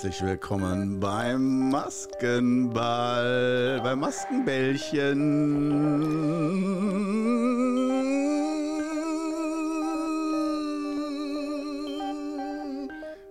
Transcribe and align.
Herzlich 0.00 0.22
willkommen 0.22 1.00
beim 1.00 1.70
Maskenball, 1.70 2.20
beim 3.82 3.98
Maskenbällchen. 3.98 5.42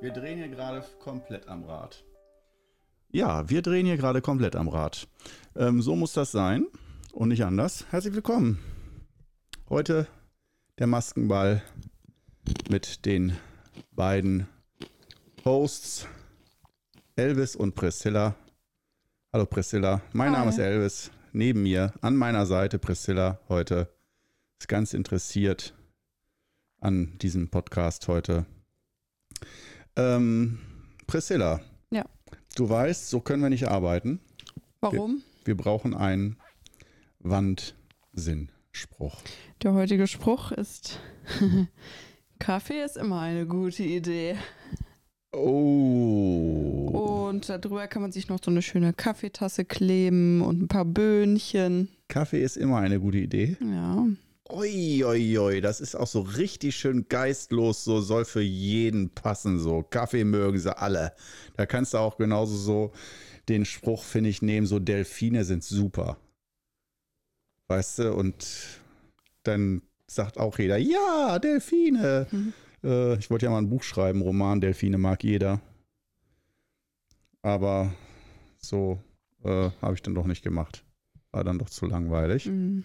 Wir 0.01 0.11
drehen 0.11 0.39
hier 0.39 0.49
gerade 0.49 0.83
komplett 0.99 1.47
am 1.47 1.63
Rad. 1.63 2.03
Ja, 3.13 3.49
wir 3.49 3.61
drehen 3.61 3.85
hier 3.85 3.95
gerade 3.95 4.21
komplett 4.21 4.57
am 4.57 4.67
Rad. 4.67 5.07
Ähm, 5.55 5.81
so 5.81 5.95
muss 5.95 6.11
das 6.11 6.33
sein 6.33 6.67
und 7.13 7.29
nicht 7.29 7.45
anders. 7.45 7.85
Herzlich 7.91 8.13
willkommen. 8.13 8.59
Heute 9.69 10.05
der 10.79 10.87
Maskenball 10.87 11.61
mit 12.69 13.05
den 13.05 13.37
beiden 13.95 14.49
Hosts 15.45 16.09
Elvis 17.17 17.55
und 17.55 17.73
Priscilla. 17.75 18.35
Hallo 19.33 19.45
Priscilla, 19.45 20.01
mein 20.13 20.29
Hi. 20.31 20.37
Name 20.37 20.49
ist 20.51 20.59
Elvis. 20.59 21.11
Neben 21.33 21.63
mir, 21.63 21.93
an 22.01 22.15
meiner 22.15 22.45
Seite 22.45 22.79
Priscilla 22.79 23.39
heute 23.49 23.91
ist 24.59 24.67
ganz 24.67 24.93
interessiert 24.93 25.73
an 26.79 27.17
diesem 27.19 27.49
Podcast 27.49 28.07
heute. 28.07 28.45
Ähm, 29.95 30.59
Priscilla, 31.07 31.59
Ja. 31.91 32.05
du 32.55 32.69
weißt, 32.69 33.09
so 33.09 33.19
können 33.19 33.41
wir 33.43 33.49
nicht 33.49 33.67
arbeiten. 33.67 34.19
Warum? 34.79 35.23
Wir 35.43 35.57
brauchen 35.57 35.95
einen 35.95 36.37
Wandsinnspruch. 37.19 39.17
Der 39.63 39.73
heutige 39.73 40.05
Spruch 40.07 40.51
ist: 40.51 40.99
Kaffee 42.39 42.83
ist 42.83 42.95
immer 42.95 43.21
eine 43.21 43.47
gute 43.47 43.81
Idee. 43.83 44.37
Oh. 45.33 47.27
Und 47.29 47.49
darüber 47.49 47.87
kann 47.87 48.01
man 48.01 48.11
sich 48.11 48.29
noch 48.29 48.39
so 48.43 48.49
eine 48.49 48.61
schöne 48.61 48.93
Kaffeetasse 48.93 49.65
kleben 49.65 50.41
und 50.41 50.61
ein 50.61 50.67
paar 50.67 50.85
Böhnchen. 50.85 51.89
Kaffee 52.07 52.41
ist 52.41 52.57
immer 52.57 52.77
eine 52.77 52.99
gute 52.99 53.17
Idee. 53.17 53.57
Ja. 53.59 54.07
Oi, 54.49 55.03
oi, 55.03 55.37
oi, 55.37 55.61
das 55.61 55.81
ist 55.81 55.95
auch 55.95 56.07
so 56.07 56.21
richtig 56.21 56.77
schön 56.77 57.09
geistlos, 57.09 57.83
so 57.83 57.99
soll 57.99 58.23
für 58.23 58.41
jeden 58.41 59.09
passen, 59.09 59.59
so. 59.59 59.83
Kaffee 59.83 60.23
mögen 60.23 60.57
sie 60.57 60.75
alle. 60.77 61.13
Da 61.57 61.65
kannst 61.65 61.93
du 61.93 61.97
auch 61.97 62.17
genauso 62.17 62.55
so 62.55 62.93
den 63.49 63.65
Spruch, 63.65 64.03
finde 64.03 64.29
ich, 64.29 64.41
nehmen, 64.41 64.65
so 64.65 64.79
Delfine 64.79 65.43
sind 65.43 65.65
super. 65.65 66.17
Weißt 67.67 67.99
du, 67.99 68.13
und 68.13 68.47
dann 69.43 69.81
sagt 70.07 70.37
auch 70.37 70.57
jeder, 70.57 70.77
ja, 70.77 71.39
Delfine. 71.39 72.27
Mhm. 72.31 72.53
Äh, 72.83 73.17
ich 73.17 73.29
wollte 73.29 73.45
ja 73.45 73.51
mal 73.51 73.59
ein 73.59 73.69
Buch 73.69 73.83
schreiben, 73.83 74.21
Roman, 74.21 74.61
Delfine 74.61 74.97
mag 74.97 75.23
jeder. 75.23 75.61
Aber 77.41 77.93
so 78.57 78.99
äh, 79.43 79.69
habe 79.81 79.93
ich 79.93 80.01
dann 80.01 80.15
doch 80.15 80.25
nicht 80.25 80.43
gemacht. 80.43 80.83
War 81.31 81.43
dann 81.43 81.59
doch 81.59 81.69
zu 81.69 81.85
langweilig. 81.85 82.47
Mm. 82.47 82.83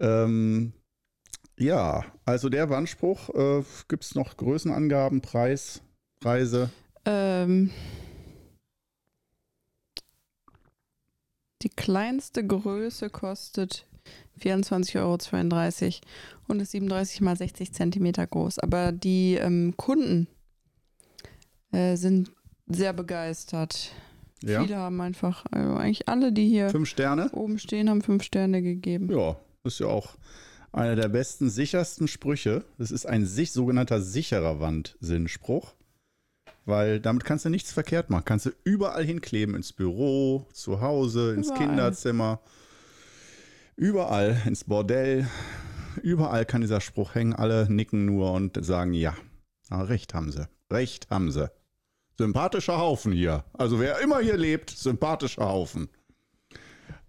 Ähm, 0.00 0.72
ja, 1.58 2.04
also 2.24 2.48
der 2.48 2.70
Wandspruch, 2.70 3.28
äh, 3.30 3.62
gibt 3.88 4.04
es 4.04 4.14
noch 4.14 4.36
Größenangaben, 4.36 5.20
Preis, 5.20 5.82
Preise? 6.20 6.70
Ähm, 7.04 7.70
die 11.62 11.68
kleinste 11.68 12.46
Größe 12.46 13.10
kostet 13.10 13.86
24,32 14.40 14.98
Euro 14.98 15.18
und 16.48 16.60
ist 16.60 16.72
37 16.72 17.20
mal 17.20 17.36
60 17.36 17.72
Zentimeter 17.72 18.26
groß. 18.26 18.58
Aber 18.58 18.92
die 18.92 19.34
ähm, 19.34 19.74
Kunden 19.76 20.26
äh, 21.72 21.96
sind 21.96 22.30
sehr 22.66 22.92
begeistert. 22.92 23.90
Ja. 24.42 24.62
Viele 24.62 24.76
haben 24.76 25.00
einfach, 25.00 25.44
also 25.50 25.74
eigentlich 25.74 26.08
alle, 26.08 26.32
die 26.32 26.48
hier 26.48 26.70
Fünf 26.70 26.88
Sterne? 26.88 27.30
oben 27.32 27.58
stehen, 27.58 27.88
haben 27.88 28.02
fünf 28.02 28.24
Sterne 28.24 28.60
gegeben. 28.60 29.10
Ja, 29.10 29.36
ist 29.64 29.78
ja 29.78 29.86
auch 29.86 30.16
einer 30.72 30.96
der 30.96 31.08
besten, 31.08 31.48
sichersten 31.50 32.08
Sprüche. 32.08 32.64
Das 32.78 32.90
ist 32.90 33.06
ein 33.06 33.26
sich, 33.26 33.52
sogenannter 33.52 34.00
sicherer 34.00 34.58
Wandsinnspruch. 34.58 35.74
Weil 36.64 37.00
damit 37.00 37.24
kannst 37.24 37.44
du 37.44 37.50
nichts 37.50 37.72
verkehrt 37.72 38.10
machen. 38.10 38.24
Kannst 38.24 38.46
du 38.46 38.50
überall 38.64 39.04
hinkleben, 39.04 39.54
ins 39.54 39.72
Büro, 39.72 40.46
zu 40.52 40.80
Hause, 40.80 41.34
ins 41.34 41.48
Überall. 41.48 41.66
Kinderzimmer, 41.66 42.40
überall, 43.76 44.40
ins 44.46 44.64
Bordell. 44.64 45.26
Überall 46.02 46.46
kann 46.46 46.60
dieser 46.62 46.80
Spruch 46.80 47.14
hängen. 47.14 47.34
Alle 47.34 47.70
nicken 47.70 48.04
nur 48.06 48.32
und 48.32 48.64
sagen, 48.64 48.92
ja, 48.94 49.14
ah, 49.70 49.82
recht 49.82 50.14
haben 50.14 50.32
sie. 50.32 50.48
Recht 50.70 51.10
haben 51.10 51.30
sie. 51.30 51.50
Sympathischer 52.18 52.78
Haufen 52.78 53.12
hier. 53.12 53.44
Also 53.52 53.80
wer 53.80 54.00
immer 54.00 54.20
hier 54.20 54.36
lebt, 54.36 54.70
sympathischer 54.70 55.48
Haufen. 55.48 55.88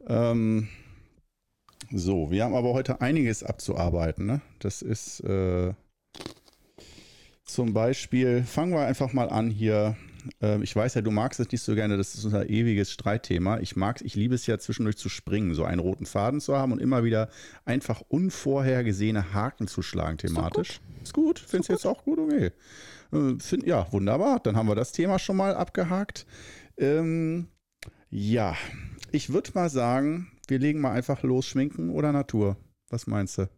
Ähm, 0.07 0.69
so, 1.91 2.31
wir 2.31 2.43
haben 2.43 2.55
aber 2.55 2.73
heute 2.73 3.01
einiges 3.01 3.43
abzuarbeiten. 3.43 4.25
Ne? 4.25 4.41
Das 4.59 4.81
ist 4.81 5.19
äh, 5.21 5.73
zum 7.45 7.73
Beispiel, 7.73 8.43
fangen 8.43 8.73
wir 8.73 8.85
einfach 8.85 9.13
mal 9.13 9.29
an 9.29 9.49
hier. 9.49 9.95
Ähm, 10.41 10.63
ich 10.63 10.75
weiß 10.75 10.95
ja, 10.95 11.01
du 11.01 11.11
magst 11.11 11.39
es 11.39 11.51
nicht 11.51 11.61
so 11.61 11.75
gerne, 11.75 11.97
das 11.97 12.15
ist 12.15 12.25
unser 12.25 12.49
ewiges 12.49 12.91
Streitthema. 12.91 13.59
Ich 13.59 13.75
mag 13.75 14.01
ich 14.01 14.15
liebe 14.15 14.35
es 14.35 14.45
ja 14.47 14.57
zwischendurch 14.57 14.97
zu 14.97 15.09
springen, 15.09 15.53
so 15.53 15.63
einen 15.63 15.79
roten 15.79 16.05
Faden 16.05 16.41
zu 16.41 16.57
haben 16.57 16.71
und 16.71 16.79
immer 16.79 17.03
wieder 17.03 17.29
einfach 17.65 18.01
unvorhergesehene 18.07 19.33
Haken 19.33 19.67
zu 19.67 19.81
schlagen 19.81 20.17
thematisch. 20.17 20.79
Ist 21.01 21.13
gut, 21.13 21.39
findest 21.39 21.69
du 21.69 21.73
jetzt 21.73 21.85
auch 21.85 22.03
gut, 22.03 22.19
okay. 22.19 22.51
Äh, 23.11 23.39
find, 23.39 23.65
ja, 23.65 23.91
wunderbar. 23.91 24.39
Dann 24.39 24.55
haben 24.55 24.67
wir 24.67 24.75
das 24.75 24.91
Thema 24.91 25.19
schon 25.19 25.37
mal 25.37 25.55
abgehakt. 25.55 26.25
Ähm, 26.77 27.47
ja, 28.09 28.55
ich 29.11 29.31
würde 29.31 29.51
mal 29.53 29.69
sagen, 29.69 30.31
wir 30.47 30.59
legen 30.59 30.81
mal 30.81 30.91
einfach 30.91 31.23
los, 31.23 31.45
Schminken 31.45 31.89
oder 31.89 32.11
Natur. 32.11 32.57
Was 32.89 33.07
meinst 33.07 33.37
du, 33.37 33.49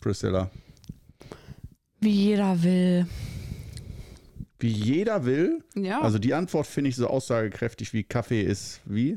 Priscilla? 0.00 0.50
Wie 2.00 2.10
jeder 2.10 2.62
will. 2.62 3.06
Wie 4.64 4.70
jeder 4.70 5.26
will. 5.26 5.62
Ja, 5.74 6.00
Also 6.00 6.18
die 6.18 6.32
Antwort 6.32 6.66
finde 6.66 6.88
ich 6.88 6.96
so 6.96 7.06
aussagekräftig 7.06 7.92
wie 7.92 8.02
Kaffee 8.02 8.40
ist. 8.42 8.80
Wie? 8.86 9.16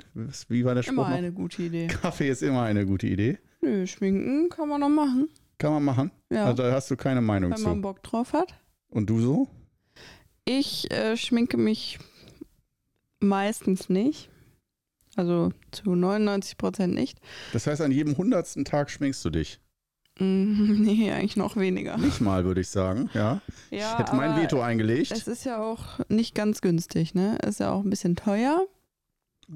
Wie 0.50 0.66
war 0.66 0.76
der 0.76 0.84
Spruch? 0.84 0.94
immer 0.94 1.10
noch? 1.10 1.16
eine 1.16 1.32
gute 1.32 1.64
Idee. 1.64 1.88
Kaffee 1.88 2.28
ist 2.30 2.44
immer 2.44 2.64
eine 2.64 2.86
gute 2.86 3.08
Idee. 3.08 3.38
Nö, 3.62 3.88
schminken 3.88 4.50
kann 4.50 4.68
man 4.68 4.82
noch 4.82 4.90
machen. 4.90 5.30
Kann 5.58 5.72
man 5.72 5.86
machen. 5.86 6.12
Ja, 6.30 6.48
Also 6.48 6.64
da 6.64 6.74
hast 6.74 6.92
du 6.92 6.98
keine 6.98 7.22
Meinung 7.22 7.52
wenn 7.54 7.62
man 7.62 7.76
zu. 7.76 7.82
Bock 7.82 8.04
drauf 8.04 8.34
hat. 8.34 8.54
Und 8.90 9.10
du 9.10 9.22
so? 9.22 9.48
Ich 10.44 10.92
äh, 10.92 11.16
schminke 11.16 11.56
mich 11.56 11.98
meistens 13.22 13.88
nicht. 13.88 14.30
Also 15.16 15.52
zu 15.72 15.96
99 15.96 16.58
Prozent 16.58 16.94
nicht. 16.94 17.20
Das 17.54 17.68
heißt, 17.68 17.80
an 17.82 17.92
jedem 17.94 18.18
hundertsten 18.18 18.66
Tag 18.66 18.92
schminkst 18.92 19.24
du 19.24 19.30
dich. 19.30 19.62
Mm, 20.20 20.82
nee, 20.82 21.12
eigentlich 21.12 21.36
noch 21.38 21.56
weniger. 21.56 21.98
Nicht 21.98 22.22
mal, 22.22 22.46
würde 22.46 22.62
ich 22.62 22.70
sagen. 22.70 23.10
Ja. 23.14 23.42
Ja, 23.70 23.94
ich 23.94 24.00
hätte 24.00 24.16
mein 24.16 24.36
Veto 24.42 24.62
eingelegt. 24.62 25.12
Es 25.12 25.28
ist 25.28 25.44
ja 25.46 25.62
auch 25.62 26.00
nicht 26.10 26.36
ganz 26.36 26.62
günstig, 26.62 27.14
ne? 27.16 27.38
Ist 27.46 27.60
ja 27.60 27.72
auch 27.72 27.84
ein 27.84 27.90
bisschen 27.90 28.16
teuer, 28.16 28.62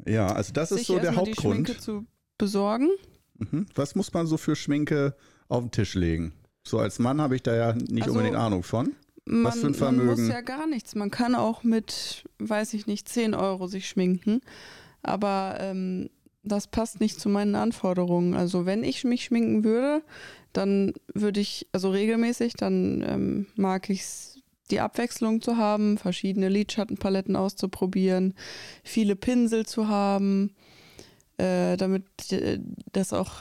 Ja, 0.06 0.28
also 0.28 0.54
das 0.54 0.72
ist 0.72 0.86
so 0.86 1.00
der 1.00 1.12
die 1.12 1.18
Hauptgrund. 1.18 1.68
Schminke 1.68 1.78
zu 1.78 2.06
besorgen. 2.38 2.90
Mhm. 3.38 3.66
Was 3.76 3.96
muss 3.96 4.14
man 4.14 4.28
so 4.28 4.38
für 4.38 4.56
Schminke 4.56 5.16
auf 5.48 5.64
den 5.64 5.72
Tisch 5.72 5.96
legen? 5.96 6.34
So 6.64 6.78
als 6.80 7.00
Mann 7.00 7.20
habe 7.22 7.36
ich 7.36 7.44
da 7.44 7.56
ja 7.56 7.74
nicht 7.74 8.04
Also, 8.04 8.12
unbedingt 8.12 8.36
Ahnung 8.38 8.64
von. 8.64 8.94
Man, 9.26 9.46
Was 9.46 9.56
für 9.60 9.68
ein 9.68 9.72
man 9.72 9.74
Vermögen? 9.76 10.22
muss 10.26 10.28
ja 10.34 10.42
gar 10.42 10.68
nichts. 10.68 10.96
Man 10.96 11.10
kann 11.12 11.36
auch 11.36 11.64
mit, 11.64 12.26
weiß 12.40 12.74
ich 12.74 12.88
nicht, 12.88 13.08
10 13.10 13.34
Euro 13.34 13.68
sich 13.68 13.88
schminken. 13.88 14.42
Aber 15.04 15.58
ähm, 15.60 16.10
das 16.44 16.68
passt 16.68 17.00
nicht 17.00 17.20
zu 17.20 17.30
meinen 17.30 17.56
Anforderungen. 17.56 18.34
Also 18.36 18.66
wenn 18.66 18.84
ich 18.84 19.04
mich 19.04 19.26
schminken 19.26 19.64
würde, 19.64 20.04
dann 20.54 20.94
würde 21.14 21.40
ich, 21.40 21.68
also 21.72 21.92
regelmäßig, 21.92 22.54
dann 22.54 23.04
ähm, 23.08 23.48
mag 23.56 23.90
ich 23.90 24.02
es, 24.02 24.40
die 24.70 24.80
Abwechslung 24.80 25.42
zu 25.42 25.58
haben, 25.58 25.98
verschiedene 25.98 26.48
Lidschattenpaletten 26.50 27.36
auszuprobieren, 27.36 28.34
viele 28.84 29.16
Pinsel 29.16 29.66
zu 29.66 29.88
haben, 29.88 30.56
äh, 31.38 31.76
damit 31.78 32.06
äh, 32.32 32.60
das 32.92 33.12
auch 33.14 33.32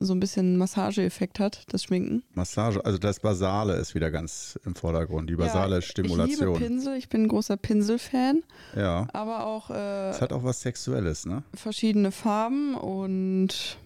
so 0.00 0.14
ein 0.14 0.20
bisschen 0.20 0.56
Massageeffekt 0.56 1.40
hat, 1.40 1.64
das 1.70 1.82
Schminken. 1.84 2.22
Massage, 2.32 2.84
also 2.84 2.98
das 2.98 3.18
Basale 3.18 3.74
ist 3.76 3.94
wieder 3.94 4.10
ganz 4.10 4.58
im 4.64 4.74
Vordergrund. 4.76 5.28
Die 5.28 5.34
basale 5.34 5.78
Ich 5.78 5.86
Stimulation. 5.86 6.54
liebe 6.54 6.66
Pinsel, 6.66 6.96
ich 6.96 7.08
bin 7.08 7.24
ein 7.24 7.28
großer 7.28 7.56
Pinselfan, 7.56 8.44
ja. 8.76 9.08
aber 9.12 9.46
auch 9.46 9.70
äh, 9.70 10.10
Es 10.10 10.20
hat 10.20 10.32
auch 10.32 10.44
was 10.44 10.60
Sexuelles, 10.60 11.26
ne? 11.26 11.42
verschiedene 11.54 12.12
Farben 12.12 12.76
und 12.76 13.76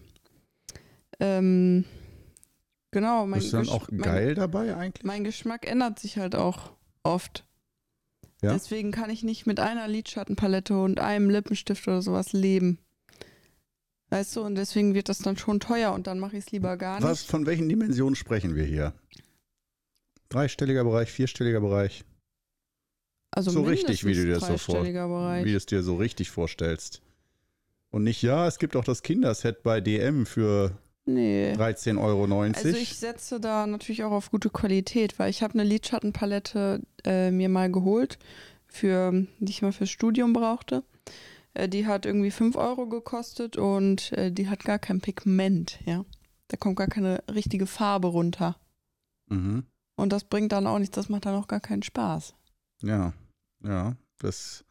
ähm, 1.19 1.85
genau, 2.93 3.27
mein, 3.27 3.41
Bist 3.41 3.53
du 3.53 3.57
dann 3.59 3.67
Gesch- 3.67 3.71
auch 3.73 3.91
mein, 3.91 4.01
geil 4.03 4.35
dabei 4.37 4.77
eigentlich? 4.77 5.05
mein 5.05 5.25
Geschmack 5.25 5.67
ändert 5.69 5.99
sich 5.99 6.19
halt 6.19 6.35
auch 6.37 6.71
oft. 7.03 7.45
Ja? 8.43 8.53
Deswegen 8.53 8.91
kann 8.93 9.11
ich 9.11 9.23
nicht 9.25 9.47
mit 9.47 9.59
einer 9.61 9.89
Lidschattenpalette 9.89 10.77
und 10.81 11.01
einem 11.01 11.29
Lippenstift 11.31 11.87
oder 11.89 12.03
sowas 12.03 12.33
leben. 12.33 12.79
Weißt 14.11 14.37
du, 14.37 14.43
und 14.43 14.57
deswegen 14.57 14.95
wird 14.95 15.09
das 15.09 15.19
dann 15.19 15.37
schon 15.37 15.59
teuer 15.59 15.93
und 15.93 16.07
dann 16.07 16.19
mache 16.21 16.37
ich 16.37 16.45
es 16.47 16.53
lieber 16.53 16.77
gar 16.77 16.97
nicht. 16.97 17.05
Was, 17.09 17.23
von 17.23 17.47
welchen 17.47 17.69
Dimensionen 17.69 18.15
sprechen 18.15 18.55
wir 18.55 18.65
hier? 18.65 18.93
Dreistelliger 20.29 20.85
Bereich, 20.85 21.11
vierstelliger 21.11 21.61
Bereich? 21.61 22.05
Also 23.31 23.51
so 23.51 23.63
richtig, 23.63 24.05
wie 24.05 24.13
du 24.15 24.25
dir 24.27 24.35
das 24.35 24.47
so 24.47 24.59
vor, 24.59 24.75
dreistelliger 24.75 25.09
Bereich. 25.09 25.45
wie 25.47 25.53
du 25.53 25.57
es 25.57 25.67
dir 25.67 25.83
so 25.83 25.97
richtig 25.97 26.31
vorstellst. 26.31 27.01
Und 27.91 28.05
nicht, 28.05 28.23
ja, 28.23 28.47
es 28.47 28.59
gibt 28.59 28.77
auch 28.77 28.85
das 28.85 29.03
Kinderset 29.03 29.63
bei 29.63 29.81
DM 29.81 30.27
für 30.27 30.77
Nee. 31.05 31.53
13,90 31.57 31.99
Euro. 32.01 32.43
Also 32.43 32.69
ich 32.69 32.97
setze 32.97 33.41
da 33.41 33.67
natürlich 33.67 34.05
auch 34.05 34.13
auf 34.13 34.31
gute 34.31 34.51
Qualität, 34.51 35.19
weil 35.19 35.31
ich 35.31 35.43
habe 35.43 35.55
eine 35.55 35.65
Lidschattenpalette 35.65 36.81
äh, 37.05 37.31
mir 37.31 37.49
mal 37.49 37.71
geholt, 37.73 38.19
für, 38.67 39.13
die 39.39 39.51
ich 39.51 39.63
mal 39.63 39.73
fürs 39.73 39.91
Studium 39.91 40.33
brauchte. 40.33 40.85
Äh, 41.55 41.69
die 41.69 41.87
hat 41.87 42.07
irgendwie 42.07 42.31
5 42.31 42.57
Euro 42.57 42.87
gekostet 42.89 43.57
und 43.57 44.13
äh, 44.13 44.31
die 44.31 44.49
hat 44.49 44.65
gar 44.65 44.79
kein 44.79 45.01
Pigment, 45.01 45.81
ja. 45.85 46.05
Da 46.49 46.57
kommt 46.57 46.77
gar 46.77 46.87
keine 46.87 47.23
richtige 47.33 47.67
Farbe 47.67 48.09
runter. 48.09 48.57
mhm. 49.29 49.65
Und 49.95 50.11
das 50.11 50.25
bringt 50.25 50.53
dann 50.53 50.67
auch 50.67 50.79
nichts, 50.79 50.95
das 50.95 51.11
macht 51.11 51.27
dann 51.27 51.35
auch 51.35 51.49
gar 51.49 51.61
keinen 51.61 51.83
Spaß. 51.83 52.35
Ja, 52.83 53.13
ja, 53.63 53.95
das, 54.19 54.65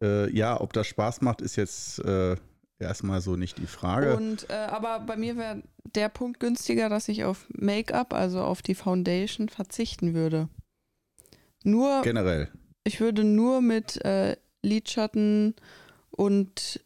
äh, 0.00 0.30
ja, 0.30 0.60
ob 0.60 0.74
das 0.74 0.86
Spaß 0.86 1.22
macht, 1.22 1.40
ist 1.40 1.56
jetzt 1.56 2.00
äh, 2.00 2.36
erstmal 2.78 3.20
so 3.20 3.36
nicht 3.36 3.58
die 3.58 3.66
Frage. 3.66 4.16
Und 4.16 4.48
äh, 4.50 4.54
aber 4.54 5.00
bei 5.00 5.16
mir 5.16 5.36
wäre 5.36 5.62
der 5.94 6.08
Punkt 6.08 6.40
günstiger, 6.40 6.88
dass 6.88 7.08
ich 7.08 7.24
auf 7.24 7.46
Make-up, 7.50 8.12
also 8.12 8.40
auf 8.42 8.62
die 8.62 8.74
Foundation, 8.74 9.48
verzichten 9.48 10.14
würde. 10.14 10.48
Nur, 11.64 12.02
Generell. 12.02 12.50
ich 12.84 13.00
würde 13.00 13.24
nur 13.24 13.60
mit 13.60 14.04
äh, 14.04 14.36
Lidschatten 14.62 15.54
und 16.10 16.84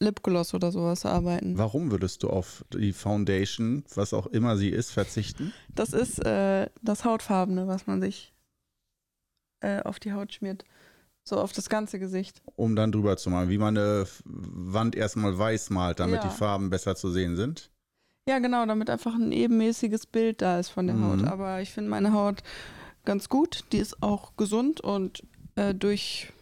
Lipgloss 0.00 0.54
oder 0.54 0.72
sowas 0.72 1.04
arbeiten. 1.04 1.58
Warum 1.58 1.90
würdest 1.90 2.22
du 2.22 2.30
auf 2.30 2.64
die 2.72 2.92
Foundation, 2.92 3.84
was 3.94 4.14
auch 4.14 4.26
immer 4.28 4.56
sie 4.56 4.70
ist, 4.70 4.90
verzichten? 4.90 5.52
Das 5.74 5.92
ist 5.92 6.24
äh, 6.24 6.70
das 6.80 7.04
Hautfarbene, 7.04 7.66
was 7.66 7.86
man 7.86 8.00
sich 8.00 8.32
äh, 9.60 9.82
auf 9.82 10.00
die 10.00 10.14
Haut 10.14 10.32
schmiert. 10.32 10.64
So 11.24 11.36
auf 11.38 11.52
das 11.52 11.68
ganze 11.68 11.98
Gesicht. 11.98 12.42
Um 12.56 12.74
dann 12.76 12.92
drüber 12.92 13.16
zu 13.16 13.30
malen, 13.30 13.50
wie 13.50 13.58
man 13.58 13.76
eine 13.76 14.06
Wand 14.24 14.96
erstmal 14.96 15.36
weiß 15.38 15.70
malt, 15.70 16.00
damit 16.00 16.22
Ja. 16.22 16.28
die 16.28 16.34
Farben 16.34 16.70
besser 16.70 16.96
zu 16.96 17.10
sehen 17.10 17.36
sind. 17.36 17.70
Ja, 18.28 18.38
genau, 18.38 18.64
damit 18.66 18.90
einfach 18.90 19.14
ein 19.14 19.32
ebenmäßiges 19.32 20.06
Bild 20.06 20.42
da 20.42 20.58
ist 20.58 20.68
von 20.70 20.86
der 20.86 20.96
Mhm. 20.96 21.04
Haut. 21.22 21.24
Aber 21.24 21.60
ich 21.60 21.70
finde 21.72 21.90
meine 21.90 22.12
Haut 22.12 22.42
ganz 23.04 23.28
gut. 23.28 23.64
Die 23.72 23.78
ist 23.78 24.02
auch 24.02 24.36
gesund 24.36 24.80
und 24.80 25.22
äh, 25.56 25.74
durch 25.74 26.32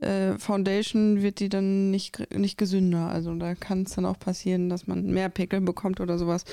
äh, 0.00 0.38
Foundation 0.38 1.22
wird 1.22 1.40
die 1.40 1.48
dann 1.48 1.90
nicht, 1.90 2.32
nicht 2.34 2.56
gesünder. 2.58 3.08
Also 3.08 3.34
da 3.34 3.54
kann 3.54 3.82
es 3.82 3.94
dann 3.94 4.04
auch 4.06 4.18
passieren, 4.18 4.68
dass 4.68 4.86
man 4.86 5.06
mehr 5.06 5.28
Pickel 5.28 5.60
bekommt 5.60 6.00
oder 6.00 6.18
sowas. 6.18 6.44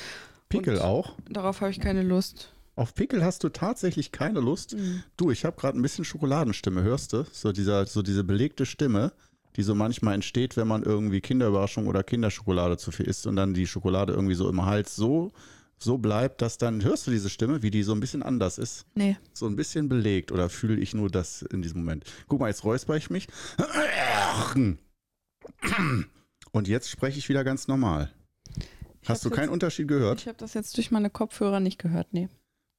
Pickel 0.50 0.76
Und 0.78 0.82
auch? 0.82 1.16
Darauf 1.30 1.62
habe 1.62 1.72
ich 1.72 1.80
keine 1.80 2.02
Lust. 2.04 2.52
Auf 2.76 2.94
Pickel 2.94 3.24
hast 3.24 3.44
du 3.44 3.50
tatsächlich 3.50 4.12
keine 4.12 4.42
Lust? 4.42 4.76
Du, 5.16 5.32
ich 5.32 5.46
habe 5.46 5.56
gerade 5.56 5.78
ein 5.80 5.82
bisschen 5.82 6.04
Schokoladenstimme, 6.04 6.84
hörst 6.84 7.14
du? 7.14 7.24
So, 7.32 7.52
dieser, 7.54 7.86
so 7.86 8.02
diese 8.02 8.24
belegte 8.26 8.66
Stimme, 8.66 9.14
die 9.56 9.64
so 9.64 9.74
manchmal 9.76 10.14
entsteht, 10.16 10.58
wenn 10.58 10.68
man 10.68 10.84
irgendwie 10.84 11.22
Kinderüberraschung 11.22 11.88
oder 11.88 12.04
Kinderschokolade 12.04 12.78
zu 12.78 12.92
viel 12.92 13.06
isst 13.08 13.28
und 13.28 13.38
dann 13.38 13.54
die 13.54 13.66
Schokolade 13.68 14.12
irgendwie 14.14 14.36
so 14.36 14.50
im 14.50 14.66
Hals 14.66 14.94
so, 14.96 15.32
so 15.78 15.98
bleibt, 15.98 16.42
dass 16.42 16.58
dann, 16.58 16.84
hörst 16.84 17.08
du 17.08 17.12
diese 17.12 17.30
Stimme, 17.30 17.62
wie 17.64 17.72
die 17.72 17.84
so 17.84 17.94
ein 17.94 18.02
bisschen 18.02 18.24
anders 18.24 18.58
ist? 18.58 18.86
Nee. 18.94 19.16
So 19.34 19.46
ein 19.48 19.56
bisschen 19.56 19.88
belegt 19.88 20.34
oder 20.34 20.50
fühle 20.50 20.76
ich 20.78 20.94
nur 20.94 21.10
das 21.10 21.44
in 21.44 21.62
diesem 21.62 21.80
Moment? 21.82 22.04
Guck 22.28 22.42
mal, 22.42 22.48
jetzt 22.50 22.66
räusper 22.66 22.98
ich 22.98 23.10
mich. 23.10 23.28
Und 26.52 26.68
jetzt 26.68 26.90
spreche 26.90 27.20
ich 27.20 27.30
wieder 27.30 27.46
ganz 27.46 27.70
normal. 27.70 28.12
Ich 29.02 29.10
Hast 29.10 29.24
du 29.24 29.30
keinen 29.30 29.44
jetzt- 29.46 29.54
Unterschied 29.54 29.88
gehört? 29.88 30.20
Ich 30.22 30.28
habe 30.28 30.38
das 30.38 30.54
jetzt 30.54 30.76
durch 30.78 30.92
meine 30.92 31.10
Kopfhörer 31.10 31.60
nicht 31.62 31.78
gehört, 31.80 32.08
nee. 32.14 32.28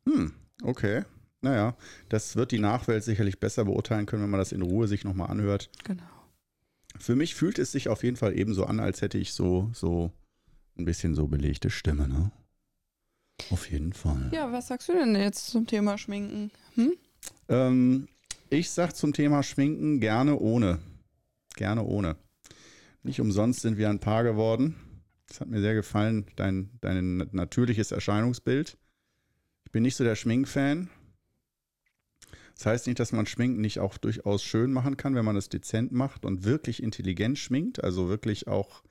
Hm, 0.07 0.33
okay. 0.63 1.05
Naja, 1.43 1.77
das 2.09 2.37
wird 2.37 2.53
die 2.53 2.59
Nachwelt 2.59 3.05
sicherlich 3.05 3.39
besser 3.39 3.65
beurteilen 3.65 4.07
können, 4.07 4.23
wenn 4.23 4.31
man 4.31 4.41
das 4.41 4.53
in 4.53 4.63
Ruhe 4.63 4.89
sich 4.89 5.05
nochmal 5.05 5.31
anhört. 5.31 5.71
Genau. 5.85 6.03
Für 6.99 7.15
mich 7.15 7.35
fühlt 7.35 7.59
es 7.59 7.73
sich 7.73 7.89
auf 7.89 8.03
jeden 8.03 8.17
Fall 8.17 8.37
ebenso 8.37 8.65
an, 8.65 8.81
als 8.81 9.03
hätte 9.03 9.19
ich 9.19 9.33
so, 9.33 9.71
so 9.75 10.13
ein 10.79 10.85
bisschen 10.85 11.15
so 11.15 11.27
belegte 11.27 11.71
Stimme, 11.71 12.09
ne? 12.09 12.33
Auf 13.51 13.71
jeden 13.71 13.93
Fall. 13.93 14.31
Ja, 14.33 14.51
was 14.51 14.69
sagst 14.69 14.89
du 14.89 14.95
denn 14.95 15.15
jetzt 15.15 15.49
zum 15.49 15.67
Thema 15.67 15.99
Schminken? 15.99 16.51
Hm? 16.75 16.93
Ähm, 17.49 18.09
ich 18.49 18.71
sag 18.71 18.97
zum 18.97 19.13
Thema 19.13 19.43
Schminken 19.43 20.01
gerne 20.01 20.39
ohne. 20.39 20.79
Gerne 21.55 21.85
ohne. 21.85 22.17
Nicht 23.03 23.21
umsonst 23.21 23.61
sind 23.61 23.77
wir 23.77 23.91
ein 23.91 24.01
Paar 24.01 24.25
geworden. 24.25 24.75
Das 25.29 25.41
hat 25.41 25.49
mir 25.49 25.61
sehr 25.61 25.75
gefallen, 25.75 26.27
dein, 26.37 26.71
dein 26.81 27.29
natürliches 27.33 27.93
Erscheinungsbild. 27.93 28.79
Ich 29.67 29.73
bin 29.73 29.83
nicht 29.83 29.97
so 29.97 30.05
der 30.05 30.15
Schminkfan. 30.15 30.89
Das 32.55 32.67
heißt 32.67 32.87
nicht, 32.87 33.01
dass 33.01 33.13
man 33.13 33.27
Schminken 33.27 33.61
nicht 33.61 33.81
auch 33.81 33.99
durchaus 33.99 34.43
schön 34.43 34.73
machen 34.73 34.97
kann, 34.97 35.15
wenn 35.15 35.25
man 35.25 35.37
es 35.37 35.51
dezent 35.51 35.93
macht 35.93 36.25
und 36.25 36.45
wirklich 36.45 36.83
intelligent 36.83 37.39
schminkt. 37.39 37.85
Also 37.85 38.09
wirklich 38.09 38.47
auch 38.47 38.83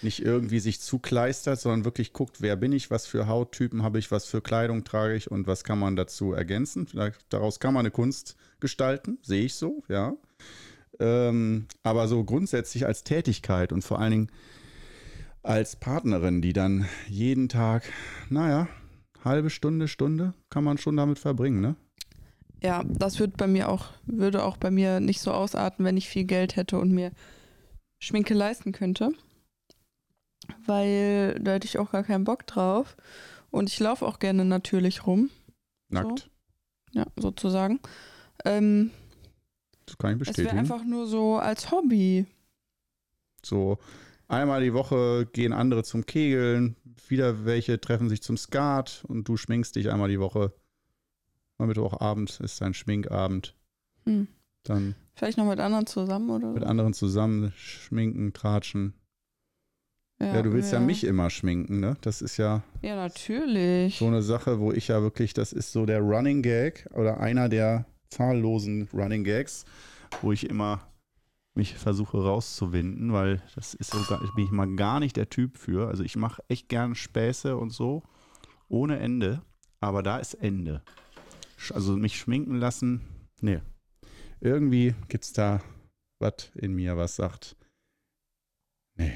nicht 0.00 0.24
irgendwie 0.24 0.60
sich 0.60 0.80
zukleistert, 0.80 1.60
sondern 1.60 1.84
wirklich 1.84 2.12
guckt, 2.12 2.40
wer 2.40 2.56
bin 2.56 2.72
ich, 2.72 2.90
was 2.90 3.06
für 3.06 3.26
Hauttypen 3.26 3.82
habe 3.82 3.98
ich, 3.98 4.10
was 4.10 4.26
für 4.26 4.40
Kleidung 4.40 4.84
trage 4.84 5.14
ich 5.14 5.30
und 5.30 5.46
was 5.46 5.64
kann 5.64 5.78
man 5.78 5.96
dazu 5.96 6.32
ergänzen. 6.32 6.86
Vielleicht 6.86 7.20
daraus 7.28 7.60
kann 7.60 7.74
man 7.74 7.80
eine 7.80 7.90
Kunst 7.90 8.36
gestalten, 8.60 9.18
sehe 9.22 9.44
ich 9.44 9.54
so, 9.54 9.82
ja. 9.88 10.14
Ähm, 11.00 11.66
aber 11.82 12.06
so 12.06 12.22
grundsätzlich 12.22 12.86
als 12.86 13.02
Tätigkeit 13.02 13.72
und 13.72 13.82
vor 13.82 13.98
allen 13.98 14.12
Dingen 14.12 14.32
als 15.42 15.74
Partnerin, 15.76 16.42
die 16.42 16.52
dann 16.52 16.88
jeden 17.08 17.48
Tag, 17.48 17.82
naja, 18.30 18.68
halbe 19.24 19.50
Stunde, 19.50 19.88
Stunde 19.88 20.34
kann 20.50 20.64
man 20.64 20.78
schon 20.78 20.96
damit 20.96 21.18
verbringen, 21.18 21.60
ne? 21.60 21.76
Ja, 22.62 22.84
das 22.86 23.18
wird 23.18 23.36
bei 23.36 23.46
mir 23.48 23.68
auch, 23.68 23.86
würde 24.06 24.44
auch 24.44 24.56
bei 24.56 24.70
mir 24.70 25.00
nicht 25.00 25.20
so 25.20 25.32
ausarten, 25.32 25.84
wenn 25.84 25.96
ich 25.96 26.08
viel 26.08 26.24
Geld 26.24 26.54
hätte 26.56 26.78
und 26.78 26.92
mir 26.92 27.10
Schminke 27.98 28.34
leisten 28.34 28.72
könnte. 28.72 29.12
Weil 30.66 31.38
da 31.40 31.52
hätte 31.52 31.66
ich 31.66 31.78
auch 31.78 31.90
gar 31.90 32.02
keinen 32.04 32.24
Bock 32.24 32.46
drauf. 32.46 32.96
Und 33.50 33.68
ich 33.68 33.78
laufe 33.80 34.06
auch 34.06 34.18
gerne 34.18 34.44
natürlich 34.44 35.06
rum, 35.06 35.30
Nackt. 35.88 36.30
ja, 36.92 37.04
sozusagen. 37.16 37.80
Ähm, 38.44 38.90
Das 39.86 39.98
kann 39.98 40.16
ich 40.16 40.28
es 40.28 40.38
wäre 40.38 40.46
bestätigen. 40.48 40.58
einfach 40.58 40.84
nur 40.84 41.06
so 41.06 41.36
als 41.36 41.70
Hobby. 41.70 42.26
So 43.44 43.78
einmal 44.28 44.62
die 44.62 44.72
Woche 44.72 45.26
gehen 45.32 45.52
andere 45.52 45.82
zum 45.84 46.06
Kegeln, 46.06 46.76
wieder 47.08 47.44
welche 47.44 47.80
treffen 47.80 48.08
sich 48.08 48.22
zum 48.22 48.36
Skat 48.36 49.04
und 49.08 49.28
du 49.28 49.36
schminkst 49.36 49.76
dich 49.76 49.90
einmal 49.90 50.08
die 50.08 50.20
Woche. 50.20 50.52
Am 51.58 51.68
Mittwochabend 51.68 52.40
ist 52.40 52.60
dein 52.60 52.74
Schminkabend. 52.74 53.54
Hm. 54.04 54.28
Dann 54.64 54.94
Vielleicht 55.14 55.38
noch 55.38 55.46
mit 55.46 55.60
anderen 55.60 55.86
zusammen 55.86 56.30
oder 56.30 56.52
mit 56.52 56.64
anderen 56.64 56.94
zusammen 56.94 57.52
schminken, 57.56 58.32
tratschen. 58.32 58.94
Ja, 60.20 60.40
du 60.40 60.52
willst 60.52 60.72
ja. 60.72 60.78
mich 60.78 61.02
immer 61.02 61.30
schminken, 61.30 61.80
ne? 61.80 61.96
Das 62.02 62.22
ist 62.22 62.36
ja 62.36 62.62
Ja, 62.80 62.94
natürlich. 62.94 63.98
so 63.98 64.06
eine 64.06 64.22
Sache, 64.22 64.60
wo 64.60 64.72
ich 64.72 64.88
ja 64.88 65.02
wirklich, 65.02 65.34
das 65.34 65.52
ist 65.52 65.72
so 65.72 65.84
der 65.84 66.00
Running 66.00 66.42
Gag 66.42 66.88
oder 66.92 67.18
einer 67.18 67.48
der 67.48 67.86
zahllosen 68.08 68.88
Running 68.92 69.24
Gags, 69.24 69.64
wo 70.20 70.30
ich 70.30 70.48
immer 70.48 70.86
mich 71.54 71.74
versuche 71.74 72.18
rauszuwinden, 72.22 73.12
weil 73.12 73.42
das 73.54 73.74
ist 73.74 73.90
so, 73.90 73.98
gar- 74.08 74.20
bin 74.34 74.44
ich 74.44 74.50
mal 74.50 74.74
gar 74.74 75.00
nicht 75.00 75.16
der 75.16 75.28
Typ 75.28 75.58
für. 75.58 75.88
Also 75.88 76.02
ich 76.02 76.16
mache 76.16 76.42
echt 76.48 76.68
gern 76.68 76.94
Späße 76.94 77.56
und 77.56 77.70
so, 77.70 78.02
ohne 78.68 78.98
Ende, 78.98 79.42
aber 79.80 80.02
da 80.02 80.18
ist 80.18 80.34
Ende. 80.34 80.82
Also 81.72 81.96
mich 81.96 82.18
schminken 82.18 82.56
lassen, 82.56 83.02
nee. 83.40 83.60
Irgendwie 84.40 84.94
gibt 85.08 85.24
es 85.24 85.32
da 85.32 85.60
was 86.18 86.50
in 86.54 86.74
mir, 86.74 86.96
was 86.96 87.16
sagt, 87.16 87.56
nee, 88.96 89.12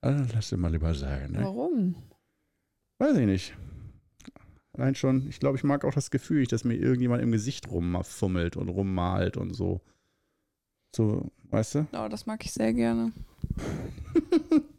also 0.00 0.24
lass 0.34 0.50
dir 0.50 0.56
mal 0.56 0.70
lieber 0.72 0.94
sagen. 0.94 1.32
Ne? 1.32 1.42
Warum? 1.42 1.94
Weiß 2.98 3.16
ich 3.16 3.26
nicht. 3.26 3.56
Allein 4.72 4.94
schon, 4.94 5.28
ich 5.28 5.40
glaube, 5.40 5.56
ich 5.58 5.64
mag 5.64 5.84
auch 5.84 5.94
das 5.94 6.10
Gefühl, 6.10 6.46
dass 6.46 6.64
mir 6.64 6.74
irgendjemand 6.74 7.22
im 7.22 7.32
Gesicht 7.32 7.68
rumfummelt 7.70 8.56
und 8.56 8.68
rummalt 8.68 9.36
und 9.36 9.54
so. 9.54 9.80
So, 10.94 11.30
weißt 11.50 11.74
du? 11.76 11.86
Oh, 11.92 12.08
das 12.08 12.26
mag 12.26 12.44
ich 12.44 12.52
sehr 12.52 12.72
gerne. 12.72 13.12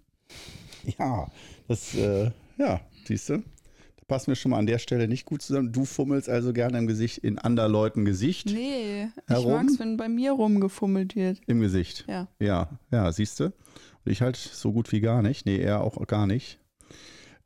Ja, 0.97 1.27
das, 1.67 1.93
äh, 1.95 2.31
ja, 2.57 2.81
siehst 3.05 3.29
du? 3.29 3.37
Da 3.37 4.03
passen 4.07 4.27
wir 4.27 4.35
schon 4.35 4.51
mal 4.51 4.57
an 4.57 4.65
der 4.65 4.79
Stelle 4.79 5.07
nicht 5.07 5.25
gut 5.25 5.41
zusammen. 5.41 5.71
Du 5.71 5.85
fummelst 5.85 6.27
also 6.27 6.53
gerne 6.53 6.77
im 6.79 6.87
Gesicht, 6.87 7.19
in 7.19 7.37
anderen 7.37 7.71
Leuten 7.71 8.03
Gesicht. 8.05 8.47
Nee, 8.47 9.03
ich 9.05 9.29
Herum? 9.29 9.51
mag's, 9.51 9.79
wenn 9.79 9.97
bei 9.97 10.09
mir 10.09 10.31
rumgefummelt 10.31 11.15
wird. 11.15 11.39
Im 11.45 11.61
Gesicht. 11.61 12.05
Ja. 12.07 12.27
Ja, 12.39 12.79
ja, 12.91 13.11
siehst 13.11 13.39
du? 13.39 13.45
Und 13.45 14.11
ich 14.11 14.21
halt 14.21 14.37
so 14.37 14.71
gut 14.71 14.91
wie 14.91 15.01
gar 15.01 15.21
nicht. 15.21 15.45
Nee, 15.45 15.57
er 15.59 15.81
auch 15.81 16.03
gar 16.07 16.25
nicht. 16.25 16.59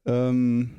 Ähm, 0.05 0.71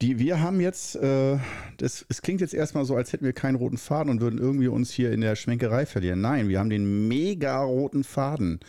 die, 0.00 0.18
wir 0.18 0.40
haben 0.40 0.60
jetzt, 0.60 0.96
äh, 0.96 1.38
das, 1.76 2.04
es 2.08 2.22
klingt 2.22 2.40
jetzt 2.40 2.54
erstmal 2.54 2.84
so, 2.84 2.96
als 2.96 3.12
hätten 3.12 3.24
wir 3.24 3.32
keinen 3.32 3.56
roten 3.56 3.76
Faden 3.76 4.10
und 4.10 4.20
würden 4.20 4.38
irgendwie 4.38 4.68
uns 4.68 4.90
hier 4.90 5.12
in 5.12 5.20
der 5.20 5.36
Schminkerei 5.36 5.86
verlieren. 5.86 6.20
Nein, 6.20 6.48
wir 6.48 6.58
haben 6.58 6.70
den 6.70 7.08
mega 7.08 7.62
roten 7.62 8.04
Faden. 8.04 8.60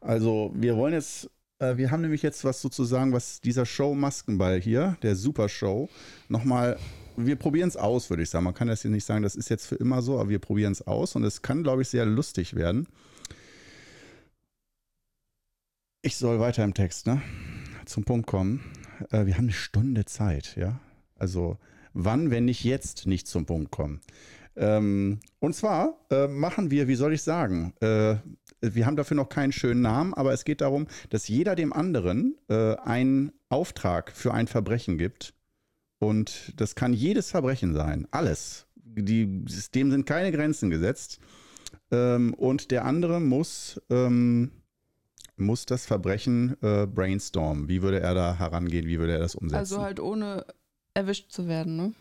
Also 0.00 0.52
wir 0.54 0.76
wollen 0.76 0.92
jetzt, 0.92 1.30
äh, 1.58 1.76
wir 1.76 1.90
haben 1.90 2.02
nämlich 2.02 2.22
jetzt 2.22 2.44
was 2.44 2.60
sozusagen, 2.60 3.12
was 3.12 3.40
dieser 3.40 3.64
Show 3.64 3.94
Maskenball 3.94 4.60
hier, 4.60 4.96
der 5.02 5.16
Super 5.16 5.48
Show, 5.48 5.88
nochmal 6.28 6.78
wir 7.16 7.36
probieren 7.36 7.68
es 7.68 7.76
aus, 7.76 8.10
würde 8.10 8.22
ich 8.22 8.30
sagen. 8.30 8.44
Man 8.44 8.54
kann 8.54 8.68
das 8.68 8.82
hier 8.82 8.90
nicht 8.90 9.04
sagen, 9.04 9.22
das 9.22 9.36
ist 9.36 9.48
jetzt 9.48 9.66
für 9.66 9.76
immer 9.76 10.02
so, 10.02 10.20
aber 10.20 10.28
wir 10.28 10.38
probieren 10.38 10.72
es 10.72 10.86
aus 10.86 11.16
und 11.16 11.24
es 11.24 11.42
kann, 11.42 11.62
glaube 11.62 11.82
ich, 11.82 11.88
sehr 11.88 12.04
lustig 12.04 12.54
werden. 12.54 12.86
Ich 16.02 16.16
soll 16.16 16.38
weiter 16.38 16.62
im 16.62 16.74
Text, 16.74 17.06
ne? 17.06 17.22
Zum 17.86 18.04
Punkt 18.04 18.26
kommen. 18.26 18.60
Äh, 19.10 19.26
wir 19.26 19.34
haben 19.34 19.44
eine 19.44 19.52
Stunde 19.52 20.04
Zeit, 20.04 20.56
ja? 20.56 20.80
Also, 21.18 21.58
wann, 21.92 22.30
wenn 22.30 22.44
nicht 22.44 22.64
jetzt, 22.64 23.06
nicht 23.06 23.26
zum 23.26 23.46
Punkt 23.46 23.70
kommen? 23.70 24.00
Ähm, 24.56 25.20
und 25.38 25.54
zwar 25.54 25.98
äh, 26.10 26.28
machen 26.28 26.70
wir, 26.70 26.88
wie 26.88 26.94
soll 26.94 27.12
ich 27.12 27.22
sagen, 27.22 27.74
äh, 27.80 28.16
wir 28.62 28.86
haben 28.86 28.96
dafür 28.96 29.16
noch 29.16 29.28
keinen 29.28 29.52
schönen 29.52 29.82
Namen, 29.82 30.14
aber 30.14 30.32
es 30.32 30.44
geht 30.44 30.62
darum, 30.62 30.86
dass 31.10 31.28
jeder 31.28 31.54
dem 31.54 31.72
anderen 31.72 32.36
äh, 32.48 32.74
einen 32.76 33.32
Auftrag 33.48 34.12
für 34.12 34.32
ein 34.32 34.46
Verbrechen 34.46 34.96
gibt. 34.98 35.34
Und 35.98 36.52
das 36.56 36.74
kann 36.74 36.92
jedes 36.92 37.30
Verbrechen 37.30 37.74
sein. 37.74 38.06
Alles. 38.10 38.66
Die, 38.74 39.44
dem 39.74 39.90
sind 39.90 40.06
keine 40.06 40.32
Grenzen 40.32 40.70
gesetzt. 40.70 41.20
Ähm, 41.90 42.34
und 42.34 42.70
der 42.70 42.84
andere 42.84 43.20
muss, 43.20 43.80
ähm, 43.90 44.50
muss 45.36 45.66
das 45.66 45.86
Verbrechen 45.86 46.56
äh, 46.62 46.86
brainstormen. 46.86 47.68
Wie 47.68 47.82
würde 47.82 48.00
er 48.00 48.14
da 48.14 48.38
herangehen? 48.38 48.86
Wie 48.86 48.98
würde 48.98 49.12
er 49.12 49.18
das 49.18 49.34
umsetzen? 49.34 49.58
Also 49.58 49.82
halt 49.82 50.00
ohne 50.00 50.44
erwischt 50.94 51.30
zu 51.30 51.46
werden, 51.46 51.76
ne? 51.76 51.92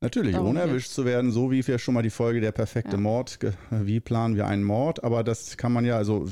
Natürlich, 0.00 0.34
Darum 0.34 0.50
ohne 0.50 0.60
erwischt 0.60 0.90
zu 0.90 1.06
werden, 1.06 1.30
so 1.32 1.50
wie 1.50 1.66
wir 1.66 1.78
schon 1.78 1.94
mal 1.94 2.02
die 2.02 2.10
Folge 2.10 2.42
der 2.42 2.52
perfekte 2.52 2.96
Ja. 2.96 2.98
Mord, 2.98 3.38
wie 3.70 4.00
planen 4.00 4.36
wir 4.36 4.46
einen 4.46 4.62
Mord, 4.62 5.02
aber 5.02 5.24
das 5.24 5.56
kann 5.56 5.72
man 5.72 5.86
ja, 5.86 5.96
also 5.96 6.28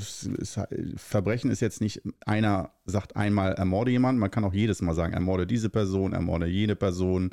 Verbrechen 0.95 1.49
ist 1.49 1.59
jetzt 1.59 1.81
nicht, 1.81 2.03
einer 2.23 2.71
sagt 2.85 3.15
einmal 3.15 3.53
ermorde 3.53 3.89
jemanden, 3.89 4.19
man 4.19 4.29
kann 4.29 4.43
auch 4.43 4.53
jedes 4.53 4.83
Mal 4.83 4.93
sagen, 4.93 5.13
ermorde 5.13 5.47
diese 5.47 5.71
Person, 5.71 6.13
ermorde 6.13 6.45
jene 6.45 6.75
Person, 6.75 7.31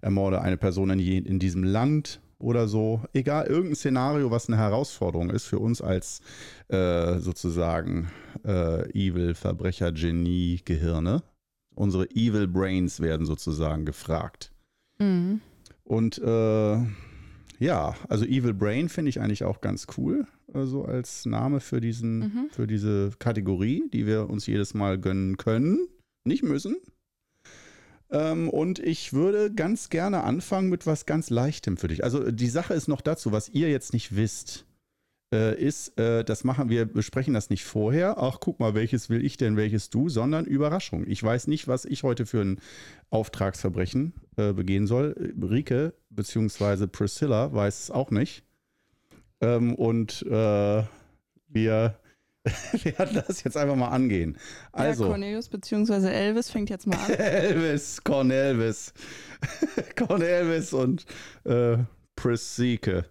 ermorde 0.00 0.40
eine 0.40 0.56
Person 0.56 0.88
in, 0.88 0.98
je, 1.00 1.18
in 1.18 1.38
diesem 1.38 1.64
Land 1.64 2.20
oder 2.44 2.68
so. 2.68 3.02
Egal, 3.12 3.46
irgendein 3.46 3.74
Szenario, 3.76 4.30
was 4.30 4.48
eine 4.48 4.58
Herausforderung 4.58 5.30
ist 5.30 5.46
für 5.46 5.58
uns 5.58 5.80
als 5.80 6.20
äh, 6.68 7.18
sozusagen 7.18 8.10
äh, 8.44 8.88
Evil, 8.92 9.34
Verbrecher, 9.34 9.92
Genie, 9.92 10.60
Gehirne. 10.64 11.22
Unsere 11.74 12.08
Evil 12.10 12.46
Brains 12.46 13.00
werden 13.00 13.26
sozusagen 13.26 13.84
gefragt. 13.84 14.52
Mhm. 14.98 15.40
Und 15.82 16.18
äh, 16.18 16.76
ja, 17.58 17.94
also 18.08 18.24
Evil 18.24 18.54
Brain 18.54 18.88
finde 18.88 19.08
ich 19.08 19.20
eigentlich 19.20 19.44
auch 19.44 19.60
ganz 19.60 19.86
cool, 19.96 20.26
also 20.52 20.84
als 20.84 21.26
Name 21.26 21.60
für 21.60 21.80
diesen, 21.80 22.18
Mhm. 22.18 22.48
für 22.50 22.66
diese 22.66 23.10
Kategorie, 23.18 23.84
die 23.92 24.06
wir 24.06 24.28
uns 24.30 24.46
jedes 24.46 24.74
Mal 24.74 24.98
gönnen 24.98 25.36
können, 25.36 25.88
nicht 26.24 26.42
müssen. 26.42 26.76
Ähm, 28.10 28.48
und 28.48 28.78
ich 28.78 29.12
würde 29.12 29.52
ganz 29.52 29.88
gerne 29.88 30.24
anfangen 30.24 30.68
mit 30.68 30.86
was 30.86 31.06
ganz 31.06 31.30
Leichtem 31.30 31.76
für 31.76 31.88
dich. 31.88 32.04
Also 32.04 32.30
die 32.30 32.48
Sache 32.48 32.74
ist 32.74 32.88
noch 32.88 33.00
dazu, 33.00 33.32
was 33.32 33.48
ihr 33.48 33.70
jetzt 33.70 33.92
nicht 33.92 34.16
wisst, 34.16 34.66
äh, 35.32 35.60
ist, 35.60 35.98
äh, 35.98 36.24
das 36.24 36.44
machen 36.44 36.68
wir, 36.68 36.84
besprechen 36.84 37.34
das 37.34 37.50
nicht 37.50 37.64
vorher. 37.64 38.18
Ach, 38.18 38.38
guck 38.40 38.60
mal, 38.60 38.74
welches 38.74 39.10
will 39.10 39.24
ich 39.24 39.36
denn, 39.36 39.56
welches 39.56 39.90
du, 39.90 40.08
sondern 40.08 40.44
Überraschung. 40.44 41.04
Ich 41.08 41.22
weiß 41.22 41.48
nicht, 41.48 41.66
was 41.66 41.84
ich 41.84 42.04
heute 42.04 42.24
für 42.24 42.40
ein 42.40 42.60
Auftragsverbrechen 43.10 44.12
äh, 44.36 44.52
begehen 44.52 44.86
soll. 44.86 45.34
Rike 45.42 45.94
bzw. 46.10 46.86
Priscilla 46.86 47.52
weiß 47.52 47.84
es 47.84 47.90
auch 47.90 48.10
nicht. 48.10 48.44
Ähm, 49.40 49.74
und 49.74 50.22
äh, 50.30 50.84
wir 52.82 52.98
werden 52.98 53.22
das 53.26 53.42
jetzt 53.42 53.56
einfach 53.56 53.74
mal 53.76 53.88
angehen. 53.88 54.36
ja, 54.74 54.80
Also, 54.84 55.06
Cornelius 55.08 55.48
bzw. 55.48 56.08
Elvis 56.08 56.50
fängt 56.50 56.68
jetzt 56.70 56.86
mal 56.86 56.96
an. 56.98 57.10
Elvis, 57.14 58.02
Cornelvis. 58.04 58.92
Cornelvis 59.96 60.72
und 60.74 61.06
äh, 61.44 61.78
Priscike. 62.16 63.04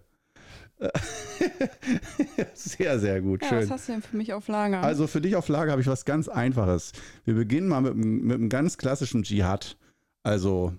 sehr, 2.54 2.98
sehr 2.98 3.20
gut. 3.20 3.42
Ja, 3.42 3.48
Schön. 3.48 3.62
was 3.62 3.70
hast 3.70 3.88
du 3.88 3.92
denn 3.92 4.02
für 4.02 4.16
mich 4.16 4.32
auf 4.32 4.48
Lager? 4.48 4.82
Also 4.82 5.06
für 5.06 5.20
dich 5.20 5.36
auf 5.36 5.48
Lager 5.48 5.72
habe 5.72 5.82
ich 5.82 5.88
was 5.88 6.04
ganz 6.04 6.28
Einfaches. 6.28 6.92
Wir 7.24 7.34
beginnen 7.34 7.68
mal 7.68 7.80
mit, 7.80 7.92
einem- 7.94 8.24
mit 8.24 8.34
einem 8.36 8.48
ganz 8.48 8.78
klassischen 8.78 9.22
Dschihad. 9.22 9.76
Also, 10.22 10.74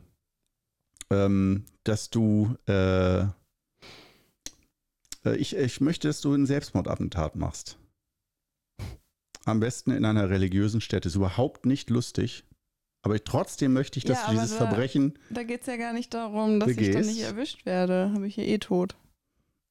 ähm, 1.11 1.65
dass 1.83 2.09
du, 2.09 2.55
äh, 2.67 3.19
äh, 3.21 3.25
ich, 5.37 5.55
ich 5.55 5.81
möchte, 5.81 6.07
dass 6.07 6.21
du 6.21 6.33
ein 6.33 6.45
Selbstmordattentat 6.45 7.35
machst. 7.35 7.77
Am 9.45 9.59
besten 9.59 9.91
in 9.91 10.05
einer 10.05 10.29
religiösen 10.29 10.81
Stätte. 10.81 11.07
Ist 11.07 11.15
überhaupt 11.15 11.65
nicht 11.65 11.89
lustig. 11.89 12.43
Aber 13.03 13.23
trotzdem 13.23 13.73
möchte 13.73 13.99
ich, 13.99 14.05
dass 14.05 14.19
Ja, 14.21 14.25
du 14.27 14.31
dieses 14.33 14.57
da- 14.57 14.65
Verbrechen. 14.65 15.17
da 15.29 15.43
geht 15.43 15.61
es 15.61 15.67
ja 15.67 15.77
gar 15.77 15.93
nicht 15.93 16.13
darum, 16.13 16.59
dass 16.59 16.69
ich 16.69 16.75
dann 16.77 16.85
Begehst. 16.87 17.09
nicht 17.09 17.21
erwischt 17.21 17.65
werde. 17.65 18.11
Habe 18.13 18.25
ich 18.27 18.35
ja 18.37 18.43
eh 18.43 18.57
tot. 18.57 18.95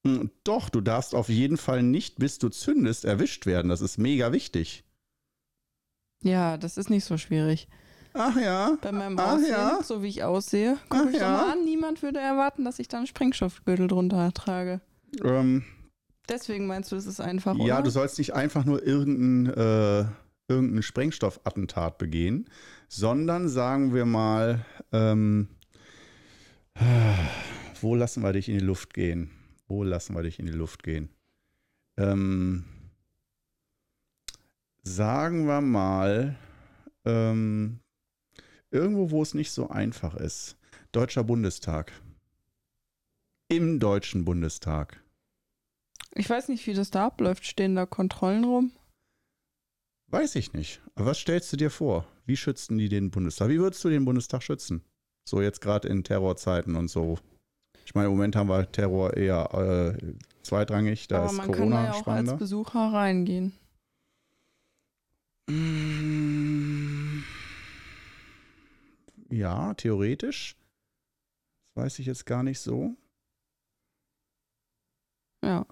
Hm, 0.07 0.31
Doch, 0.45 0.69
du 0.69 0.81
darfst 0.81 1.14
auf 1.14 1.28
jeden 1.28 1.57
Fall 1.57 1.83
nicht, 1.83 2.19
bis 2.21 2.38
du 2.38 2.49
zündest, 2.50 3.04
erwischt 3.04 3.47
werden. 3.47 3.69
Das 3.71 3.81
ist 3.81 3.99
mega 3.99 4.33
wichtig. 4.33 4.85
Ja, 6.23 6.57
das 6.57 6.76
ist 6.78 6.90
nicht 6.90 7.04
so 7.04 7.19
schwierig. 7.19 7.69
Ach 8.12 8.37
ja. 8.40 8.78
Bei 8.81 8.93
meinem 8.93 9.19
Ach 9.19 9.33
Aussehen, 9.35 9.50
ja. 9.50 9.83
so 9.83 10.02
wie 10.02 10.09
ich 10.09 10.23
aussehe, 10.23 10.78
guck 10.88 11.07
Ach 11.07 11.11
ich 11.11 11.16
ja. 11.19 11.33
mal 11.33 11.52
an. 11.52 11.64
Niemand 11.64 12.02
würde 12.02 12.21
erwarten, 12.21 12.64
dass 12.64 12.78
ich 12.78 12.87
da 12.87 12.99
einen 12.99 13.07
Sprengstoffgürtel 13.09 13.88
drunter 13.88 14.33
trage. 14.33 14.81
Ähm, 15.25 15.64
Deswegen 16.28 16.66
meinst 16.66 16.90
du, 16.90 16.97
es 16.97 17.07
ist 17.07 17.21
einfach, 17.21 17.57
Ja, 17.57 17.75
oder? 17.75 17.83
du 17.83 17.90
sollst 17.90 18.19
nicht 18.19 18.35
einfach 18.35 18.64
nur 18.64 18.83
irgendein, 18.83 19.52
äh, 19.54 20.07
irgendein 20.49 20.83
Sprengstoffattentat 20.83 21.99
begehen, 21.99 22.49
sondern 22.88 23.49
sagen 23.49 23.95
wir 23.95 24.07
mal, 24.07 24.64
ähm, 24.93 25.49
wo 27.81 27.95
lassen 27.95 28.23
wir 28.23 28.33
dich 28.33 28.49
in 28.49 28.59
die 28.59 28.64
Luft 28.64 28.95
gehen? 28.95 29.31
Wo 29.66 29.83
lassen 29.83 30.14
wir 30.14 30.23
dich 30.23 30.38
in 30.38 30.47
die 30.47 30.52
Luft 30.52 30.83
gehen? 30.83 31.11
Ähm, 31.97 32.64
sagen 34.83 35.47
wir 35.47 35.61
mal, 35.61 36.37
ähm, 37.04 37.81
irgendwo, 38.71 39.11
wo 39.11 39.23
es 39.23 39.35
nicht 39.35 39.50
so 39.52 39.69
einfach 39.69 40.14
ist. 40.14 40.57
Deutscher 40.93 41.25
Bundestag. 41.25 41.93
Im 43.49 43.78
Deutschen 43.78 44.25
Bundestag. 44.25 45.04
Ich 46.14 46.30
weiß 46.30 46.49
nicht, 46.49 46.66
wie 46.66 46.75
das 46.75 46.90
da 46.90 47.06
abläuft. 47.06 47.44
Stehen 47.47 47.75
da 47.75 47.87
Kontrollen 47.87 48.44
rum? 48.44 48.73
Weiß 50.09 50.37
ich 50.37 50.52
nicht. 50.52 50.80
Aber 50.94 51.06
was 51.06 51.18
stellst 51.18 51.52
du 51.52 51.56
dir 51.56 51.71
vor? 51.71 52.06
Wie 52.25 52.37
schützen 52.37 52.78
die 52.78 52.88
den 52.88 53.11
Bundestag? 53.11 53.49
Wie 53.49 53.59
würdest 53.59 53.83
du 53.85 53.88
den 53.88 54.04
Bundestag 54.04 54.42
schützen? 54.42 54.85
So 55.28 55.42
jetzt 55.42 55.61
gerade 55.61 55.88
in 55.88 56.04
Terrorzeiten 56.04 56.76
und 56.76 56.88
so. 56.88 57.18
Ich 57.85 57.94
meine, 57.94 58.06
im 58.06 58.12
Moment 58.12 58.37
haben 58.37 58.49
wir 58.49 58.71
Terror 58.71 59.16
eher 59.16 59.97
äh, 60.00 60.14
zweitrangig. 60.42 61.09
Da 61.09 61.18
Aber 61.18 61.26
ist 61.26 61.33
man 61.33 61.47
kann 61.47 61.52
da 61.52 61.59
Corona 61.59 61.85
ja 61.85 61.90
auch 61.90 61.94
als 61.94 62.00
spannender. 62.00 62.37
Besucher 62.37 62.92
reingehen. 62.92 63.52
Mm. 65.49 67.25
Ja, 69.30 69.75
theoretisch. 69.75 70.56
Das 71.75 71.85
weiß 71.85 71.99
ich 71.99 72.06
jetzt 72.06 72.25
gar 72.25 72.42
nicht 72.42 72.61
so. 72.61 72.94
Ja. 75.42 75.66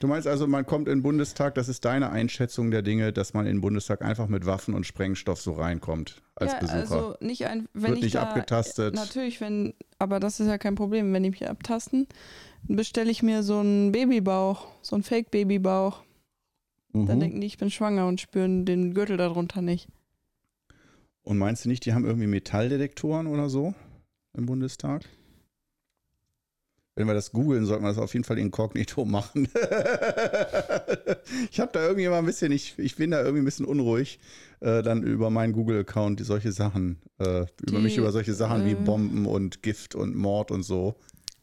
Du 0.00 0.06
meinst 0.06 0.26
also, 0.26 0.46
man 0.46 0.66
kommt 0.66 0.88
in 0.88 0.98
den 0.98 1.02
Bundestag, 1.02 1.54
das 1.54 1.68
ist 1.68 1.84
deine 1.84 2.10
Einschätzung 2.10 2.70
der 2.70 2.82
Dinge, 2.82 3.12
dass 3.12 3.32
man 3.34 3.46
in 3.46 3.56
den 3.56 3.60
Bundestag 3.60 4.02
einfach 4.02 4.28
mit 4.28 4.44
Waffen 4.46 4.74
und 4.74 4.84
Sprengstoff 4.86 5.40
so 5.40 5.52
reinkommt 5.52 6.20
als 6.34 6.52
ja, 6.52 6.58
Besucher. 6.58 6.78
also 6.78 7.16
nicht 7.20 7.46
ein, 7.46 7.68
wenn 7.72 7.90
Wird 7.90 7.98
ich 7.98 8.04
nicht 8.04 8.14
da, 8.16 8.22
abgetastet. 8.24 8.94
Natürlich, 8.94 9.40
wenn, 9.40 9.74
aber 9.98 10.20
das 10.20 10.40
ist 10.40 10.48
ja 10.48 10.58
kein 10.58 10.74
Problem. 10.74 11.12
Wenn 11.12 11.22
die 11.22 11.30
mich 11.30 11.48
abtasten, 11.48 12.06
dann 12.66 12.76
bestelle 12.76 13.10
ich 13.10 13.22
mir 13.22 13.42
so 13.42 13.58
einen 13.58 13.92
Babybauch, 13.92 14.66
so 14.82 14.96
einen 14.96 15.02
Fake-Babybauch. 15.02 16.02
Dann 16.92 17.16
Mhm. 17.16 17.20
denken 17.20 17.40
die, 17.40 17.46
ich 17.46 17.58
bin 17.58 17.70
schwanger 17.70 18.06
und 18.06 18.20
spüren 18.20 18.64
den 18.66 18.94
Gürtel 18.94 19.16
darunter 19.16 19.62
nicht. 19.62 19.88
Und 21.22 21.38
meinst 21.38 21.64
du 21.64 21.68
nicht, 21.68 21.86
die 21.86 21.94
haben 21.94 22.04
irgendwie 22.04 22.26
Metalldetektoren 22.26 23.26
oder 23.26 23.48
so 23.48 23.74
im 24.36 24.46
Bundestag? 24.46 25.02
Wenn 26.96 27.06
wir 27.08 27.14
das 27.14 27.32
googeln, 27.32 27.66
sollten 27.66 27.82
wir 27.82 27.88
das 27.88 27.98
auf 27.98 28.12
jeden 28.14 28.24
Fall 28.24 28.38
inkognito 28.38 29.04
machen. 29.04 29.48
ich 31.50 31.60
habe 31.60 31.72
da 31.72 31.82
irgendwie 31.82 32.04
immer 32.04 32.16
ein 32.18 32.26
bisschen, 32.26 32.52
ich, 32.52 32.78
ich 32.78 32.96
bin 32.96 33.10
da 33.10 33.18
irgendwie 33.20 33.42
ein 33.42 33.44
bisschen 33.44 33.66
unruhig, 33.66 34.20
äh, 34.60 34.82
dann 34.82 35.02
über 35.02 35.30
meinen 35.30 35.52
Google-Account 35.52 36.24
solche 36.24 36.52
Sachen, 36.52 37.00
äh, 37.18 37.40
über 37.40 37.78
Die, 37.78 37.78
mich 37.78 37.96
über 37.96 38.12
solche 38.12 38.34
Sachen 38.34 38.64
wie 38.64 38.72
äh, 38.72 38.76
Bomben 38.76 39.26
und 39.26 39.62
Gift 39.62 39.94
und 39.94 40.14
Mord 40.14 40.50
und 40.50 40.62
so 40.62 40.94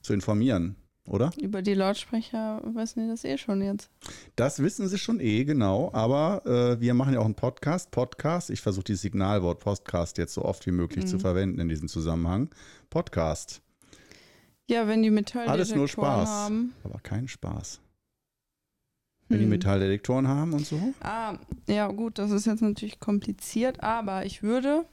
zu 0.01 0.13
informieren, 0.13 0.75
oder? 1.05 1.31
Über 1.41 1.61
die 1.61 1.73
Lautsprecher 1.73 2.61
wissen 2.73 3.03
die 3.03 3.09
das 3.09 3.25
eh 3.25 3.37
schon 3.37 3.61
jetzt. 3.61 3.89
Das 4.37 4.59
wissen 4.63 4.87
sie 4.87 4.97
schon 4.97 5.19
eh, 5.19 5.43
genau. 5.43 5.89
Aber 5.93 6.45
äh, 6.45 6.79
wir 6.79 6.93
machen 6.93 7.13
ja 7.13 7.19
auch 7.19 7.25
einen 7.25 7.35
Podcast. 7.35 7.91
Podcast, 7.91 8.49
ich 8.49 8.61
versuche 8.61 8.85
dieses 8.85 9.01
Signalwort 9.01 9.59
Podcast 9.59 10.17
jetzt 10.17 10.33
so 10.33 10.43
oft 10.45 10.65
wie 10.65 10.71
möglich 10.71 11.07
zu 11.07 11.17
Mhm. 11.17 11.21
verwenden 11.21 11.59
in 11.59 11.67
diesem 11.69 11.87
Zusammenhang. 11.89 12.49
Podcast. 12.89 13.61
Ja, 14.71 14.87
wenn 14.87 15.03
die 15.03 15.11
Metalldetektoren 15.11 15.59
Alles 15.59 15.75
nur 15.75 15.87
Spaß. 15.87 16.29
haben. 16.29 16.73
Aber 16.85 16.99
kein 16.99 17.27
Spaß. 17.27 17.81
Wenn 19.27 19.39
die 19.39 19.43
Hm. 19.43 19.49
Metalldetektoren 19.49 20.27
haben 20.27 20.53
und 20.53 20.65
so. 20.65 20.93
Ah, 21.01 21.35
ja 21.67 21.87
gut, 21.87 22.17
das 22.17 22.31
ist 22.31 22.45
jetzt 22.45 22.61
natürlich 22.61 22.99
kompliziert, 22.99 23.83
aber 23.83 24.25
ich 24.25 24.43
würde 24.43 24.85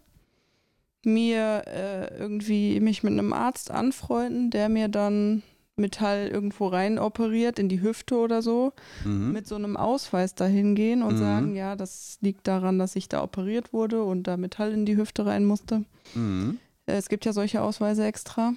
mir 1.04 1.62
äh, 1.66 2.18
irgendwie 2.18 2.80
mich 2.80 3.02
mit 3.02 3.12
einem 3.12 3.32
Arzt 3.32 3.70
anfreunden, 3.70 4.50
der 4.50 4.68
mir 4.68 4.88
dann 4.88 5.42
Metall 5.76 6.26
irgendwo 6.26 6.66
rein 6.66 6.98
operiert, 6.98 7.60
in 7.60 7.68
die 7.68 7.80
Hüfte 7.80 8.16
oder 8.16 8.42
so, 8.42 8.72
Mhm. 9.04 9.32
mit 9.32 9.46
so 9.46 9.54
einem 9.54 9.76
Ausweis 9.76 10.34
dahin 10.34 10.74
gehen 10.74 11.04
und 11.04 11.14
Mhm. 11.14 11.18
sagen, 11.18 11.54
ja, 11.54 11.76
das 11.76 12.18
liegt 12.20 12.48
daran, 12.48 12.80
dass 12.80 12.96
ich 12.96 13.08
da 13.08 13.22
operiert 13.22 13.72
wurde 13.72 14.02
und 14.02 14.24
da 14.24 14.36
Metall 14.36 14.72
in 14.72 14.86
die 14.86 14.96
Hüfte 14.96 15.24
rein 15.24 15.44
musste. 15.44 15.84
Mhm. 16.14 16.58
Äh, 16.86 16.94
Es 16.96 17.08
gibt 17.08 17.24
ja 17.26 17.32
solche 17.32 17.62
Ausweise 17.62 18.04
extra. 18.04 18.54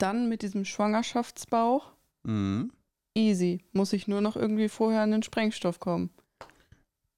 Dann 0.00 0.30
mit 0.30 0.40
diesem 0.40 0.64
Schwangerschaftsbauch. 0.64 1.92
Mhm. 2.22 2.72
Easy. 3.14 3.60
Muss 3.72 3.92
ich 3.92 4.08
nur 4.08 4.22
noch 4.22 4.34
irgendwie 4.34 4.70
vorher 4.70 5.02
an 5.02 5.10
den 5.10 5.22
Sprengstoff 5.22 5.78
kommen. 5.78 6.10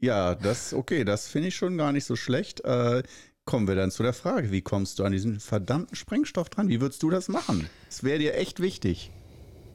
Ja, 0.00 0.34
das, 0.34 0.74
okay, 0.74 1.04
das 1.04 1.28
finde 1.28 1.48
ich 1.48 1.54
schon 1.54 1.78
gar 1.78 1.92
nicht 1.92 2.04
so 2.04 2.16
schlecht. 2.16 2.64
Äh, 2.64 3.04
kommen 3.44 3.68
wir 3.68 3.76
dann 3.76 3.92
zu 3.92 4.02
der 4.02 4.12
Frage, 4.12 4.50
wie 4.50 4.62
kommst 4.62 4.98
du 4.98 5.04
an 5.04 5.12
diesen 5.12 5.38
verdammten 5.38 5.94
Sprengstoff 5.94 6.50
dran? 6.50 6.68
Wie 6.68 6.80
würdest 6.80 7.04
du 7.04 7.10
das 7.10 7.28
machen? 7.28 7.68
Es 7.88 8.02
wäre 8.02 8.18
dir 8.18 8.34
echt 8.34 8.60
wichtig. 8.60 9.12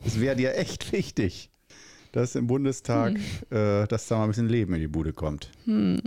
Es 0.05 0.19
wäre 0.19 0.35
dir 0.35 0.57
echt 0.57 0.91
wichtig, 0.91 1.49
dass 2.11 2.35
im 2.35 2.47
Bundestag, 2.47 3.15
äh, 3.51 3.87
dass 3.87 4.07
da 4.09 4.17
mal 4.17 4.23
ein 4.25 4.29
bisschen 4.29 4.49
Leben 4.49 4.73
in 4.73 4.81
die 4.81 4.87
Bude 4.87 5.13
kommt. 5.13 5.49
Hm. 5.63 6.01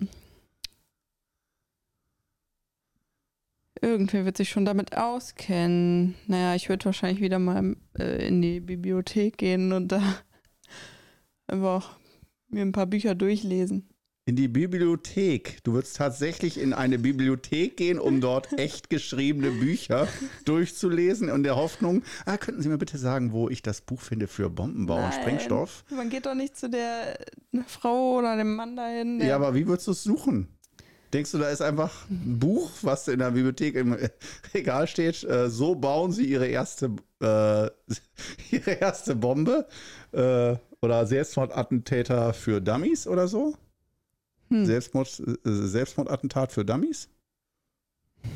Irgendwer 3.82 4.24
wird 4.24 4.36
sich 4.36 4.50
schon 4.50 4.64
damit 4.64 4.96
auskennen. 4.96 6.14
Naja, 6.26 6.54
ich 6.54 6.68
würde 6.68 6.84
wahrscheinlich 6.84 7.22
wieder 7.22 7.38
mal 7.38 7.76
äh, 7.98 8.26
in 8.26 8.42
die 8.42 8.60
Bibliothek 8.60 9.38
gehen 9.38 9.72
und 9.72 9.88
da 9.88 10.02
einfach 11.46 11.98
mir 12.48 12.62
ein 12.62 12.72
paar 12.72 12.86
Bücher 12.86 13.14
durchlesen. 13.14 13.88
In 14.26 14.36
die 14.36 14.48
Bibliothek. 14.48 15.64
Du 15.64 15.72
würdest 15.72 15.96
tatsächlich 15.96 16.60
in 16.60 16.74
eine 16.74 16.98
Bibliothek 16.98 17.76
gehen, 17.78 17.98
um 17.98 18.20
dort 18.20 18.52
echt 18.58 18.90
geschriebene 18.90 19.50
Bücher 19.50 20.06
durchzulesen, 20.44 21.28
in 21.28 21.42
der 21.42 21.56
Hoffnung, 21.56 22.02
ah, 22.26 22.36
könnten 22.36 22.60
Sie 22.60 22.68
mir 22.68 22.78
bitte 22.78 22.98
sagen, 22.98 23.32
wo 23.32 23.48
ich 23.48 23.62
das 23.62 23.80
Buch 23.80 24.00
finde 24.00 24.28
für 24.28 24.50
Bombenbau 24.50 24.96
und 24.96 25.02
Nein. 25.02 25.12
Sprengstoff? 25.12 25.84
Man 25.90 26.10
geht 26.10 26.26
doch 26.26 26.34
nicht 26.34 26.56
zu 26.56 26.68
der 26.68 27.18
Frau 27.66 28.18
oder 28.18 28.36
dem 28.36 28.54
Mann 28.56 28.76
dahin. 28.76 29.20
Ja, 29.20 29.36
aber 29.36 29.54
wie 29.54 29.66
würdest 29.66 29.86
du 29.88 29.92
es 29.92 30.04
suchen? 30.04 30.59
Denkst 31.12 31.32
du, 31.32 31.38
da 31.38 31.50
ist 31.50 31.60
einfach 31.60 32.08
ein 32.08 32.38
Buch, 32.38 32.70
was 32.82 33.08
in 33.08 33.18
der 33.18 33.32
Bibliothek 33.32 33.74
im 33.74 33.96
Regal 34.54 34.86
steht? 34.86 35.24
Äh, 35.24 35.50
so 35.50 35.74
bauen 35.74 36.12
sie 36.12 36.24
ihre 36.24 36.46
erste, 36.46 36.94
äh, 37.20 37.70
ihre 38.50 38.72
erste 38.72 39.16
Bombe? 39.16 39.66
Äh, 40.12 40.56
oder 40.82 41.06
Selbstmordattentäter 41.06 42.32
für 42.32 42.60
Dummies 42.60 43.06
oder 43.06 43.28
so? 43.28 43.54
Hm. 44.50 44.66
Selbstmord, 44.66 45.20
äh, 45.20 45.36
Selbstmordattentat 45.44 46.52
für 46.52 46.64
Dummies? 46.64 47.08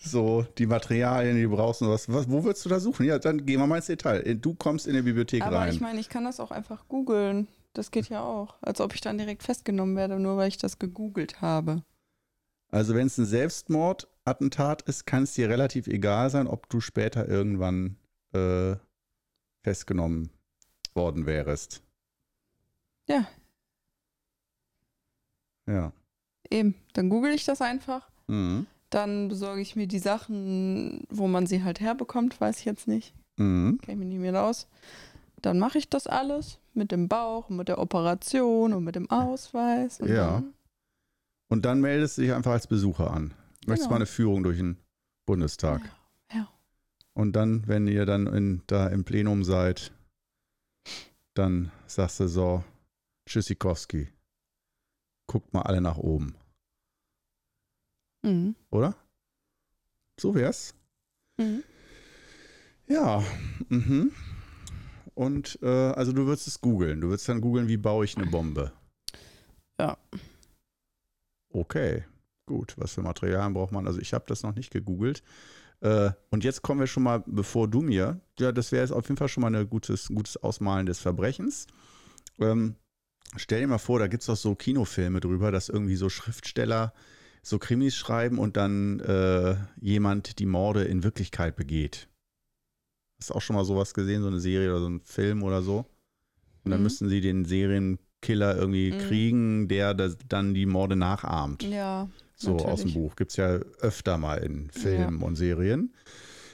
so, 0.00 0.46
die 0.58 0.66
Materialien, 0.66 1.36
die 1.36 1.42
du 1.42 1.50
brauchst 1.50 1.82
und 1.82 1.90
was, 1.90 2.10
was. 2.10 2.30
Wo 2.30 2.44
würdest 2.44 2.64
du 2.64 2.68
da 2.68 2.80
suchen? 2.80 3.06
Ja, 3.06 3.18
dann 3.18 3.44
gehen 3.44 3.60
wir 3.60 3.66
mal 3.66 3.76
ins 3.76 3.86
Detail. 3.86 4.36
Du 4.36 4.54
kommst 4.54 4.86
in 4.86 4.94
die 4.94 5.02
Bibliothek 5.02 5.42
aber 5.42 5.58
rein. 5.58 5.72
ich 5.72 5.80
meine, 5.80 6.00
ich 6.00 6.08
kann 6.08 6.24
das 6.24 6.40
auch 6.40 6.50
einfach 6.50 6.88
googeln. 6.88 7.48
Das 7.72 7.90
geht 7.90 8.08
ja 8.08 8.22
auch. 8.22 8.56
Als 8.60 8.80
ob 8.80 8.94
ich 8.94 9.00
dann 9.00 9.18
direkt 9.18 9.42
festgenommen 9.42 9.96
werde, 9.96 10.18
nur 10.18 10.36
weil 10.36 10.48
ich 10.48 10.58
das 10.58 10.78
gegoogelt 10.78 11.40
habe. 11.40 11.82
Also 12.68 12.94
wenn 12.94 13.06
es 13.06 13.18
ein 13.18 13.26
Selbstmordattentat 13.26 14.82
ist, 14.82 15.06
kann 15.06 15.24
es 15.24 15.34
dir 15.34 15.48
relativ 15.48 15.86
egal 15.86 16.30
sein, 16.30 16.46
ob 16.46 16.68
du 16.68 16.80
später 16.80 17.28
irgendwann 17.28 17.96
äh, 18.32 18.76
festgenommen 19.62 20.30
worden 20.94 21.26
wärst. 21.26 21.82
Ja. 23.08 23.26
Ja. 25.66 25.92
Eben, 26.50 26.74
dann 26.92 27.08
google 27.08 27.32
ich 27.32 27.44
das 27.44 27.60
einfach. 27.60 28.10
Mhm. 28.26 28.66
Dann 28.90 29.28
besorge 29.28 29.60
ich 29.62 29.76
mir 29.76 29.86
die 29.86 29.98
Sachen, 29.98 31.04
wo 31.08 31.26
man 31.26 31.46
sie 31.46 31.62
halt 31.64 31.80
herbekommt, 31.80 32.40
weiß 32.40 32.58
ich 32.58 32.64
jetzt 32.64 32.88
nicht. 32.88 33.14
Mhm. 33.36 33.78
Kenne 33.82 33.94
ich 33.94 33.98
mich 33.98 34.08
nicht 34.08 34.18
mehr 34.18 34.42
aus. 34.42 34.66
Dann 35.42 35.58
mache 35.58 35.78
ich 35.78 35.88
das 35.90 36.06
alles 36.06 36.58
mit 36.72 36.90
dem 36.92 37.08
Bauch, 37.08 37.50
und 37.50 37.56
mit 37.56 37.68
der 37.68 37.78
Operation 37.78 38.72
und 38.72 38.84
mit 38.84 38.94
dem 38.96 39.10
Ausweis. 39.10 40.00
Und 40.00 40.08
Ja. 40.08 40.30
Dann, 40.34 40.54
Und 41.48 41.64
dann 41.66 41.80
meldest 41.80 42.16
du 42.16 42.22
dich 42.22 42.32
einfach 42.32 42.52
als 42.52 42.66
Besucher 42.66 43.10
an. 43.10 43.34
Möchtest 43.66 43.82
Genau. 43.82 43.90
mal 43.90 43.96
eine 43.96 44.06
Führung 44.06 44.42
durch 44.42 44.56
den 44.56 44.78
Bundestag. 45.26 45.82
Ja. 46.32 46.36
Ja. 46.38 46.48
Und 47.14 47.34
dann, 47.34 47.66
wenn 47.68 47.86
ihr 47.86 48.06
dann 48.06 48.26
in, 48.26 48.62
da 48.66 48.86
im 48.88 49.04
Plenum 49.04 49.44
seid, 49.44 49.92
dann 51.34 51.70
sagst 51.86 52.20
du 52.20 52.28
so, 52.28 52.64
Tschüssikowski, 53.26 54.08
guckt 55.26 55.52
mal 55.52 55.62
alle 55.62 55.80
nach 55.80 55.96
oben, 55.98 56.34
Mhm. 58.24 58.54
oder? 58.70 58.94
So 60.18 60.34
wär's. 60.34 60.74
Mhm. 61.38 61.62
Ja, 62.86 63.22
mhm. 63.68 64.12
Und 65.14 65.58
äh, 65.62 65.66
also 65.66 66.12
du 66.12 66.26
würdest 66.26 66.46
es 66.48 66.60
googeln. 66.60 67.00
Du 67.00 67.08
würdest 67.08 67.28
dann 67.28 67.40
googeln, 67.40 67.68
wie 67.68 67.76
baue 67.76 68.04
ich 68.04 68.16
eine 68.16 68.26
Bombe. 68.26 68.72
Ja. 69.78 69.98
Okay, 71.50 72.04
gut. 72.46 72.74
Was 72.78 72.94
für 72.94 73.02
Materialien 73.02 73.54
braucht 73.54 73.72
man? 73.72 73.86
Also 73.86 74.00
ich 74.00 74.14
habe 74.14 74.24
das 74.26 74.42
noch 74.42 74.54
nicht 74.54 74.70
gegoogelt. 74.70 75.22
Äh, 75.80 76.10
und 76.30 76.44
jetzt 76.44 76.62
kommen 76.62 76.80
wir 76.80 76.86
schon 76.86 77.02
mal, 77.02 77.22
bevor 77.26 77.68
du 77.68 77.82
mir, 77.82 78.20
ja, 78.38 78.52
das 78.52 78.72
wäre 78.72 78.82
jetzt 78.82 78.92
auf 78.92 79.04
jeden 79.08 79.16
Fall 79.16 79.28
schon 79.28 79.42
mal 79.42 79.54
ein 79.54 79.68
gutes, 79.68 80.08
gutes 80.08 80.36
Ausmalen 80.36 80.86
des 80.86 81.00
Verbrechens. 81.00 81.66
Ähm, 82.38 82.76
stell 83.36 83.60
dir 83.60 83.66
mal 83.66 83.78
vor, 83.78 83.98
da 83.98 84.06
gibt 84.06 84.22
es 84.22 84.28
doch 84.28 84.36
so 84.36 84.54
Kinofilme 84.54 85.20
drüber, 85.20 85.50
dass 85.50 85.68
irgendwie 85.68 85.96
so 85.96 86.08
Schriftsteller 86.08 86.92
so 87.42 87.58
Krimis 87.58 87.96
schreiben 87.96 88.38
und 88.38 88.56
dann 88.56 89.00
äh, 89.00 89.56
jemand 89.80 90.38
die 90.38 90.46
Morde 90.46 90.84
in 90.84 91.02
Wirklichkeit 91.02 91.56
begeht. 91.56 92.08
Hast 93.22 93.30
du 93.30 93.34
auch 93.34 93.40
schon 93.40 93.54
mal 93.54 93.64
sowas 93.64 93.94
gesehen, 93.94 94.20
so 94.22 94.26
eine 94.26 94.40
Serie 94.40 94.70
oder 94.70 94.80
so 94.80 94.88
ein 94.88 95.00
Film 95.04 95.44
oder 95.44 95.62
so? 95.62 95.86
Und 96.64 96.72
dann 96.72 96.80
Mhm. 96.80 96.82
müssten 96.82 97.08
sie 97.08 97.20
den 97.20 97.44
Serienkiller 97.44 98.56
irgendwie 98.56 98.90
Mhm. 98.90 98.98
kriegen, 98.98 99.68
der 99.68 99.94
das, 99.94 100.16
dann 100.28 100.54
die 100.54 100.66
Morde 100.66 100.96
nachahmt. 100.96 101.62
Ja. 101.62 102.08
So 102.34 102.56
aus 102.56 102.80
dem 102.80 102.88
natürlich. 102.88 102.94
Buch. 102.94 103.14
Gibt 103.14 103.30
es 103.30 103.36
ja 103.36 103.46
öfter 103.80 104.18
mal 104.18 104.38
in 104.38 104.70
Filmen 104.72 105.22
und 105.22 105.36
Serien. 105.36 105.94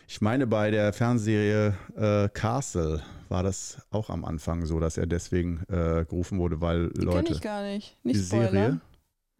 Ich 0.08 0.20
meine, 0.20 0.46
bei 0.46 0.70
der 0.70 0.92
Fernsehserie 0.92 1.74
äh, 1.96 2.28
Castle 2.34 3.02
war 3.30 3.42
das 3.42 3.80
auch 3.90 4.10
am 4.10 4.26
Anfang 4.26 4.66
so, 4.66 4.78
dass 4.78 4.98
er 4.98 5.06
deswegen 5.06 5.62
äh, 5.70 6.04
gerufen 6.06 6.38
wurde, 6.38 6.60
weil 6.60 6.88
Die 6.90 7.00
kenne 7.00 7.12
Leute. 7.12 7.32
ich 7.32 7.40
gar 7.40 7.62
nicht. 7.62 7.96
Nicht 8.04 8.16
die 8.20 8.22
Serie, 8.24 8.46
spoilern. 8.48 8.80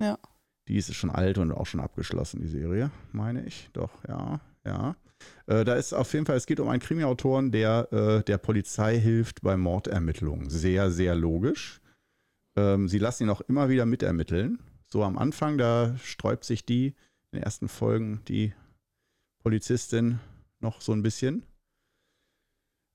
Ja. 0.00 0.18
die 0.66 0.76
ist 0.76 0.94
schon 0.94 1.10
alt 1.10 1.36
und 1.36 1.52
auch 1.52 1.66
schon 1.66 1.80
abgeschlossen, 1.80 2.40
die 2.40 2.48
Serie, 2.48 2.90
meine 3.12 3.44
ich. 3.44 3.68
Doch, 3.74 3.90
ja, 4.08 4.40
ja. 4.64 4.96
Äh, 5.46 5.64
da 5.64 5.74
ist 5.74 5.92
auf 5.92 6.12
jeden 6.12 6.26
Fall, 6.26 6.36
es 6.36 6.46
geht 6.46 6.60
um 6.60 6.68
einen 6.68 6.80
Krimiautoren, 6.80 7.50
der 7.50 7.84
der 7.84 8.22
der 8.22 8.38
Polizei 8.38 8.98
hilft 8.98 9.42
bei 9.42 9.56
Mordermittlungen. 9.56 10.50
Sehr, 10.50 10.90
sehr 10.90 11.14
logisch. 11.14 11.80
Ähm, 12.56 12.88
sie 12.88 12.98
lassen 12.98 13.24
ihn 13.24 13.30
auch 13.30 13.40
immer 13.42 13.68
wieder 13.68 13.86
mitermitteln. 13.86 14.58
So 14.86 15.04
am 15.04 15.18
Anfang, 15.18 15.58
da 15.58 15.96
sträubt 16.02 16.44
sich 16.44 16.64
die 16.64 16.88
in 17.30 17.38
den 17.38 17.42
ersten 17.42 17.68
Folgen 17.68 18.22
die 18.26 18.52
Polizistin 19.42 20.18
noch 20.60 20.80
so 20.80 20.92
ein 20.92 21.02
bisschen. 21.02 21.44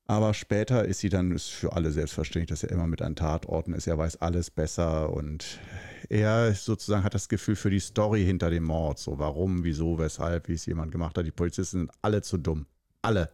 Aber 0.05 0.33
später 0.33 0.83
ist 0.85 0.99
sie 0.99 1.07
dann, 1.09 1.31
ist 1.31 1.49
für 1.49 1.73
alle 1.73 1.89
selbstverständlich, 1.91 2.49
dass 2.49 2.63
er 2.63 2.71
immer 2.71 2.87
mit 2.87 3.01
an 3.01 3.15
Tatorten 3.15 3.73
ist. 3.73 3.87
Er 3.87 3.97
weiß 3.97 4.17
alles 4.21 4.51
besser 4.51 5.11
und 5.13 5.59
er 6.09 6.53
sozusagen 6.53 7.05
hat 7.05 7.13
das 7.13 7.29
Gefühl 7.29 7.55
für 7.55 7.69
die 7.69 7.79
Story 7.79 8.25
hinter 8.25 8.49
dem 8.49 8.65
Mord. 8.65 8.99
So 8.99 9.17
warum, 9.17 9.63
wieso, 9.63 9.97
weshalb, 9.97 10.49
wie 10.49 10.53
es 10.53 10.65
jemand 10.65 10.91
gemacht 10.91 11.17
hat. 11.17 11.25
Die 11.25 11.31
Polizisten 11.31 11.79
sind 11.79 11.91
alle 12.01 12.21
zu 12.21 12.37
dumm. 12.37 12.65
Alle. 13.01 13.29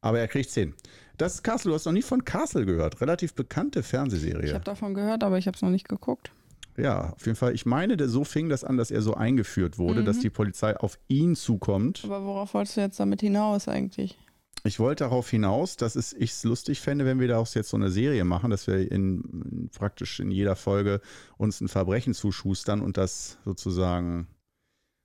Aber 0.00 0.18
er 0.18 0.28
kriegt's 0.28 0.54
hin. 0.54 0.74
Das 1.18 1.34
ist 1.34 1.42
Castle. 1.44 1.70
Du 1.70 1.74
hast 1.74 1.84
noch 1.84 1.92
nie 1.92 2.02
von 2.02 2.24
Castle 2.24 2.64
gehört. 2.64 3.00
Relativ 3.02 3.34
bekannte 3.34 3.80
Ich 3.80 3.86
Fernsehserie. 3.86 4.54
habe 4.54 4.64
davon 4.64 4.94
gehört, 4.94 5.22
aber 5.22 5.36
ich 5.38 5.46
habe 5.46 5.54
es 5.54 5.62
noch 5.62 5.70
nicht 5.70 5.88
geguckt. 5.88 6.32
Ja, 6.78 7.10
auf 7.10 7.24
jeden 7.26 7.36
Fall. 7.36 7.54
Ich 7.54 7.66
meine, 7.66 8.08
so 8.08 8.24
fing 8.24 8.48
das 8.48 8.64
an, 8.64 8.76
dass 8.78 8.90
er 8.90 9.00
so 9.02 9.14
eingeführt 9.14 9.78
wurde, 9.78 10.00
Mhm. 10.00 10.06
dass 10.06 10.18
die 10.18 10.30
Polizei 10.30 10.76
auf 10.76 10.98
ihn 11.08 11.36
zukommt. 11.36 12.00
Aber 12.04 12.24
worauf 12.24 12.52
wolltest 12.54 12.78
du 12.78 12.80
jetzt 12.80 12.98
damit 12.98 13.20
hinaus 13.20 13.68
eigentlich? 13.68 14.18
Ich 14.66 14.80
wollte 14.80 15.04
darauf 15.04 15.28
hinaus, 15.28 15.76
dass 15.76 15.94
es 15.94 16.14
ich 16.14 16.30
es 16.30 16.44
lustig 16.44 16.80
fände, 16.80 17.04
wenn 17.04 17.20
wir 17.20 17.28
daraus 17.28 17.52
jetzt 17.52 17.68
so 17.68 17.76
eine 17.76 17.90
Serie 17.90 18.24
machen, 18.24 18.50
dass 18.50 18.66
wir 18.66 18.90
in 18.90 19.68
praktisch 19.74 20.20
in 20.20 20.30
jeder 20.30 20.56
Folge 20.56 21.02
uns 21.36 21.60
ein 21.60 21.68
Verbrechen 21.68 22.14
zuschustern 22.14 22.80
und 22.80 22.96
das 22.96 23.36
sozusagen 23.44 24.26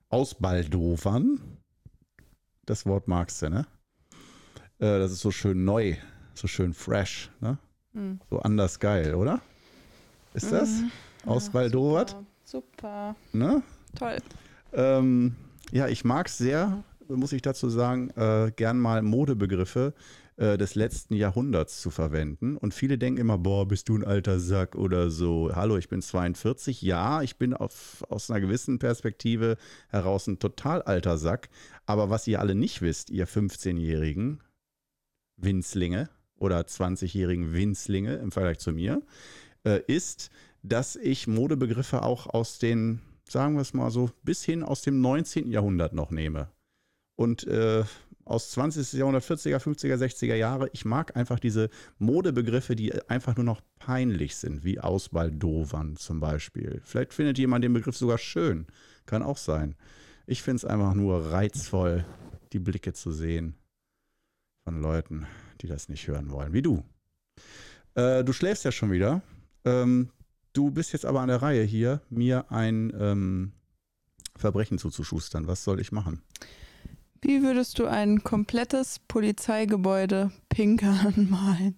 ausbaldowern. 0.08 1.41
Das 2.65 2.86
Wort 2.86 3.10
magst 3.10 3.41
du, 3.41 3.50
ne? 3.50 3.67
Äh, 4.80 4.98
das 5.00 5.12
ist 5.12 5.19
so 5.19 5.32
schön 5.32 5.65
neu, 5.65 5.98
so 6.36 6.48
schön 6.48 6.74
fresh, 6.74 7.30
ne? 7.41 7.58
Hm. 7.93 8.22
So 8.30 8.39
anders 8.39 8.80
geil, 8.80 9.13
oder? 9.13 9.41
Ist 10.34 10.54
das? 10.54 10.69
Mhm. 10.69 10.91
Ausbaldowert, 11.26 12.12
Super. 12.12 12.26
Super. 12.45 13.15
ne? 13.34 13.62
Toll. 13.98 14.17
Ähm, 14.72 15.36
ja, 15.72 15.89
ich 15.89 16.06
mag 16.06 16.28
es 16.28 16.38
sehr, 16.38 16.82
muss 17.17 17.34
ich 17.34 17.41
dazu 17.41 17.69
sagen, 17.69 18.10
äh, 18.12 18.52
gern 18.56 18.80
mal 18.80 19.02
Modebegriffe 19.02 19.93
äh, 20.38 20.58
des 20.58 20.76
letzten 20.76 21.15
Jahrhunderts 21.15 21.82
zu 21.82 21.89
verwenden. 21.89 22.56
Und 22.58 22.74
viele 22.74 22.98
denken 22.98 23.19
immer, 23.19 23.38
boah, 23.38 23.67
bist 23.67 23.89
du 23.89 23.95
ein 23.95 24.04
alter 24.04 24.39
Sack 24.39 24.76
oder 24.76 25.10
so. 25.10 25.52
Hallo, 25.54 25.78
ich 25.78 25.89
bin 25.89 26.02
42. 26.02 26.82
Ja, 26.82 27.22
ich 27.22 27.38
bin 27.38 27.54
auf, 27.54 28.06
aus 28.10 28.30
einer 28.30 28.41
gewissen 28.41 28.80
Perspektive 28.80 29.58
heraus 29.89 30.28
ein 30.28 30.39
total 30.39 30.82
alter 30.84 31.17
Sack. 31.17 31.50
Aber 31.86 32.10
was 32.10 32.28
ihr 32.28 32.39
alle 32.39 32.56
nicht 32.56 32.82
wisst, 32.82 33.10
ihr 33.10 33.28
15-Jährigen 33.28 34.41
Winzlinge 35.38 36.10
oder 36.38 36.60
20-jährigen 36.62 37.54
Winzlinge 37.54 38.15
im 38.15 38.32
Vergleich 38.32 38.60
zu 38.60 38.72
mir, 38.72 39.02
äh, 39.65 39.82
ist, 39.88 40.30
dass 40.62 40.95
ich 40.95 41.28
Modebegriffe 41.28 42.04
auch 42.04 42.28
aus 42.28 42.60
den, 42.60 43.02
sagen 43.28 43.56
wir 43.56 43.62
es 43.62 43.74
mal 43.74 43.89
so, 43.91 44.12
bis 44.24 44.43
hin 44.43 44.63
aus 44.63 44.82
dem 44.82 45.02
19. 45.02 45.50
Jahrhundert 45.50 45.93
noch 45.93 46.12
nehme. 46.12 46.50
Und 47.19 47.45
äh, 47.47 47.84
aus 48.23 48.51
20. 48.51 48.93
Jahrhundert, 48.93 49.25
40er, 49.25 49.58
50er, 49.58 49.97
60er 49.97 50.36
Jahre. 50.36 50.69
Ich 50.71 50.86
mag 50.86 51.17
einfach 51.17 51.38
diese 51.38 51.69
Modebegriffe, 51.97 52.77
die 52.77 52.93
einfach 53.10 53.36
nur 53.36 53.43
noch 53.43 53.60
peinlich 53.77 54.38
sind, 54.38 54.63
wie 54.63 54.79
Ausbaldowern 54.79 55.97
zum 55.97 56.21
Beispiel. 56.21 56.82
Vielleicht 56.86 57.13
findet 57.13 57.38
jemand 57.38 57.65
den 57.65 57.73
Begriff 57.73 57.97
sogar 57.97 58.17
schön. 58.17 58.67
Kann 59.05 59.21
auch 59.21 59.36
sein. 59.36 59.75
Ich 60.27 60.43
finde 60.43 60.58
es 60.58 60.65
einfach 60.65 60.93
nur 60.93 61.34
reizvoll, 61.34 62.05
die 62.53 62.60
Blicke 62.60 62.93
zu 62.93 63.12
sehen 63.12 63.58
von 64.63 64.82
Leuten, 64.82 65.27
die 65.60 65.67
das 65.67 65.89
nicht 65.89 66.08
hören 66.08 66.32
wollen, 66.32 66.53
wie 66.53 66.62
du. 66.62 66.86
Äh, 67.95 68.23
du 68.23 68.32
schläfst 68.32 68.63
ja 68.63 68.71
schon 68.71 68.91
wieder. 68.91 69.21
Ähm, 69.65 70.10
du 70.53 70.71
bist 70.71 70.93
jetzt 70.93 71.05
aber 71.05 71.19
an 71.19 71.27
der 71.27 71.41
Reihe 71.41 71.63
hier, 71.63 72.01
mir 72.10 72.49
ein 72.49 72.93
ähm, 72.97 73.51
Verbrechen 74.38 74.77
zuzuschustern. 74.77 75.47
Was 75.47 75.65
soll 75.65 75.82
ich 75.82 75.91
machen? 75.91 76.21
Wie 77.21 77.41
würdest 77.41 77.79
du 77.79 77.86
ein 77.88 78.23
komplettes 78.23 78.99
Polizeigebäude 79.08 80.32
pink 80.49 80.84
anmalen? 81.05 81.77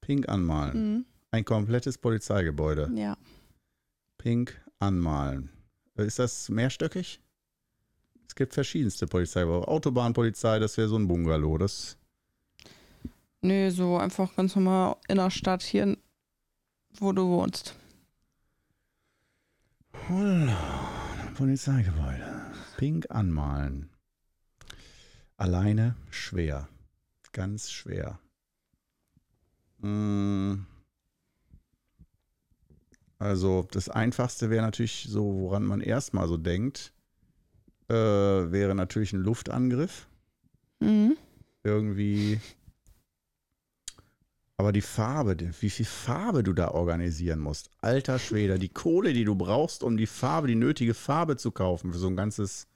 Pink 0.00 0.28
anmalen. 0.28 0.94
Mhm. 0.94 1.04
Ein 1.30 1.44
komplettes 1.44 1.98
Polizeigebäude. 1.98 2.90
Ja. 2.94 3.16
Pink 4.18 4.60
anmalen. 4.78 5.50
Ist 5.96 6.18
das 6.18 6.48
mehrstöckig? 6.48 7.20
Es 8.26 8.34
gibt 8.34 8.54
verschiedenste 8.54 9.06
Polizeigebäude. 9.06 9.68
Autobahnpolizei, 9.68 10.58
das 10.58 10.76
wäre 10.76 10.88
so 10.88 10.96
ein 10.96 11.08
Bungalow. 11.08 11.58
Das 11.58 11.96
Nee, 13.42 13.70
so 13.70 13.96
einfach 13.96 14.34
ganz 14.34 14.56
normal 14.56 14.96
in 15.06 15.18
der 15.18 15.30
Stadt 15.30 15.62
hier, 15.62 15.96
wo 16.98 17.12
du 17.12 17.28
wohnst. 17.28 17.76
Polizeigebäude. 21.36 22.52
Pink 22.76 23.06
anmalen. 23.10 23.90
Alleine 25.36 25.96
schwer. 26.10 26.68
Ganz 27.32 27.70
schwer. 27.70 28.18
Mm. 29.78 30.64
Also 33.18 33.66
das 33.70 33.88
Einfachste 33.88 34.50
wäre 34.50 34.64
natürlich 34.64 35.06
so, 35.08 35.34
woran 35.40 35.64
man 35.64 35.80
erstmal 35.80 36.28
so 36.28 36.36
denkt, 36.36 36.92
äh, 37.88 37.94
wäre 37.94 38.74
natürlich 38.74 39.12
ein 39.12 39.20
Luftangriff. 39.20 40.06
Mhm. 40.80 41.16
Irgendwie. 41.62 42.40
Aber 44.58 44.72
die 44.72 44.82
Farbe, 44.82 45.36
wie 45.60 45.70
viel 45.70 45.86
Farbe 45.86 46.42
du 46.42 46.52
da 46.52 46.68
organisieren 46.68 47.40
musst. 47.40 47.70
Alter 47.80 48.18
Schwede, 48.18 48.58
die 48.58 48.70
Kohle, 48.70 49.12
die 49.12 49.24
du 49.24 49.34
brauchst, 49.34 49.82
um 49.82 49.96
die 49.96 50.06
Farbe, 50.06 50.48
die 50.48 50.54
nötige 50.54 50.94
Farbe 50.94 51.36
zu 51.36 51.50
kaufen 51.50 51.92
für 51.92 51.98
so 51.98 52.08
ein 52.08 52.16
ganzes 52.16 52.66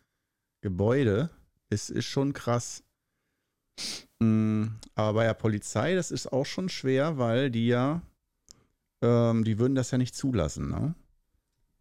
Gebäude, 0.60 1.30
ist, 1.70 1.90
ist 1.90 2.06
schon 2.06 2.32
krass. 2.32 2.82
Mm, 4.18 4.64
Aber 4.94 5.14
bei 5.14 5.24
der 5.24 5.34
Polizei, 5.34 5.94
das 5.94 6.10
ist 6.10 6.32
auch 6.32 6.44
schon 6.46 6.68
schwer, 6.68 7.16
weil 7.18 7.50
die 7.50 7.68
ja, 7.68 8.02
ähm, 9.02 9.44
die 9.44 9.58
würden 9.58 9.74
das 9.74 9.90
ja 9.90 9.98
nicht 9.98 10.14
zulassen, 10.14 10.68
ne? 10.68 10.94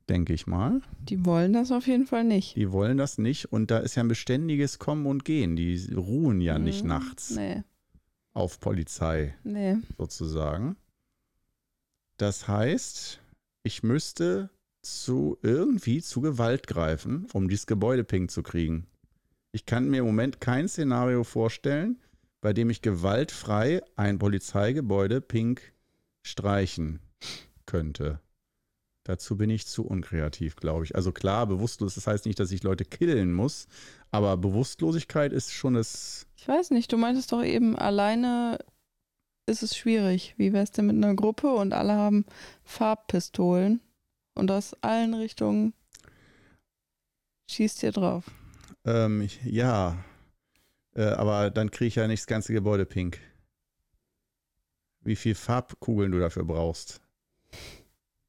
Denke 0.07 0.33
ich 0.33 0.47
mal. 0.47 0.81
Die 1.01 1.23
wollen 1.25 1.53
das 1.53 1.71
auf 1.71 1.85
jeden 1.85 2.07
Fall 2.07 2.23
nicht. 2.23 2.55
Die 2.55 2.71
wollen 2.71 2.97
das 2.97 3.17
nicht 3.19 3.51
und 3.51 3.69
da 3.69 3.77
ist 3.79 3.95
ja 3.95 4.01
ein 4.03 4.07
beständiges 4.07 4.79
Kommen 4.79 5.05
und 5.05 5.23
Gehen. 5.25 5.55
Die 5.55 5.93
ruhen 5.93 6.41
ja 6.41 6.57
nicht 6.57 6.83
Mhm. 6.83 6.89
nachts 6.89 7.31
Nee, 7.31 7.63
auf 8.33 8.59
Polizei 8.59 9.35
nee. 9.43 9.75
sozusagen. 9.97 10.77
Das 12.17 12.47
heißt, 12.47 13.19
ich 13.63 13.83
müsste 13.83 14.49
zu 14.81 15.37
irgendwie 15.43 16.01
zu 16.01 16.21
Gewalt 16.21 16.65
greifen, 16.67 17.27
um 17.33 17.47
dieses 17.49 17.67
Gebäude 17.67 18.03
pink 18.03 18.31
zu 18.31 18.41
kriegen. 18.41 18.87
Ich 19.51 19.65
kann 19.65 19.89
mir 19.89 19.99
im 19.99 20.05
Moment 20.05 20.41
kein 20.41 20.67
Szenario 20.67 21.23
vorstellen, 21.23 21.99
bei 22.41 22.53
dem 22.53 22.69
ich 22.69 22.81
gewaltfrei 22.81 23.81
ein 23.95 24.19
Polizeigebäude 24.19 25.21
pink 25.21 25.73
streichen 26.21 26.99
könnte. 27.65 28.19
Dazu 29.03 29.37
bin 29.37 29.49
ich 29.49 29.65
zu 29.65 29.87
unkreativ, 29.87 30.55
glaube 30.55 30.85
ich. 30.85 30.95
Also 30.95 31.11
klar, 31.11 31.47
bewusstlos, 31.47 31.95
das 31.95 32.05
heißt 32.05 32.27
nicht, 32.27 32.39
dass 32.39 32.51
ich 32.51 32.61
Leute 32.61 32.85
killen 32.85 33.33
muss, 33.33 33.67
aber 34.11 34.37
Bewusstlosigkeit 34.37 35.33
ist 35.33 35.51
schon 35.51 35.73
das. 35.73 36.27
Ich 36.37 36.47
weiß 36.47 36.69
nicht, 36.69 36.91
du 36.91 36.97
meintest 36.97 37.31
doch 37.31 37.43
eben, 37.43 37.75
alleine 37.75 38.59
ist 39.47 39.63
es 39.63 39.75
schwierig. 39.75 40.35
Wie 40.37 40.53
wär's 40.53 40.71
denn 40.71 40.85
mit 40.85 40.95
einer 40.95 41.15
Gruppe 41.15 41.51
und 41.51 41.73
alle 41.73 41.93
haben 41.93 42.25
Farbpistolen 42.63 43.81
und 44.35 44.51
aus 44.51 44.75
allen 44.81 45.15
Richtungen 45.15 45.73
schießt 47.49 47.81
ihr 47.81 47.91
drauf. 47.91 48.25
Ähm, 48.85 49.27
ja, 49.43 49.97
äh, 50.95 51.03
aber 51.03 51.49
dann 51.49 51.71
kriege 51.71 51.87
ich 51.87 51.95
ja 51.95 52.07
nicht 52.07 52.21
das 52.21 52.27
ganze 52.27 52.53
Gebäude 52.53 52.85
pink. 52.85 53.19
Wie 55.01 55.15
viel 55.15 55.35
Farbkugeln 55.35 56.11
du 56.11 56.19
dafür 56.19 56.43
brauchst. 56.43 57.01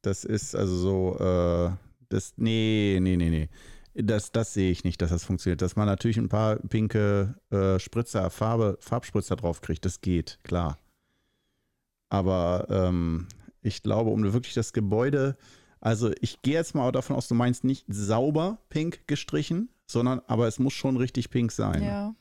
Das 0.03 0.25
ist 0.25 0.55
also 0.55 0.77
so, 0.77 1.19
äh, 1.19 1.71
das, 2.09 2.35
nee, 2.37 2.99
nee, 3.01 3.17
nee, 3.17 3.31
nee. 3.31 3.49
Das, 3.95 4.31
das 4.31 4.55
sehe 4.55 4.71
ich 4.71 4.85
nicht, 4.85 5.03
dass 5.03 5.11
das 5.11 5.25
funktioniert. 5.25 5.63
Dass 5.63 5.77
man 5.77 5.87
natürlich 5.87 6.17
ein 6.17 6.29
paar 6.29 6.57
pinke 6.57 7.35
äh, 7.51 7.79
Spritzer, 7.79 8.31
Farbe, 8.31 8.79
Farbspritzer 8.81 9.37
drauf 9.37 9.61
kriegt, 9.61 9.85
das 9.85 10.01
geht, 10.01 10.39
klar. 10.45 10.79
Aber 12.09 12.67
ähm, 12.71 13.29
ich 13.63 13.83
glaube, 13.83 14.11
um 14.11 14.33
wirklich 14.33 14.55
das 14.55 14.73
Gebäude, 14.73 15.37
also 15.81 16.13
ich 16.21 16.43
gehe 16.43 16.55
jetzt 16.55 16.75
mal 16.75 16.91
davon 16.93 17.17
aus, 17.17 17.29
du 17.29 17.35
meinst 17.35 17.65
nicht 17.65 17.85
sauber 17.89 18.59
pink 18.69 19.07
gestrichen, 19.07 19.71
sondern 19.91 20.21
aber 20.27 20.47
es 20.47 20.59
muss 20.59 20.73
schon 20.73 20.97
richtig 20.97 21.31
pink 21.31 21.53
sein. 21.53 21.83
Ja. 21.83 22.15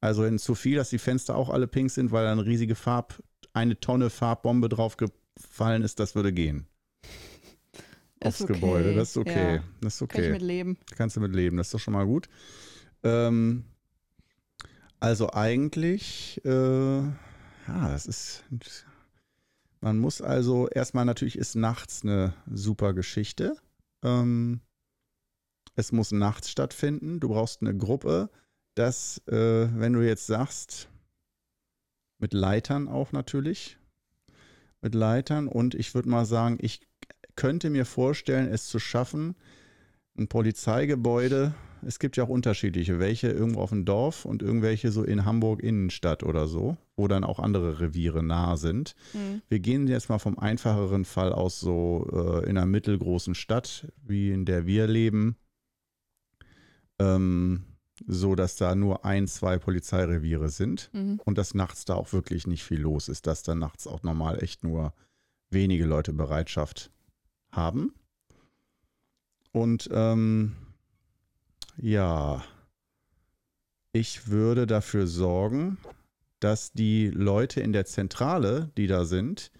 Also 0.00 0.24
in 0.24 0.38
zu 0.38 0.54
viel, 0.54 0.76
dass 0.76 0.90
die 0.90 0.98
Fenster 0.98 1.36
auch 1.36 1.50
alle 1.50 1.66
pink 1.66 1.90
sind, 1.90 2.12
weil 2.12 2.24
da 2.24 2.32
eine 2.32 2.44
riesige 2.44 2.74
Farb, 2.74 3.22
eine 3.52 3.80
Tonne 3.80 4.10
Farbbombe 4.10 4.68
drauf 4.68 4.96
gefallen 4.96 5.82
ist, 5.82 5.98
das 5.98 6.14
würde 6.14 6.32
gehen. 6.32 6.66
Aufs 8.24 8.42
okay. 8.42 8.54
Gebäude, 8.54 8.94
das 8.94 9.10
ist 9.10 9.16
okay. 9.16 9.56
Ja. 9.56 9.62
Das 9.80 10.00
ist 10.00 10.08
Kann 10.08 10.20
ich 10.20 10.26
okay. 10.26 10.32
mit 10.32 10.42
leben. 10.42 10.78
Kannst 10.96 11.16
du 11.16 11.20
mit 11.20 11.34
leben, 11.34 11.56
das 11.56 11.68
ist 11.68 11.74
doch 11.74 11.80
schon 11.80 11.94
mal 11.94 12.06
gut. 12.06 12.28
Ähm, 13.02 13.64
also 15.00 15.30
eigentlich, 15.32 16.40
äh, 16.44 16.98
ja, 16.98 17.12
das 17.66 18.06
ist, 18.06 18.44
man 19.80 19.98
muss 19.98 20.20
also, 20.20 20.68
erstmal 20.68 21.04
natürlich 21.04 21.36
ist 21.38 21.54
nachts 21.54 22.02
eine 22.02 22.34
super 22.50 22.94
Geschichte. 22.94 23.56
Ähm, 24.02 24.60
es 25.76 25.92
muss 25.92 26.10
nachts 26.10 26.50
stattfinden. 26.50 27.20
Du 27.20 27.28
brauchst 27.28 27.60
eine 27.60 27.76
Gruppe, 27.76 28.30
dass, 28.74 29.22
äh, 29.28 29.68
wenn 29.72 29.92
du 29.92 30.00
jetzt 30.04 30.26
sagst, 30.26 30.88
mit 32.18 32.32
Leitern 32.32 32.88
auch 32.88 33.12
natürlich, 33.12 33.78
mit 34.80 34.94
Leitern 34.94 35.48
und 35.48 35.74
ich 35.74 35.94
würde 35.94 36.08
mal 36.08 36.24
sagen, 36.24 36.58
ich 36.60 36.80
könnte 37.36 37.70
mir 37.70 37.84
vorstellen, 37.84 38.48
es 38.48 38.66
zu 38.66 38.78
schaffen, 38.78 39.36
ein 40.18 40.28
Polizeigebäude, 40.28 41.54
es 41.82 41.98
gibt 41.98 42.16
ja 42.16 42.24
auch 42.24 42.28
unterschiedliche, 42.28 42.98
welche 42.98 43.28
irgendwo 43.28 43.60
auf 43.60 43.68
dem 43.70 43.84
Dorf 43.84 44.24
und 44.24 44.42
irgendwelche 44.42 44.90
so 44.90 45.04
in 45.04 45.26
Hamburg 45.26 45.62
Innenstadt 45.62 46.22
oder 46.22 46.46
so, 46.46 46.78
wo 46.96 47.06
dann 47.06 47.22
auch 47.22 47.38
andere 47.38 47.80
Reviere 47.80 48.22
nah 48.22 48.56
sind. 48.56 48.94
Hm. 49.12 49.42
Wir 49.48 49.58
gehen 49.60 49.86
jetzt 49.86 50.08
mal 50.08 50.18
vom 50.18 50.38
einfacheren 50.38 51.04
Fall 51.04 51.32
aus, 51.34 51.60
so 51.60 52.08
äh, 52.12 52.48
in 52.48 52.56
einer 52.56 52.66
mittelgroßen 52.66 53.34
Stadt, 53.34 53.92
wie 54.02 54.30
in 54.30 54.46
der 54.46 54.66
wir 54.66 54.86
leben, 54.86 55.36
ähm, 56.98 57.64
so 58.06 58.34
dass 58.34 58.56
da 58.56 58.74
nur 58.74 59.04
ein, 59.04 59.26
zwei 59.26 59.58
Polizeireviere 59.58 60.48
sind 60.50 60.90
Mhm. 60.92 61.20
und 61.24 61.38
dass 61.38 61.54
nachts 61.54 61.84
da 61.84 61.94
auch 61.94 62.12
wirklich 62.12 62.46
nicht 62.46 62.62
viel 62.64 62.80
los 62.80 63.08
ist, 63.08 63.26
dass 63.26 63.42
da 63.42 63.54
nachts 63.54 63.86
auch 63.86 64.02
normal 64.02 64.42
echt 64.42 64.64
nur 64.64 64.92
wenige 65.50 65.86
Leute 65.86 66.12
Bereitschaft 66.12 66.90
haben. 67.50 67.94
Und 69.52 69.88
ähm, 69.92 70.56
ja, 71.78 72.44
ich 73.92 74.28
würde 74.28 74.66
dafür 74.66 75.06
sorgen, 75.06 75.78
dass 76.40 76.72
die 76.72 77.08
Leute 77.08 77.60
in 77.62 77.72
der 77.72 77.86
Zentrale, 77.86 78.70
die 78.76 78.86
da 78.86 79.06
sind, 79.06 79.50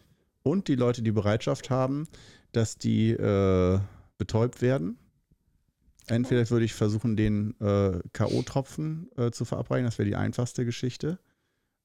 und 0.42 0.68
die 0.68 0.75
Leute, 0.77 1.03
die 1.03 1.12
Bereitschaft 1.12 1.70
haben, 1.70 2.07
dass 2.53 2.77
die 2.77 3.11
äh, 3.11 3.81
betäubt 4.18 4.61
werden. 4.62 4.99
Entweder 6.09 6.49
würde 6.51 6.64
ich 6.64 6.75
versuchen, 6.75 7.16
den 7.16 7.59
äh, 7.61 8.01
K.O.-Tropfen 8.12 9.09
äh, 9.19 9.31
zu 9.33 9.45
verabreichen, 9.45 9.87
das 9.87 9.99
wäre 9.99 10.09
die 10.09 10.16
einfachste 10.16 10.64
Geschichte. 10.64 11.19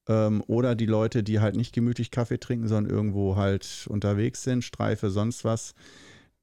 Ähm, 0.07 0.43
oder 0.47 0.75
die 0.75 0.85
Leute, 0.85 1.23
die 1.23 1.39
halt 1.39 1.55
nicht 1.55 1.73
gemütlich 1.73 2.11
Kaffee 2.11 2.39
trinken, 2.39 2.67
sondern 2.67 2.93
irgendwo 2.93 3.35
halt 3.35 3.87
unterwegs 3.89 4.43
sind, 4.43 4.63
Streife, 4.63 5.09
sonst 5.09 5.43
was, 5.43 5.73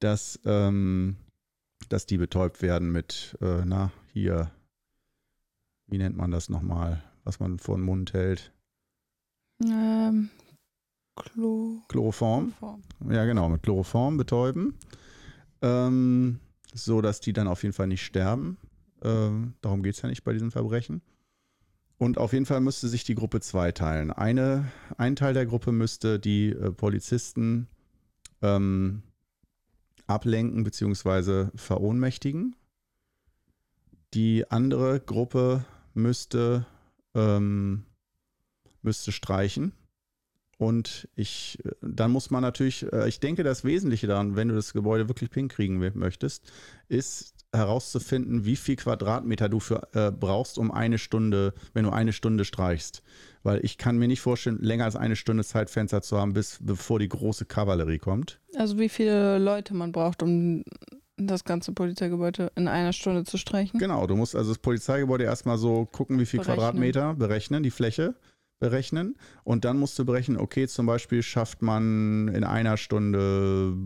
dass, 0.01 0.41
ähm, 0.45 1.17
dass 1.88 2.07
die 2.07 2.19
betäubt 2.19 2.62
werden 2.62 2.91
mit, 2.91 3.37
äh, 3.41 3.64
na, 3.64 3.93
hier, 4.12 4.51
wie 5.87 5.99
nennt 5.99 6.17
man 6.17 6.31
das 6.31 6.49
nochmal, 6.49 7.03
was 7.25 7.41
man 7.41 7.59
vor 7.59 7.77
den 7.77 7.85
Mund 7.85 8.12
hält? 8.12 8.53
Ähm, 9.64 10.31
Klo 11.17 11.83
Chloroform. 11.88 12.55
Chloroform. 12.59 12.83
Ja, 13.11 13.25
genau, 13.25 13.49
mit 13.49 13.62
Chloroform 13.62 14.17
betäuben. 14.17 14.75
Ähm, 15.62 16.38
so 16.74 17.00
dass 17.00 17.20
die 17.20 17.33
dann 17.33 17.48
auf 17.48 17.62
jeden 17.62 17.72
Fall 17.72 17.87
nicht 17.87 18.04
sterben. 18.04 18.59
Ähm, 19.02 19.54
darum 19.61 19.83
geht 19.83 19.94
es 19.94 20.02
ja 20.02 20.09
nicht 20.09 20.24
bei 20.24 20.33
diesem 20.33 20.50
Verbrechen. 20.50 21.02
Und 21.98 22.18
auf 22.18 22.33
jeden 22.33 22.46
Fall 22.46 22.61
müsste 22.61 22.88
sich 22.88 23.04
die 23.04 23.16
Gruppe 23.16 23.40
zweiteilen. 23.40 24.12
Eine, 24.12 24.70
ein 24.96 25.16
Teil 25.16 25.35
der 25.35 25.46
Gruppe 25.46 25.72
müsste 25.72 26.20
die 26.20 26.50
äh, 26.50 26.70
Polizisten 26.70 27.66
ähm, 28.40 29.02
ablenken 30.07 30.62
bzw. 30.62 31.48
verohnmächtigen. 31.57 32.54
Die 34.14 34.50
andere 34.50 35.00
Gruppe 35.00 35.64
müsste, 35.92 36.66
ähm, 37.14 37.85
müsste 38.83 39.12
streichen. 39.12 39.72
Und 40.59 41.09
ich, 41.14 41.59
dann 41.81 42.11
muss 42.11 42.31
man 42.31 42.42
natürlich, 42.42 42.85
äh, 42.92 43.09
ich 43.09 43.21
denke, 43.21 43.44
das 43.44 43.62
Wesentliche 43.64 44.09
daran, 44.09 44.35
wenn 44.35 44.49
du 44.49 44.57
das 44.57 44.73
Gebäude 44.73 45.09
wirklich 45.09 45.31
pink 45.31 45.53
kriegen 45.53 45.79
möchtest, 45.94 46.51
ist 46.88 47.35
herauszufinden, 47.53 48.44
wie 48.44 48.57
viel 48.57 48.77
Quadratmeter 48.77 49.49
du 49.49 49.61
für, 49.61 49.88
äh, 49.94 50.11
brauchst, 50.11 50.59
um 50.59 50.71
eine 50.71 50.99
Stunde, 50.99 51.55
wenn 51.75 51.85
du 51.85 51.90
eine 51.90 52.12
Stunde 52.12 52.44
streichst. 52.44 53.03
Weil 53.44 53.64
ich 53.64 53.79
kann 53.79 53.99
mir 53.99 54.09
nicht 54.09 54.21
vorstellen, 54.21 54.59
länger 54.61 54.85
als 54.85 54.97
eine 54.97 55.14
Stunde 55.14 55.44
Zeitfenster 55.44 56.03
zu 56.03 56.18
haben, 56.18 56.33
bis 56.33 56.59
bevor 56.61 56.99
die 56.99 57.09
große 57.09 57.44
Kavallerie 57.44 57.99
kommt. 57.99 58.40
Also 58.57 58.79
wie 58.79 58.88
viele 58.88 59.38
Leute 59.38 59.75
man 59.75 59.92
braucht, 59.92 60.25
um 60.25 60.64
das 61.16 61.44
ganze 61.44 61.73
Polizeigebäude 61.73 62.51
in 62.57 62.66
einer 62.66 62.92
Stunde 62.92 63.25
zu 63.25 63.38
streichen? 63.38 63.79
Genau, 63.79 64.07
du 64.09 64.16
musst 64.16 64.35
also 64.35 64.51
das 64.51 64.59
Polizeigebäude 64.59 65.25
erstmal 65.25 65.57
so 65.57 65.87
gucken, 65.87 66.18
wie 66.18 66.27
viel 66.27 66.40
Berechnen. 66.40 66.57
Quadratmeter 66.57 67.14
berechnen, 67.14 67.62
die 67.62 67.71
Fläche 67.71 68.14
berechnen. 68.59 69.16
Und 69.44 69.64
dann 69.64 69.79
musst 69.79 69.99
du 69.99 70.05
berechnen, 70.05 70.37
okay, 70.38 70.66
zum 70.66 70.87
Beispiel 70.87 71.23
schafft 71.23 71.62
man 71.62 72.29
in 72.29 72.44
einer 72.44 72.77
Stunde 72.77 73.77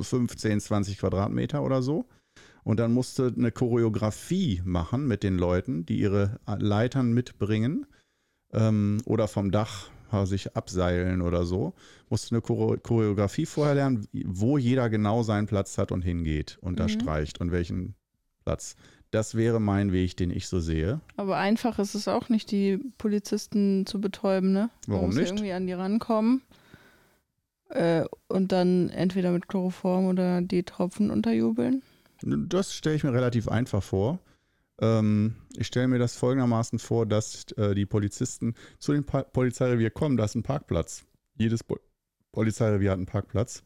äh, 0.00 0.02
15, 0.02 0.60
20 0.60 0.98
Quadratmeter 0.98 1.62
oder 1.62 1.82
so. 1.82 2.06
Und 2.64 2.80
dann 2.80 2.92
musst 2.92 3.18
du 3.18 3.26
eine 3.26 3.52
Choreografie 3.52 4.60
machen 4.64 5.06
mit 5.06 5.22
den 5.22 5.38
Leuten, 5.38 5.86
die 5.86 5.98
ihre 6.00 6.40
Leitern 6.58 7.12
mitbringen 7.12 7.86
ähm, 8.52 9.00
oder 9.04 9.28
vom 9.28 9.52
Dach 9.52 9.90
äh, 10.10 10.26
sich 10.26 10.56
abseilen 10.56 11.22
oder 11.22 11.44
so. 11.44 11.74
Musst 12.08 12.30
du 12.30 12.34
eine 12.34 12.42
Chore 12.42 12.78
Choreografie 12.78 13.46
vorher 13.46 13.76
lernen, 13.76 14.06
wo 14.12 14.58
jeder 14.58 14.90
genau 14.90 15.22
seinen 15.22 15.46
Platz 15.46 15.78
hat 15.78 15.92
und 15.92 16.02
hingeht 16.02 16.58
und 16.60 16.80
da 16.80 16.84
Mhm. 16.84 16.88
streicht 16.88 17.40
und 17.40 17.52
welchen 17.52 17.94
Platz. 18.44 18.76
Das 19.10 19.34
wäre 19.34 19.60
mein 19.60 19.92
Weg, 19.92 20.16
den 20.16 20.30
ich 20.30 20.48
so 20.48 20.60
sehe. 20.60 21.00
Aber 21.16 21.36
einfach 21.36 21.78
ist 21.78 21.94
es 21.94 22.08
auch 22.08 22.28
nicht, 22.28 22.50
die 22.50 22.78
Polizisten 22.98 23.86
zu 23.86 24.00
betäuben, 24.00 24.52
ne? 24.52 24.70
Man 24.86 24.96
Warum 24.96 25.06
muss 25.06 25.16
nicht? 25.16 25.28
irgendwie 25.28 25.52
an 25.52 25.66
die 25.66 25.72
rankommen 25.72 26.42
äh, 27.68 28.04
und 28.28 28.52
dann 28.52 28.90
entweder 28.90 29.30
mit 29.32 29.48
Chloroform 29.48 30.06
oder 30.06 30.42
die 30.42 30.62
Tropfen 30.62 31.10
unterjubeln. 31.10 31.82
Das 32.22 32.74
stelle 32.74 32.96
ich 32.96 33.04
mir 33.04 33.12
relativ 33.12 33.48
einfach 33.48 33.82
vor. 33.82 34.18
Ähm, 34.80 35.36
ich 35.56 35.66
stelle 35.66 35.88
mir 35.88 35.98
das 35.98 36.16
folgendermaßen 36.16 36.78
vor, 36.78 37.06
dass 37.06 37.44
äh, 37.52 37.74
die 37.74 37.86
Polizisten 37.86 38.54
zu 38.78 38.92
dem 38.92 39.04
pa 39.04 39.22
Polizeirevier 39.22 39.90
kommen. 39.90 40.16
Da 40.16 40.24
ist 40.24 40.34
ein 40.34 40.42
Parkplatz. 40.42 41.04
Jedes 41.36 41.64
po 41.64 41.78
Polizeirevier 42.32 42.90
hat 42.90 42.98
einen 42.98 43.06
Parkplatz. 43.06 43.62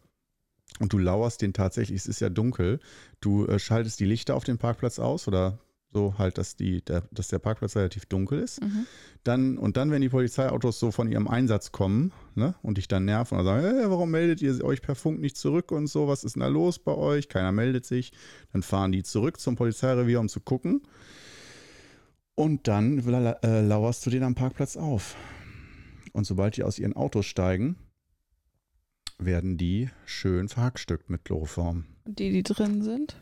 Und 0.78 0.92
du 0.92 0.98
lauerst 0.98 1.42
den 1.42 1.52
tatsächlich, 1.52 1.98
es 1.98 2.06
ist 2.06 2.20
ja 2.20 2.30
dunkel. 2.30 2.80
Du 3.20 3.46
äh, 3.46 3.58
schaltest 3.58 4.00
die 4.00 4.06
Lichter 4.06 4.34
auf 4.34 4.44
dem 4.44 4.58
Parkplatz 4.58 4.98
aus 4.98 5.28
oder 5.28 5.58
so 5.92 6.14
halt, 6.18 6.38
dass, 6.38 6.56
die, 6.56 6.84
der, 6.84 7.02
dass 7.10 7.28
der 7.28 7.40
Parkplatz 7.40 7.76
relativ 7.76 8.06
dunkel 8.06 8.38
ist. 8.38 8.62
Mhm. 8.62 8.86
Dann, 9.24 9.58
und 9.58 9.76
dann, 9.76 9.90
wenn 9.90 10.02
die 10.02 10.08
Polizeiautos 10.08 10.78
so 10.78 10.92
von 10.92 11.10
ihrem 11.10 11.26
Einsatz 11.26 11.72
kommen 11.72 12.12
ne, 12.34 12.54
und 12.62 12.78
dich 12.78 12.86
dann 12.86 13.04
nerven 13.04 13.38
und 13.38 13.44
sagen, 13.44 13.62
hey, 13.62 13.90
warum 13.90 14.10
meldet 14.10 14.40
ihr 14.40 14.62
euch 14.64 14.82
per 14.82 14.94
Funk 14.94 15.20
nicht 15.20 15.36
zurück 15.36 15.72
und 15.72 15.88
so, 15.88 16.06
was 16.06 16.22
ist 16.22 16.36
denn 16.36 16.40
da 16.40 16.48
los 16.48 16.78
bei 16.78 16.94
euch? 16.94 17.28
Keiner 17.28 17.52
meldet 17.52 17.84
sich. 17.86 18.12
Dann 18.52 18.62
fahren 18.62 18.92
die 18.92 19.02
zurück 19.02 19.40
zum 19.40 19.56
Polizeirevier, 19.56 20.20
um 20.20 20.28
zu 20.28 20.40
gucken. 20.40 20.82
Und 22.36 22.68
dann 22.68 23.00
äh, 23.42 23.60
lauerst 23.60 24.06
du 24.06 24.10
den 24.10 24.22
am 24.22 24.34
Parkplatz 24.34 24.76
auf. 24.76 25.16
Und 26.12 26.24
sobald 26.24 26.56
die 26.56 26.62
aus 26.62 26.78
ihren 26.78 26.94
Autos 26.94 27.26
steigen, 27.26 27.76
werden 29.24 29.56
die 29.56 29.90
schön 30.06 30.48
verhackstückt 30.48 31.10
mit 31.10 31.24
Chloroform. 31.24 31.84
Die, 32.06 32.30
die 32.30 32.42
drin 32.42 32.82
sind, 32.82 33.20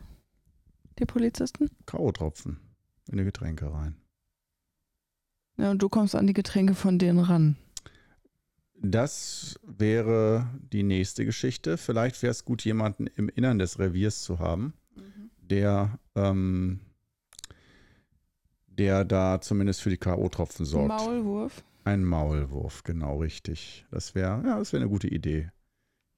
die 0.97 1.05
Polizisten. 1.05 1.69
K.O.-Tropfen 1.85 2.57
in 3.11 3.17
die 3.17 3.23
Getränke 3.23 3.71
rein. 3.73 3.95
Ja, 5.57 5.71
und 5.71 5.81
du 5.81 5.89
kommst 5.89 6.15
an 6.15 6.27
die 6.27 6.33
Getränke 6.33 6.73
von 6.73 6.99
denen 6.99 7.19
ran. 7.19 7.57
Das 8.81 9.59
wäre 9.63 10.47
die 10.71 10.83
nächste 10.83 11.25
Geschichte. 11.25 11.77
Vielleicht 11.77 12.21
wäre 12.21 12.31
es 12.31 12.45
gut, 12.45 12.63
jemanden 12.63 13.07
im 13.07 13.27
Innern 13.27 13.59
des 13.59 13.77
Reviers 13.77 14.21
zu 14.23 14.39
haben, 14.39 14.73
der, 15.41 15.99
ähm, 16.15 16.79
der 18.67 19.03
da 19.03 19.41
zumindest 19.41 19.81
für 19.81 19.89
die 19.89 19.97
K.O.-Tropfen 19.97 20.63
sorgt. 20.63 20.87
Maulwurf. 20.87 21.63
Ein 21.83 22.05
Maulwurf, 22.05 22.83
genau 22.83 23.17
richtig. 23.17 23.85
Das 23.91 24.15
wäre, 24.15 24.41
ja, 24.45 24.59
das 24.59 24.71
wäre 24.71 24.81
eine 24.81 24.89
gute 24.89 25.07
Idee. 25.07 25.49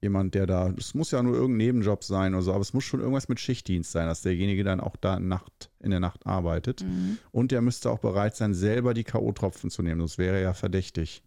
Jemand, 0.01 0.33
der 0.33 0.47
da, 0.47 0.73
es 0.77 0.95
muss 0.95 1.11
ja 1.11 1.21
nur 1.21 1.35
irgendein 1.35 1.57
Nebenjob 1.57 2.03
sein 2.03 2.33
oder 2.33 2.41
so, 2.41 2.51
aber 2.51 2.61
es 2.61 2.73
muss 2.73 2.83
schon 2.83 3.01
irgendwas 3.01 3.29
mit 3.29 3.39
Schichtdienst 3.39 3.91
sein, 3.91 4.07
dass 4.07 4.23
derjenige 4.23 4.63
dann 4.63 4.79
auch 4.79 4.95
da 4.95 5.19
Nacht, 5.19 5.69
in 5.79 5.91
der 5.91 5.99
Nacht 5.99 6.25
arbeitet. 6.25 6.83
Mhm. 6.83 7.19
Und 7.31 7.51
der 7.51 7.61
müsste 7.61 7.91
auch 7.91 7.99
bereit 7.99 8.35
sein, 8.35 8.55
selber 8.55 8.95
die 8.95 9.03
K.O.-Tropfen 9.03 9.69
zu 9.69 9.83
nehmen. 9.83 10.01
Das 10.01 10.17
wäre 10.17 10.41
ja 10.41 10.53
verdächtig. 10.53 11.21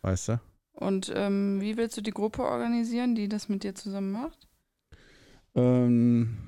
Weißt 0.00 0.28
du? 0.30 0.40
Und 0.72 1.12
ähm, 1.14 1.60
wie 1.60 1.76
willst 1.76 1.98
du 1.98 2.00
die 2.00 2.10
Gruppe 2.10 2.42
organisieren, 2.42 3.14
die 3.14 3.28
das 3.28 3.50
mit 3.50 3.64
dir 3.64 3.74
zusammen 3.74 4.12
macht? 4.12 4.48
Ähm, 5.54 6.38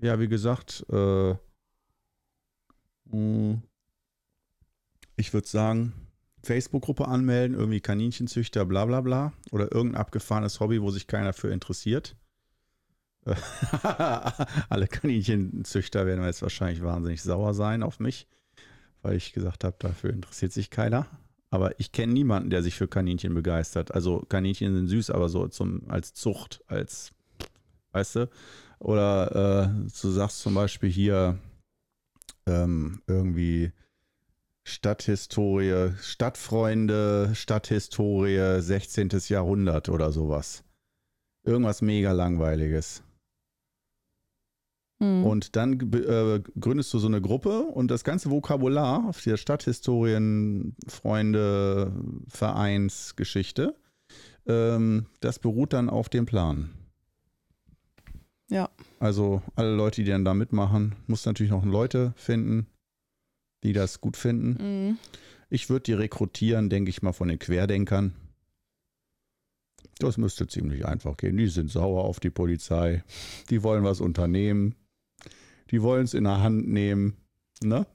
ja, 0.00 0.20
wie 0.20 0.28
gesagt, 0.28 0.86
äh, 0.90 1.34
mh, 3.06 3.60
ich 5.16 5.32
würde 5.32 5.48
sagen, 5.48 5.92
Facebook-Gruppe 6.42 7.08
anmelden, 7.08 7.56
irgendwie 7.56 7.80
Kaninchenzüchter, 7.80 8.64
bla 8.64 8.84
bla 8.86 9.00
bla. 9.00 9.32
Oder 9.50 9.72
irgendein 9.72 10.00
abgefahrenes 10.00 10.60
Hobby, 10.60 10.80
wo 10.82 10.90
sich 10.90 11.06
keiner 11.06 11.32
für 11.32 11.48
interessiert. 11.48 12.16
Alle 14.68 14.86
Kaninchenzüchter 14.86 16.06
werden 16.06 16.24
jetzt 16.24 16.42
wahrscheinlich 16.42 16.82
wahnsinnig 16.82 17.22
sauer 17.22 17.54
sein 17.54 17.82
auf 17.82 18.00
mich, 18.00 18.26
weil 19.02 19.16
ich 19.16 19.32
gesagt 19.32 19.64
habe, 19.64 19.76
dafür 19.78 20.10
interessiert 20.10 20.52
sich 20.52 20.70
keiner. 20.70 21.06
Aber 21.50 21.78
ich 21.80 21.92
kenne 21.92 22.12
niemanden, 22.12 22.50
der 22.50 22.62
sich 22.62 22.74
für 22.74 22.88
Kaninchen 22.88 23.34
begeistert. 23.34 23.94
Also 23.94 24.20
Kaninchen 24.28 24.74
sind 24.74 24.88
süß, 24.88 25.10
aber 25.10 25.28
so 25.28 25.48
zum, 25.48 25.82
als 25.88 26.12
Zucht, 26.12 26.62
als, 26.66 27.12
weißt 27.92 28.16
du? 28.16 28.30
Oder 28.80 29.64
äh, 29.64 29.90
du 30.00 30.10
sagst 30.10 30.40
zum 30.40 30.54
Beispiel 30.54 30.90
hier 30.90 31.38
ähm, 32.46 33.02
irgendwie 33.06 33.72
Stadthistorie, 34.68 35.92
Stadtfreunde, 36.00 37.30
Stadthistorie, 37.34 38.60
16. 38.60 39.10
Jahrhundert 39.28 39.88
oder 39.88 40.12
sowas. 40.12 40.62
Irgendwas 41.44 41.82
mega 41.82 42.12
langweiliges. 42.12 43.02
Mhm. 45.00 45.24
Und 45.24 45.56
dann 45.56 45.80
äh, 45.92 46.42
gründest 46.60 46.92
du 46.92 46.98
so 46.98 47.06
eine 47.06 47.20
Gruppe 47.20 47.62
und 47.62 47.90
das 47.90 48.04
ganze 48.04 48.30
Vokabular 48.30 49.08
auf 49.08 49.22
der 49.22 49.36
Stadthistorien, 49.36 50.76
Freunde, 50.86 51.92
Vereinsgeschichte, 52.28 53.74
ähm, 54.46 55.06
das 55.20 55.38
beruht 55.38 55.72
dann 55.72 55.88
auf 55.88 56.08
dem 56.08 56.26
Plan. 56.26 56.70
Ja. 58.50 58.70
Also 58.98 59.42
alle 59.54 59.74
Leute, 59.74 60.02
die 60.02 60.10
dann 60.10 60.24
da 60.24 60.34
mitmachen, 60.34 60.96
muss 61.06 61.26
natürlich 61.26 61.52
noch 61.52 61.64
Leute 61.64 62.12
finden, 62.16 62.66
die 63.62 63.72
das 63.72 64.00
gut 64.00 64.16
finden. 64.16 64.88
Mhm. 64.88 64.98
Ich 65.50 65.70
würde 65.70 65.84
die 65.84 65.92
rekrutieren, 65.94 66.68
denke 66.70 66.90
ich 66.90 67.02
mal, 67.02 67.12
von 67.12 67.28
den 67.28 67.38
Querdenkern. 67.38 68.14
Das 69.98 70.16
müsste 70.18 70.46
ziemlich 70.46 70.86
einfach 70.86 71.16
gehen. 71.16 71.36
Die 71.36 71.48
sind 71.48 71.70
sauer 71.70 72.04
auf 72.04 72.20
die 72.20 72.30
Polizei. 72.30 73.02
Die 73.50 73.62
wollen 73.62 73.82
was 73.84 74.00
unternehmen. 74.00 74.74
Die 75.70 75.82
wollen 75.82 76.04
es 76.04 76.14
in 76.14 76.24
der 76.24 76.40
Hand 76.40 76.68
nehmen. 76.68 77.16
Ne? 77.62 77.86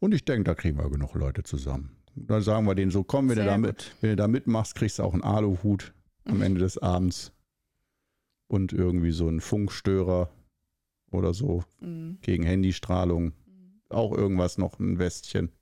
Und 0.00 0.14
ich 0.14 0.24
denke, 0.24 0.44
da 0.44 0.54
kriegen 0.54 0.78
wir 0.78 0.88
genug 0.90 1.14
Leute 1.14 1.42
zusammen. 1.42 1.96
Dann 2.16 2.42
sagen 2.42 2.66
wir 2.66 2.74
denen 2.74 2.90
so, 2.90 3.02
komm, 3.04 3.28
wenn 3.28 3.36
du, 3.36 3.44
da 3.44 3.58
mit, 3.58 3.94
wenn 4.00 4.10
du 4.10 4.16
da 4.16 4.28
mitmachst, 4.28 4.74
kriegst 4.76 4.98
du 4.98 5.02
auch 5.02 5.12
einen 5.12 5.22
Aluhut 5.22 5.92
am 6.24 6.40
Ende 6.42 6.60
des 6.60 6.78
Abends. 6.78 7.32
Und 8.46 8.72
irgendwie 8.72 9.10
so 9.12 9.26
einen 9.26 9.40
Funkstörer 9.40 10.30
oder 11.10 11.34
so 11.34 11.64
Mhm. 11.80 12.18
gegen 12.22 12.44
Handystrahlung. 12.44 13.32
Auch 13.90 14.12
irgendwas 14.12 14.58
noch, 14.58 14.78
ein 14.78 14.98
Westchen. 14.98 15.52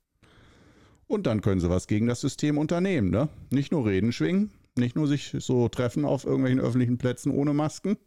Und 1.07 1.27
dann 1.27 1.41
können 1.41 1.59
sie 1.61 1.69
was 1.69 1.87
gegen 1.87 2.07
das 2.07 2.21
System 2.21 2.57
unternehmen, 2.57 3.09
ne? 3.09 3.29
Nicht 3.49 3.71
nur 3.71 3.85
reden 3.85 4.11
schwingen, 4.11 4.51
nicht 4.77 4.95
nur 4.95 5.07
sich 5.07 5.35
so 5.39 5.69
treffen 5.69 6.05
auf 6.05 6.25
irgendwelchen 6.25 6.59
öffentlichen 6.59 6.97
Plätzen 6.97 7.31
ohne 7.31 7.53
Masken. 7.53 7.97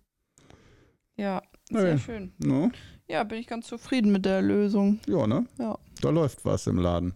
Ja, 1.17 1.43
sehr 1.71 1.99
schön. 1.99 2.33
Ne? 2.39 2.73
Ja, 3.09 3.25
bin 3.25 3.39
ich 3.39 3.47
ganz 3.47 3.67
zufrieden 3.67 4.13
mit 4.13 4.25
der 4.25 4.43
Lösung. 4.43 5.01
Ja, 5.07 5.27
ne? 5.27 5.47
Ja. 5.59 5.79
Da 6.01 6.11
läuft 6.11 6.45
was 6.45 6.67
im 6.67 6.79
Laden. 6.79 7.15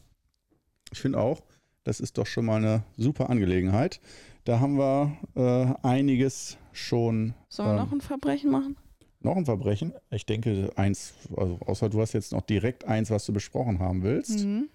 Ich 0.93 1.01
finde 1.01 1.19
auch, 1.19 1.43
das 1.85 2.01
ist 2.01 2.19
doch 2.19 2.27
schon 2.27 2.47
mal 2.47 2.57
eine 2.57 2.83
super 2.97 3.31
Angelegenheit. 3.31 4.01
Da 4.45 4.61
haben 4.61 4.79
wir 4.79 5.17
äh, 5.35 5.87
einiges 5.87 6.57
schon. 6.73 7.35
Sollen 7.49 7.71
wir 7.71 7.73
ähm, 7.75 7.79
noch 7.79 7.93
ein 7.93 8.01
Verbrechen 8.01 8.51
machen? 8.51 8.77
Noch 9.23 9.37
ein 9.37 9.45
Verbrechen? 9.45 9.93
Ich 10.11 10.25
denke, 10.25 10.71
eins, 10.77 11.15
also 11.37 11.59
außer 11.67 11.91
du 11.91 12.01
hast 12.01 12.15
jetzt 12.15 12.33
noch 12.33 12.41
direkt 12.43 12.87
eins, 12.87 13.11
was 13.11 13.27
du 13.27 13.33
besprochen 13.33 13.79
haben 13.79 14.03
willst. 14.03 14.45
Mhm. 14.45 14.69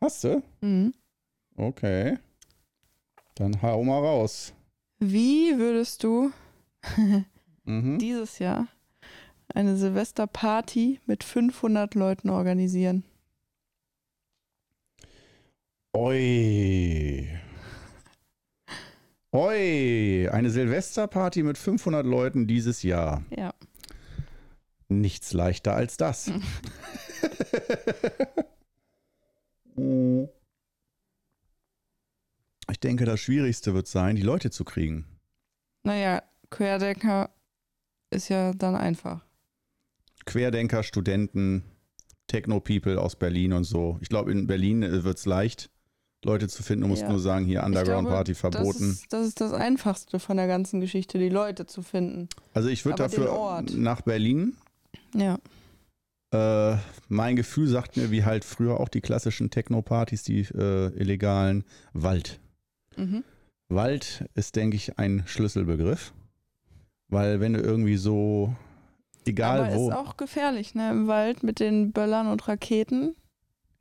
Hast 0.00 0.24
du? 0.24 0.42
Mhm. 0.60 0.94
Okay. 1.56 2.18
Dann 3.36 3.62
hau 3.62 3.82
mal 3.84 3.98
raus. 4.00 4.52
Wie 4.98 5.56
würdest 5.58 6.02
du 6.02 6.30
Mhm. 7.64 7.98
dieses 7.98 8.38
Jahr 8.40 8.66
eine 9.54 9.76
Silvesterparty 9.76 11.00
mit 11.06 11.22
500 11.24 11.94
Leuten 11.94 12.30
organisieren? 12.30 13.04
Oi. 15.96 17.28
Oi. 19.32 20.28
Eine 20.30 20.50
Silvesterparty 20.50 21.42
mit 21.42 21.56
500 21.58 22.04
Leuten 22.04 22.46
dieses 22.46 22.82
Jahr. 22.82 23.22
Ja. 23.36 23.54
Nichts 24.88 25.32
leichter 25.32 25.74
als 25.74 25.96
das. 25.96 26.30
ich 32.70 32.80
denke, 32.80 33.04
das 33.04 33.20
Schwierigste 33.20 33.74
wird 33.74 33.86
sein, 33.86 34.16
die 34.16 34.22
Leute 34.22 34.50
zu 34.50 34.64
kriegen. 34.64 35.06
Naja, 35.82 36.22
Querdenker 36.50 37.30
ist 38.10 38.28
ja 38.28 38.52
dann 38.52 38.74
einfach. 38.74 39.24
Querdenker, 40.24 40.82
Studenten, 40.82 41.64
Techno-People 42.26 42.98
aus 43.00 43.16
Berlin 43.16 43.52
und 43.52 43.64
so. 43.64 43.98
Ich 44.00 44.08
glaube, 44.08 44.32
in 44.32 44.46
Berlin 44.46 44.80
wird 45.04 45.18
es 45.18 45.26
leicht, 45.26 45.70
Leute 46.24 46.48
zu 46.48 46.62
finden. 46.62 46.82
Du 46.82 46.88
musst 46.88 47.02
Ja. 47.02 47.10
nur 47.10 47.18
sagen, 47.18 47.44
hier 47.44 47.62
Underground-Party 47.64 48.32
Das 48.32 48.40
verboten. 48.40 48.92
ist, 48.92 49.12
das 49.12 49.26
ist 49.26 49.40
das 49.42 49.52
Einfachste 49.52 50.18
von 50.18 50.38
der 50.38 50.46
ganzen 50.46 50.80
Geschichte, 50.80 51.18
die 51.18 51.28
Leute 51.28 51.66
zu 51.66 51.82
finden. 51.82 52.30
Also 52.54 52.70
ich 52.70 52.86
würde 52.86 52.96
dafür 52.96 53.62
nach 53.72 54.00
Berlin. 54.00 54.56
Ja. 55.14 55.38
Äh, 56.32 56.78
mein 57.08 57.36
Gefühl 57.36 57.68
sagt 57.68 57.96
mir, 57.96 58.10
wie 58.10 58.24
halt 58.24 58.44
früher 58.44 58.80
auch 58.80 58.88
die 58.88 59.00
klassischen 59.00 59.50
Techno-Partys, 59.50 60.22
die 60.24 60.40
äh, 60.40 60.88
illegalen, 60.98 61.64
Wald. 61.92 62.40
Mhm. 62.96 63.22
Wald 63.68 64.24
ist, 64.34 64.56
denke 64.56 64.76
ich, 64.76 64.98
ein 64.98 65.22
Schlüsselbegriff. 65.26 66.12
Weil 67.08 67.40
wenn 67.40 67.52
du 67.52 67.60
irgendwie 67.60 67.96
so, 67.96 68.54
egal 69.26 69.60
Aber 69.60 69.74
wo, 69.74 69.88
ist 69.90 69.96
auch 69.96 70.16
gefährlich, 70.16 70.74
ne? 70.74 70.90
Im 70.90 71.06
Wald 71.06 71.42
mit 71.42 71.60
den 71.60 71.92
Böllern 71.92 72.26
und 72.26 72.46
Raketen 72.48 73.14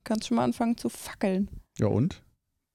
kannst 0.04 0.28
schon 0.28 0.36
mal 0.38 0.44
anfangen 0.44 0.78
zu 0.78 0.90
fackeln. 0.90 1.50
ja 1.80 1.88
und? 1.88 2.22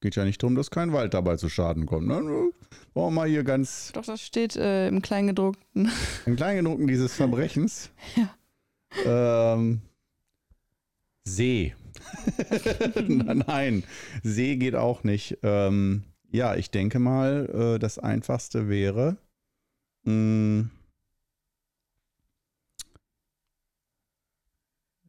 Geht 0.01 0.15
ja 0.15 0.23
nicht 0.23 0.41
darum, 0.41 0.55
dass 0.55 0.71
kein 0.71 0.93
Wald 0.93 1.13
dabei 1.13 1.35
zu 1.35 1.49
Schaden 1.49 1.85
kommt. 1.85 2.07
Ne? 2.07 2.15
Wollen 2.15 2.53
wir 2.93 3.11
mal 3.11 3.27
hier 3.27 3.43
ganz 3.43 3.91
Doch, 3.93 4.05
das 4.05 4.21
steht 4.21 4.55
äh, 4.55 4.87
im 4.87 5.01
Kleingedruckten. 5.01 5.91
im 6.25 6.35
Kleingedruckten 6.37 6.87
dieses 6.87 7.13
Verbrechens. 7.13 7.89
Ja. 8.15 8.29
Ähm, 9.05 9.81
See. 11.25 11.75
Nein, 13.07 13.83
See 14.23 14.55
geht 14.55 14.75
auch 14.75 15.03
nicht. 15.03 15.37
Ähm, 15.43 16.03
ja, 16.31 16.55
ich 16.55 16.71
denke 16.71 16.99
mal, 16.99 17.75
äh, 17.75 17.79
das 17.79 17.99
Einfachste 17.99 18.67
wäre, 18.69 19.17
mh, 20.03 20.69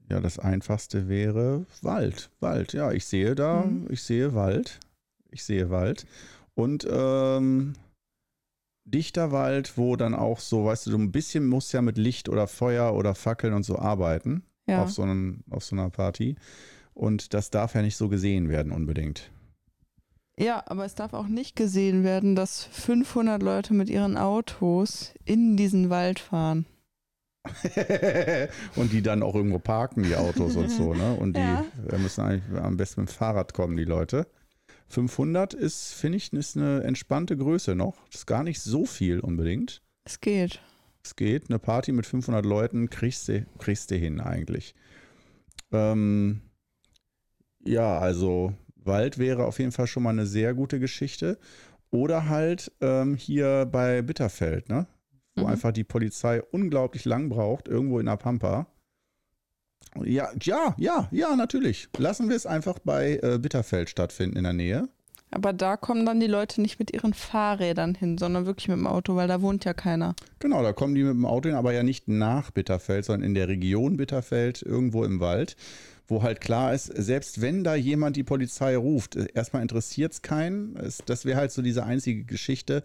ja, 0.09 0.21
das 0.21 0.39
Einfachste 0.39 1.09
wäre 1.09 1.67
Wald. 1.83 2.31
Wald, 2.41 2.73
ja, 2.73 2.93
ich 2.93 3.07
sehe 3.07 3.35
da, 3.35 3.65
Mhm. 3.65 3.87
ich 3.91 4.03
sehe 4.03 4.35
Wald. 4.35 4.81
Ich 5.31 5.45
sehe 5.45 5.71
Wald. 5.71 6.07
Und 6.55 6.87
ähm, 6.91 7.75
dichter 8.91 9.33
Wald, 9.33 9.77
wo 9.77 9.97
dann 9.97 10.15
auch 10.15 10.41
so, 10.41 10.65
weißt 10.67 10.87
du, 10.87 10.91
du 10.93 10.99
ein 10.99 11.13
bisschen 11.13 11.47
musst 11.47 11.73
ja 11.73 11.83
mit 11.83 11.97
Licht 11.99 12.29
oder 12.29 12.47
Feuer 12.47 12.95
oder 12.95 13.15
Fackeln 13.15 13.55
und 13.55 13.63
so 13.65 13.79
arbeiten 13.79 14.43
Ja. 14.67 14.83
auf, 14.83 14.91
so 14.93 15.03
einem, 15.03 15.45
auf 15.51 15.65
so 15.65 15.77
einer 15.77 15.91
Party. 15.91 16.37
Und 16.95 17.35
das 17.35 17.51
darf 17.51 17.75
ja 17.75 17.83
nicht 17.83 17.97
so 17.97 18.09
gesehen 18.09 18.49
werden 18.49 18.73
unbedingt. 18.73 19.31
ja, 20.39 20.63
aber 20.67 20.85
es 20.85 20.95
darf 20.95 21.13
auch 21.13 21.29
nicht 21.29 21.55
gesehen 21.57 22.03
werden, 22.03 22.35
dass 22.35 22.65
500 22.65 23.43
Leute 23.43 23.75
mit 23.75 23.89
ihren 23.91 24.17
Autos 24.17 25.13
in 25.25 25.57
diesen 25.57 25.91
Wald 25.91 26.19
fahren. 26.19 26.67
und 28.77 28.93
die 28.93 29.03
dann 29.03 29.23
auch 29.23 29.35
irgendwo 29.35 29.59
parken, 29.59 30.03
die 30.03 30.15
Autos 30.17 30.57
und 30.57 30.71
so, 30.71 30.95
ne? 30.95 31.15
Und 31.15 31.37
die 31.37 31.43
Ja. 31.43 31.99
müssen 31.99 32.21
eigentlich 32.23 32.61
am 32.63 32.77
besten 32.77 33.03
mit 33.03 33.11
dem 33.11 33.13
Fahrrad 33.15 33.55
kommen, 33.55 33.77
die 33.77 33.85
Leute. 33.85 34.27
500 34.91 35.55
ist, 35.55 35.95
finde 35.95 36.19
ich, 36.19 36.33
ist 36.33 36.57
eine 36.57 36.83
entspannte 36.83 37.37
Größe 37.37 37.75
noch. 37.75 38.05
Das 38.07 38.21
ist 38.21 38.27
gar 38.27 38.43
nicht 38.43 38.61
so 38.61 38.85
viel 38.85 39.21
unbedingt. 39.21 39.83
Es 40.05 40.21
geht. 40.21 40.61
Es 41.03 41.17
geht, 41.17 41.49
eine 41.49 41.59
Party 41.59 41.93
mit 41.93 42.07
500 42.07 42.45
Leuten 42.45 42.91
kriegst 42.91 43.29
du, 43.29 43.47
kriegst 43.59 43.91
du 43.91 43.95
hin 43.95 44.21
eigentlich. 44.21 44.75
Ähm, 45.73 46.43
ja, 47.65 47.99
also 47.99 48.53
Wald 48.77 49.19
wäre 49.19 49.45
auf 49.47 49.59
jeden 49.59 49.73
Fall 49.73 49.87
schon 49.87 50.03
mal 50.03 50.11
eine 50.11 50.27
sehr 50.27 50.55
gute 50.55 50.81
Geschichte. 50.81 51.39
Oder 51.91 52.29
halt 52.29 52.71
ähm, 52.81 53.17
hier 53.17 53.67
bei 53.71 54.03
Bitterfeld, 54.03 54.69
ne? 54.69 54.87
Wo 55.37 55.43
Mhm. 55.43 55.49
einfach 55.49 55.73
die 55.73 55.85
Polizei 55.85 56.43
unglaublich 56.43 57.05
lang 57.05 57.29
braucht, 57.29 57.69
irgendwo 57.69 57.99
in 57.99 58.07
der 58.07 58.17
Pampa. 58.17 58.67
Ja, 60.05 60.31
ja, 60.43 60.75
ja, 60.79 61.09
ja, 61.11 61.37
natürlich. 61.37 61.89
Lassen 61.99 62.29
wir 62.29 62.37
es 62.37 62.47
einfach 62.47 62.79
bei 62.79 63.19
äh, 63.23 63.39
Bitterfeld 63.39 63.91
stattfinden 63.91 64.37
in 64.37 64.45
der 64.45 64.53
Nähe. 64.53 64.89
Aber 65.33 65.53
da 65.53 65.77
kommen 65.77 66.07
dann 66.07 66.19
die 66.19 66.27
Leute 66.27 66.61
nicht 66.61 66.79
mit 66.79 66.93
ihren 66.93 67.15
Fahrrädern 67.15 67.95
hin, 67.95 68.19
sondern 68.19 68.47
wirklich 68.47 68.69
mit 68.69 68.77
dem 68.77 68.87
Auto, 68.87 69.15
weil 69.15 69.29
da 69.29 69.41
wohnt 69.41 69.65
ja 69.65 69.75
keiner. 69.75 70.17
Genau, 70.41 70.63
da 70.63 70.73
kommen 70.73 70.95
die 70.95 71.05
mit 71.05 71.13
dem 71.13 71.25
Auto 71.25 71.49
hin, 71.49 71.57
aber 71.57 71.73
ja 71.73 71.83
nicht 71.83 72.09
nach 72.09 72.51
Bitterfeld, 72.51 73.05
sondern 73.05 73.29
in 73.29 73.35
der 73.35 73.47
Region 73.47 73.97
Bitterfeld, 73.97 74.63
irgendwo 74.63 75.05
im 75.05 75.21
Wald, 75.21 75.57
wo 76.09 76.23
halt 76.25 76.41
klar 76.41 76.75
ist, 76.75 76.87
selbst 76.87 77.41
wenn 77.41 77.63
da 77.63 77.77
jemand 77.77 78.17
die 78.17 78.25
Polizei 78.25 78.77
ruft, 78.77 79.15
äh, 79.15 79.29
erstmal 79.33 79.63
interessiert 79.63 80.13
es 80.13 80.23
keinen. 80.23 80.77
Das 81.07 81.25
wäre 81.25 81.39
halt 81.39 81.53
so 81.53 81.63
diese 81.63 81.85
einzige 81.85 82.25
Geschichte. 82.25 82.83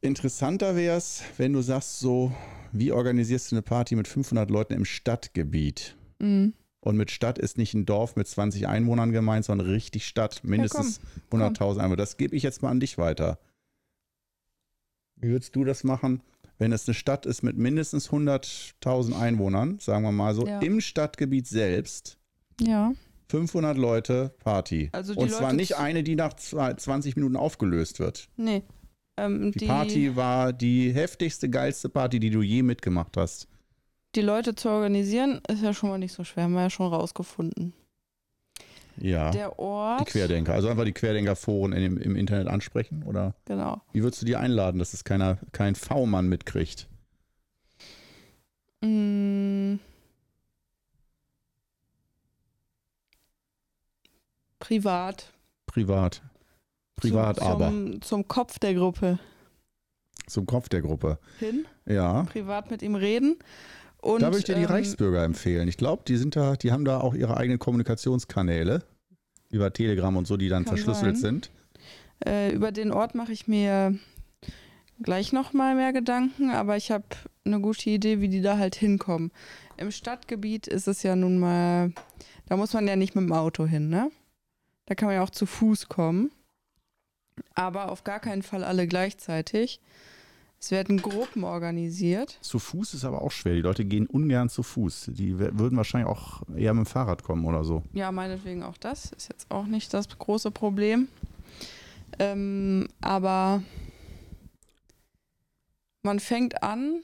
Interessanter 0.00 0.76
wäre 0.76 0.96
es, 0.96 1.22
wenn 1.36 1.52
du 1.52 1.62
sagst 1.62 1.98
so, 1.98 2.32
wie 2.72 2.92
organisierst 2.92 3.50
du 3.50 3.56
eine 3.56 3.62
Party 3.62 3.96
mit 3.96 4.06
500 4.06 4.50
Leuten 4.50 4.74
im 4.74 4.84
Stadtgebiet? 4.84 5.96
Mhm. 6.18 6.54
Und 6.80 6.96
mit 6.96 7.10
Stadt 7.10 7.38
ist 7.38 7.58
nicht 7.58 7.74
ein 7.74 7.84
Dorf 7.86 8.14
mit 8.14 8.28
20 8.28 8.68
Einwohnern 8.68 9.10
gemeint, 9.12 9.44
sondern 9.44 9.68
richtig 9.68 10.06
Stadt, 10.06 10.42
mindestens 10.44 11.00
komm. 11.30 11.40
100.000 11.42 11.78
Einwohner. 11.80 11.96
Das 11.96 12.16
gebe 12.16 12.36
ich 12.36 12.44
jetzt 12.44 12.62
mal 12.62 12.70
an 12.70 12.80
dich 12.80 12.96
weiter. 12.98 13.38
Wie 15.16 15.28
würdest 15.30 15.56
du 15.56 15.64
das 15.64 15.82
machen, 15.82 16.22
wenn 16.58 16.70
es 16.72 16.86
eine 16.86 16.94
Stadt 16.94 17.26
ist 17.26 17.42
mit 17.42 17.56
mindestens 17.58 18.10
100.000 18.10 19.18
Einwohnern, 19.18 19.78
sagen 19.80 20.04
wir 20.04 20.12
mal 20.12 20.34
so, 20.34 20.46
Ja. 20.46 20.60
im 20.60 20.80
Stadtgebiet 20.80 21.48
selbst, 21.48 22.18
Ja. 22.60 22.92
500 23.28 23.76
Leute 23.76 24.32
Party. 24.38 24.88
Also 24.92 25.14
die 25.14 25.18
Und 25.20 25.30
zwar 25.32 25.42
Leute 25.42 25.56
nicht 25.56 25.68
zu- 25.74 25.78
eine, 25.78 26.04
die 26.04 26.14
nach 26.14 26.34
zwei- 26.34 26.74
20 26.74 27.16
Minuten 27.16 27.36
aufgelöst 27.36 27.98
wird. 27.98 28.28
Nee. 28.36 28.62
Ähm, 29.18 29.52
Die, 29.52 29.58
die, 29.60 29.66
Party 29.66 30.16
war 30.16 30.52
die 30.52 30.92
heftigste, 30.92 31.48
geilste 31.50 31.88
Party, 31.88 32.20
die 32.20 32.30
du 32.30 32.40
je 32.42 32.62
mitgemacht 32.62 33.16
hast. 33.16 33.48
die 34.14 34.20
Leute 34.22 34.54
zu 34.54 34.68
organisieren, 34.70 35.40
ist 35.48 35.62
ja 35.62 35.74
schon 35.74 35.90
mal 35.90 35.98
nicht 35.98 36.12
so 36.12 36.24
schwer, 36.24 36.44
haben 36.44 36.54
wir 36.54 36.62
ja 36.62 36.70
schon 36.70 36.92
rausgefunden. 36.92 37.72
Ja. 39.00 39.30
Der 39.30 39.50
die 39.50 39.58
Ort. 39.58 40.06
Querdenker. 40.06 40.54
Also 40.54 40.68
einfach 40.68 40.84
die 40.84 40.92
Querdenkerforen 40.92 41.72
in 41.72 41.82
dem, 41.82 41.98
im 41.98 42.16
Internet 42.16 42.48
ansprechen 42.48 43.04
oder 43.04 43.34
Genau. 43.44 43.80
wie 43.92 44.02
würdest 44.02 44.22
du 44.22 44.26
die 44.26 44.34
einladen, 44.36 44.78
dass 44.78 44.92
es 44.92 45.04
keiner, 45.04 45.38
kein 45.52 45.74
V-Mann 45.76 46.28
mitkriegt? 46.28 46.88
Mm. 48.80 49.76
Privat. 54.58 55.32
Privat. 55.66 56.22
Privat 57.00 57.36
zum, 57.38 57.46
aber. 57.46 57.68
Zum, 57.68 58.02
zum 58.02 58.28
Kopf 58.28 58.58
der 58.58 58.74
Gruppe 58.74 59.18
Zum 60.26 60.46
Kopf 60.46 60.68
der 60.68 60.82
Gruppe. 60.82 61.18
hin, 61.38 61.66
Ja. 61.86 62.24
privat 62.24 62.70
mit 62.70 62.82
ihm 62.82 62.94
reden. 62.94 63.36
Und, 64.00 64.22
da 64.22 64.28
würde 64.28 64.38
ich 64.38 64.44
dir 64.44 64.54
die 64.54 64.62
ähm, 64.62 64.68
Reichsbürger 64.68 65.24
empfehlen. 65.24 65.66
Ich 65.68 65.76
glaube, 65.76 66.02
die 66.06 66.16
sind 66.16 66.36
da, 66.36 66.54
die 66.56 66.70
haben 66.70 66.84
da 66.84 67.00
auch 67.00 67.14
ihre 67.14 67.36
eigenen 67.36 67.58
Kommunikationskanäle 67.58 68.82
über 69.50 69.72
Telegram 69.72 70.14
und 70.16 70.26
so, 70.26 70.36
die 70.36 70.48
dann 70.48 70.66
verschlüsselt 70.66 71.16
sein. 71.18 71.42
sind. 71.42 71.50
Äh, 72.24 72.52
über 72.52 72.70
den 72.72 72.92
Ort 72.92 73.14
mache 73.14 73.32
ich 73.32 73.48
mir 73.48 73.98
gleich 75.02 75.32
noch 75.32 75.52
mal 75.52 75.74
mehr 75.74 75.92
Gedanken, 75.92 76.50
aber 76.50 76.76
ich 76.76 76.90
habe 76.90 77.04
eine 77.44 77.60
gute 77.60 77.90
Idee, 77.90 78.20
wie 78.20 78.28
die 78.28 78.40
da 78.42 78.58
halt 78.58 78.74
hinkommen. 78.74 79.32
Im 79.76 79.90
Stadtgebiet 79.90 80.66
ist 80.66 80.86
es 80.88 81.02
ja 81.02 81.16
nun 81.16 81.38
mal, 81.38 81.92
da 82.46 82.56
muss 82.56 82.72
man 82.74 82.86
ja 82.86 82.96
nicht 82.96 83.14
mit 83.14 83.24
dem 83.24 83.32
Auto 83.32 83.66
hin, 83.66 83.88
ne? 83.88 84.10
Da 84.86 84.94
kann 84.94 85.06
man 85.06 85.16
ja 85.16 85.22
auch 85.22 85.30
zu 85.30 85.46
Fuß 85.46 85.88
kommen. 85.88 86.30
Aber 87.58 87.90
auf 87.90 88.04
gar 88.04 88.20
keinen 88.20 88.42
Fall 88.42 88.62
alle 88.62 88.86
gleichzeitig. 88.86 89.80
Es 90.60 90.70
werden 90.70 91.02
Gruppen 91.02 91.42
organisiert. 91.44 92.38
Zu 92.40 92.58
Fuß 92.58 92.94
ist 92.94 93.04
aber 93.04 93.22
auch 93.22 93.30
schwer. 93.32 93.54
Die 93.54 93.60
Leute 93.62 93.84
gehen 93.84 94.06
ungern 94.06 94.48
zu 94.48 94.62
Fuß. 94.62 95.10
Die 95.12 95.38
würden 95.38 95.76
wahrscheinlich 95.76 96.08
auch 96.08 96.42
eher 96.56 96.72
mit 96.74 96.86
dem 96.86 96.88
Fahrrad 96.88 97.22
kommen 97.24 97.44
oder 97.44 97.64
so. 97.64 97.82
Ja, 97.92 98.12
meinetwegen 98.12 98.62
auch 98.62 98.76
das. 98.76 99.10
Ist 99.12 99.28
jetzt 99.28 99.50
auch 99.50 99.66
nicht 99.66 99.92
das 99.92 100.08
große 100.08 100.50
Problem. 100.52 101.08
Ähm, 102.20 102.88
aber 103.00 103.62
man 106.02 106.20
fängt 106.20 106.62
an 106.62 107.02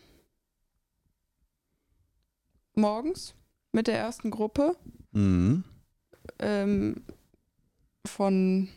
morgens 2.75 3.35
mit 3.73 3.87
der 3.89 3.99
ersten 3.99 4.31
Gruppe 4.31 4.77
Mhm. 5.13 5.65
ähm, 6.41 7.03
von 8.07 8.69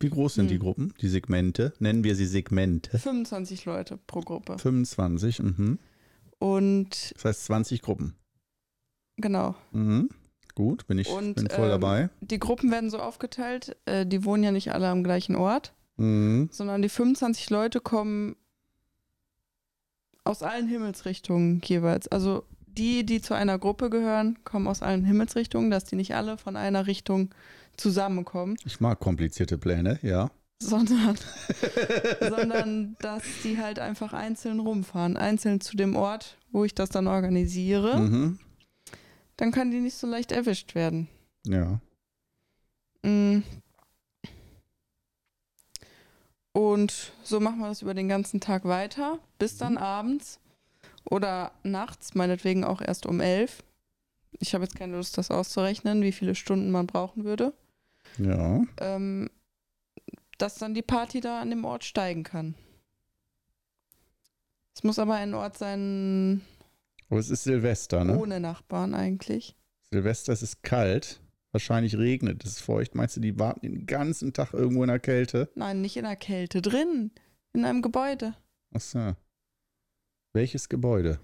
Wie 0.00 0.08
groß 0.10 0.34
sind 0.34 0.48
die 0.50 0.54
Hm. 0.54 0.60
Gruppen, 0.62 0.94
die 1.00 1.08
Segmente? 1.08 1.72
Nennen 1.78 2.02
wir 2.04 2.16
sie 2.16 2.26
Segmente. 2.26 2.98
25 2.98 3.66
Leute 3.66 3.98
pro 4.06 4.20
Gruppe. 4.20 4.58
25, 4.58 5.40
mhm. 5.40 5.78
Und 6.38 7.12
das 7.14 7.24
heißt 7.24 7.44
20 7.46 7.82
Gruppen. 7.82 8.14
genau, 9.16 9.54
Mhm. 9.72 10.08
Gut, 10.56 10.86
bin 10.88 10.98
ich 10.98 11.08
Und, 11.08 11.34
bin 11.34 11.48
voll 11.48 11.66
ähm, 11.66 11.70
dabei. 11.70 12.10
die 12.22 12.38
Gruppen 12.38 12.70
werden 12.70 12.90
so 12.90 12.98
aufgeteilt, 12.98 13.76
äh, 13.86 14.04
die 14.04 14.24
wohnen 14.24 14.42
ja 14.42 14.50
nicht 14.52 14.72
alle 14.72 14.88
am 14.88 15.04
gleichen 15.04 15.36
Ort, 15.36 15.72
Mhm. 15.96 16.48
sondern 16.50 16.82
die 16.82 16.88
25 16.88 17.50
Leute 17.50 17.80
kommen 17.80 18.36
aus 20.24 20.42
allen 20.42 20.66
Himmelsrichtungen 20.68 21.60
jeweils. 21.64 22.08
Also 22.08 22.44
die, 22.66 23.04
die 23.04 23.20
zu 23.20 23.34
einer 23.34 23.58
Gruppe 23.58 23.90
gehören, 23.90 24.38
kommen 24.44 24.66
aus 24.66 24.82
allen 24.82 25.04
Himmelsrichtungen, 25.04 25.70
dass 25.70 25.84
die 25.84 25.96
nicht 25.96 26.14
alle 26.14 26.36
von 26.38 26.56
einer 26.56 26.86
Richtung 26.86 27.30
zusammenkommen, 27.80 28.56
Ich 28.64 28.80
mag 28.80 29.00
komplizierte 29.00 29.58
Pläne, 29.58 29.98
ja. 30.02 30.30
sondern, 30.62 31.16
sondern 32.20 32.96
dass 33.00 33.22
die 33.42 33.58
halt 33.58 33.78
einfach 33.78 34.12
einzeln 34.12 34.60
rumfahren, 34.60 35.16
einzeln 35.16 35.60
zu 35.60 35.76
dem 35.76 35.96
Ort, 35.96 36.36
wo 36.52 36.64
ich 36.64 36.74
das 36.74 36.90
dann 36.90 37.06
organisiere. 37.06 37.98
Mhm. 37.98 38.38
Dann 39.36 39.52
kann 39.52 39.70
die 39.70 39.80
nicht 39.80 39.96
so 39.96 40.06
leicht 40.06 40.32
erwischt 40.32 40.74
werden. 40.74 41.08
Ja. 41.46 41.80
Mm. 43.02 43.42
Und 46.52 47.12
so 47.22 47.40
machen 47.40 47.60
wir 47.60 47.68
das 47.68 47.80
über 47.80 47.94
den 47.94 48.08
ganzen 48.08 48.40
Tag 48.40 48.64
weiter, 48.64 49.18
bis 49.38 49.56
dann 49.56 49.78
abends 49.78 50.40
oder 51.04 51.52
nachts, 51.62 52.14
meinetwegen 52.14 52.64
auch 52.64 52.82
erst 52.82 53.06
um 53.06 53.20
elf. 53.20 53.62
Ich 54.38 54.54
habe 54.54 54.64
jetzt 54.64 54.76
keine 54.76 54.96
Lust, 54.96 55.16
das 55.16 55.30
auszurechnen, 55.30 56.02
wie 56.02 56.12
viele 56.12 56.34
Stunden 56.34 56.70
man 56.70 56.86
brauchen 56.86 57.24
würde. 57.24 57.52
Ja. 58.18 58.62
Ähm, 58.78 59.30
dass 60.38 60.56
dann 60.56 60.74
die 60.74 60.82
Party 60.82 61.20
da 61.20 61.40
an 61.40 61.50
dem 61.50 61.64
Ort 61.64 61.84
steigen 61.84 62.22
kann. 62.22 62.54
Es 64.74 64.84
muss 64.84 64.98
aber 64.98 65.14
ein 65.14 65.34
Ort 65.34 65.58
sein 65.58 66.42
Aber 67.08 67.20
es 67.20 67.28
ist 67.30 67.44
Silvester, 67.44 68.04
ne? 68.04 68.18
ohne 68.18 68.40
Nachbarn 68.40 68.94
eigentlich. 68.94 69.56
Silvester 69.90 70.32
es 70.32 70.42
ist 70.42 70.62
kalt. 70.62 71.20
Wahrscheinlich 71.52 71.98
regnet 71.98 72.44
es 72.44 72.60
feucht. 72.60 72.94
Meinst 72.94 73.16
du, 73.16 73.20
die 73.20 73.38
warten 73.38 73.62
den 73.62 73.86
ganzen 73.86 74.32
Tag 74.32 74.54
irgendwo 74.54 74.84
in 74.84 74.88
der 74.88 75.00
Kälte? 75.00 75.50
Nein, 75.56 75.80
nicht 75.80 75.96
in 75.96 76.04
der 76.04 76.14
Kälte, 76.16 76.62
drin, 76.62 77.10
in 77.52 77.64
einem 77.64 77.82
Gebäude. 77.82 78.34
Achso. 78.72 79.16
Welches 80.32 80.68
Gebäude? 80.68 81.18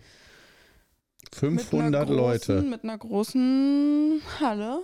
Mit 1.23 1.43
einer 1.43 1.61
500 1.61 2.07
großen, 2.07 2.17
Leute. 2.17 2.63
Mit 2.63 2.83
einer 2.83 2.99
großen 2.99 4.21
Halle. 4.41 4.83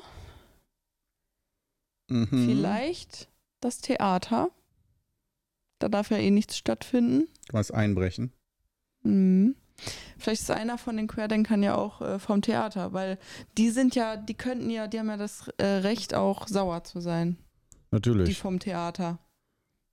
Mhm. 2.13 2.47
Vielleicht 2.47 3.29
das 3.61 3.81
Theater. 3.81 4.51
Da 5.79 5.89
darf 5.89 6.11
ja 6.11 6.19
eh 6.19 6.31
nichts 6.31 6.57
stattfinden. 6.57 7.29
Du 7.47 7.53
kannst 7.53 7.75
einbrechen. 7.75 8.33
Mhm. 9.03 9.57
Vielleicht 10.19 10.43
ist 10.43 10.51
einer 10.51 10.79
von 10.79 10.97
den 10.97 11.09
Querdenkern 11.09 11.63
ja 11.63 11.75
auch 11.75 12.01
äh, 12.03 12.19
vom 12.19 12.43
Theater, 12.43 12.93
weil 12.93 13.19
die 13.59 13.71
sind 13.71 13.97
ja, 13.97 14.17
die 14.17 14.35
könnten 14.35 14.71
ja, 14.71 14.87
die 14.87 14.99
haben 15.01 15.09
ja 15.09 15.17
das 15.17 15.49
äh, 15.59 15.65
Recht 15.65 16.15
auch 16.15 16.47
sauer 16.47 16.85
zu 16.85 17.01
sein, 17.01 17.37
die 17.91 17.97
Natürlich. 17.97 18.39
vom 18.39 18.61
Theater. 18.61 19.19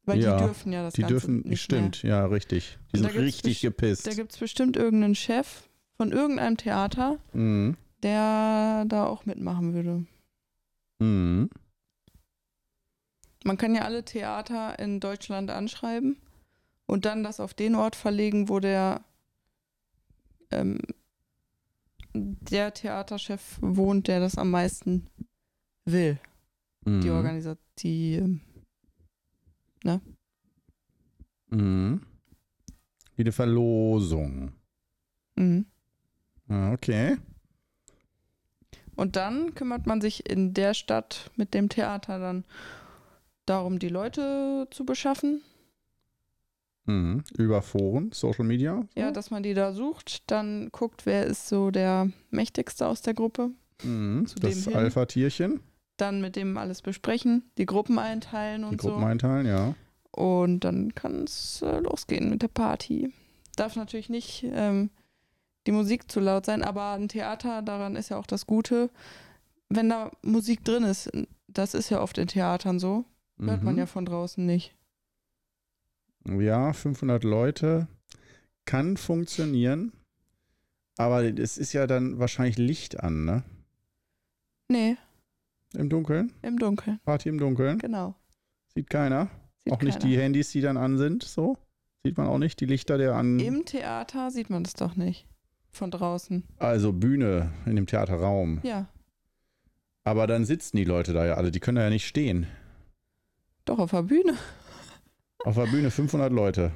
Weil 0.05 0.21
Ja, 0.21 0.37
die 0.37 0.43
dürfen 0.43 0.71
ja 0.71 0.83
das 0.83 0.93
Die 0.93 1.01
Ganze 1.01 1.13
dürfen, 1.13 1.41
nicht 1.41 1.61
stimmt, 1.61 2.03
ja, 2.03 2.25
richtig. 2.25 2.77
Die 2.93 2.97
Und 2.99 3.11
sind 3.11 3.21
richtig 3.21 3.61
gepisst. 3.61 4.05
Mehr. 4.05 4.15
Da 4.15 4.21
gibt 4.21 4.31
es 4.33 4.37
bestimmt 4.37 4.77
irgendeinen 4.77 5.15
Chef 5.15 5.69
von 5.97 6.11
irgendeinem 6.11 6.57
Theater, 6.57 7.17
mhm. 7.33 7.77
der 8.03 8.85
da 8.87 9.05
auch 9.05 9.25
mitmachen 9.25 9.73
würde. 9.73 10.05
Mhm. 10.99 11.49
Man 13.43 13.57
kann 13.57 13.73
ja 13.75 13.83
alle 13.83 14.03
Theater 14.03 14.77
in 14.79 14.99
Deutschland 14.99 15.49
anschreiben 15.49 16.17
und 16.87 17.05
dann 17.05 17.23
das 17.23 17.39
auf 17.39 17.53
den 17.53 17.75
Ort 17.75 17.95
verlegen, 17.95 18.49
wo 18.49 18.59
der, 18.59 19.03
ähm, 20.51 20.79
der 22.13 22.73
Theaterchef 22.73 23.57
wohnt, 23.61 24.07
der 24.07 24.19
das 24.19 24.37
am 24.37 24.51
meisten 24.51 25.07
will. 25.85 26.19
Mhm. 26.85 27.01
Die 27.01 27.09
Organisation. 27.09 27.57
Die, 27.79 28.15
ähm, 28.15 28.41
Mhm. 31.51 32.01
Wie 33.15 33.23
eine 33.23 33.31
Verlosung. 33.31 34.51
mhm. 35.35 35.65
Ah, 36.47 36.73
Okay. 36.73 37.17
Und 38.95 39.15
dann 39.15 39.55
kümmert 39.55 39.87
man 39.87 40.01
sich 40.01 40.29
in 40.29 40.53
der 40.53 40.73
Stadt 40.73 41.31
mit 41.37 41.53
dem 41.53 41.69
Theater 41.69 42.19
dann 42.19 42.43
darum, 43.49 43.79
die 43.79 43.89
Leute 43.89 44.67
zu 44.71 44.85
beschaffen. 44.85 45.41
Mhm. 46.85 47.23
Über 47.37 47.61
Foren, 47.61 48.11
Social 48.11 48.45
Media. 48.45 48.81
so? 48.95 48.99
Ja, 48.99 49.11
dass 49.11 49.31
man 49.31 49.43
die 49.43 49.53
da 49.53 49.73
sucht. 49.73 50.29
Dann 50.31 50.69
guckt, 50.71 51.05
wer 51.05 51.25
ist 51.25 51.47
so 51.47 51.71
der 51.71 52.09
mächtigste 52.31 52.87
aus 52.87 53.01
der 53.01 53.13
Gruppe. 53.13 53.51
Mhm. 53.83 54.25
zu 54.27 54.35
Das. 54.39 54.67
Alpha-Tierchen. 54.67 55.61
Dann 55.97 56.21
mit 56.21 56.35
dem 56.35 56.57
alles 56.57 56.81
besprechen, 56.81 57.43
die 57.57 57.65
Gruppen 57.65 57.99
einteilen 57.99 58.61
Die 58.61 58.67
und 58.69 58.77
Gruppen 58.77 59.01
so. 59.01 59.05
einteilen, 59.05 59.45
ja. 59.45 59.75
Und 60.11 60.61
dann 60.61 60.95
kann 60.95 61.25
es 61.25 61.61
äh, 61.61 61.79
losgehen 61.79 62.29
mit 62.29 62.41
der 62.41 62.47
Party. 62.47 63.13
Darf 63.57 63.75
natürlich 63.75 64.09
nicht 64.09 64.45
ähm, 64.49 64.89
die 65.67 65.71
Musik 65.73 66.09
zu 66.09 66.21
laut 66.21 66.45
sein, 66.45 66.63
aber 66.63 66.93
ein 66.93 67.09
Theater, 67.09 67.61
daran 67.61 67.95
ist 67.97 68.09
ja 68.09 68.17
auch 68.17 68.25
das 68.25 68.47
Gute, 68.47 68.89
wenn 69.67 69.89
da 69.89 70.09
Musik 70.23 70.63
drin 70.63 70.83
ist, 70.83 71.11
das 71.47 71.73
ist 71.73 71.89
ja 71.89 72.01
oft 72.01 72.17
in 72.17 72.27
Theatern 72.27 72.79
so, 72.79 73.03
hört 73.41 73.63
man 73.63 73.73
Mhm. 73.75 73.79
ja 73.79 73.85
von 73.85 74.05
draußen 74.05 74.45
nicht. 74.45 74.75
Ja, 76.27 76.73
500 76.73 77.23
Leute 77.23 77.87
kann 78.65 78.97
funktionieren, 78.97 79.93
aber 80.97 81.23
es 81.23 81.57
ist 81.57 81.73
ja 81.73 81.87
dann 81.87 82.19
wahrscheinlich 82.19 82.57
Licht 82.57 82.99
an, 82.99 83.25
ne? 83.25 83.43
Nee, 84.67 84.97
Im 85.73 85.89
Dunkeln? 85.89 86.33
im 86.41 86.59
Dunkeln, 86.59 86.99
Party 87.03 87.29
im 87.29 87.39
Dunkeln? 87.39 87.79
genau. 87.79 88.15
Sieht 88.75 88.89
keiner? 88.89 89.29
Sieht 89.63 89.73
auch 89.73 89.81
nicht 89.81 89.99
keiner. 89.99 90.11
die 90.11 90.19
Handys, 90.19 90.51
die 90.51 90.61
dann 90.61 90.77
an 90.77 90.97
sind, 90.97 91.23
so? 91.23 91.57
Sieht 92.03 92.17
man 92.17 92.27
auch 92.27 92.37
nicht 92.37 92.59
die 92.59 92.65
Lichter, 92.65 92.97
der 92.97 93.15
an. 93.15 93.39
Im 93.39 93.65
Theater 93.65 94.29
sieht 94.31 94.49
man 94.49 94.63
das 94.63 94.73
doch 94.73 94.95
nicht. 94.95 95.27
Von 95.71 95.91
draußen. 95.91 96.43
also 96.57 96.91
Bühne 96.93 97.51
in 97.65 97.75
dem 97.75 97.85
Theaterraum. 97.85 98.59
Ja, 98.63 98.87
Aber 100.03 100.25
dann 100.27 100.45
sitzen 100.45 100.77
die 100.77 100.83
Leute 100.83 101.13
da 101.13 101.25
ja 101.25 101.35
alle, 101.35 101.51
die 101.51 101.59
können 101.59 101.75
da 101.75 101.83
ja 101.83 101.89
nicht 101.89 102.07
stehen. 102.07 102.47
Doch 103.69 103.79
auf 103.79 103.91
der 103.91 104.03
Bühne. 104.03 104.35
Auf 105.45 105.55
der 105.55 105.67
Bühne 105.67 105.89
500 105.91 106.31
Leute. 106.31 106.71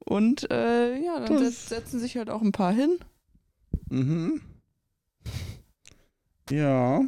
Und 0.00 0.50
äh, 0.50 0.96
ja, 1.02 1.20
dann 1.20 1.34
Das- 1.42 1.42
setz, 1.42 1.68
setzen 1.68 2.00
sich 2.00 2.16
halt 2.16 2.28
auch 2.30 2.42
ein 2.42 2.52
paar 2.52 2.72
hin. 2.72 2.98
Mhm. 3.90 4.40
Ja. 6.50 7.00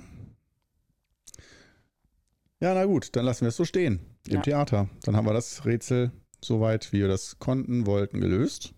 Ja, 2.61 2.75
na 2.75 2.85
gut, 2.85 3.17
dann 3.17 3.25
lassen 3.25 3.43
wir 3.43 3.49
es 3.49 3.57
so 3.57 3.65
stehen. 3.65 4.01
Im 4.27 4.35
Ja. 4.37 4.41
Theater. 4.43 4.89
Dann 5.05 5.17
haben 5.17 5.27
wir 5.27 5.33
das 5.33 5.65
Rätsel 5.65 6.13
soweit, 6.45 6.93
wie 6.93 7.01
wir 7.01 7.09
das 7.09 7.39
konnten, 7.39 7.87
wollten, 7.87 8.21
gelöst. 8.21 8.75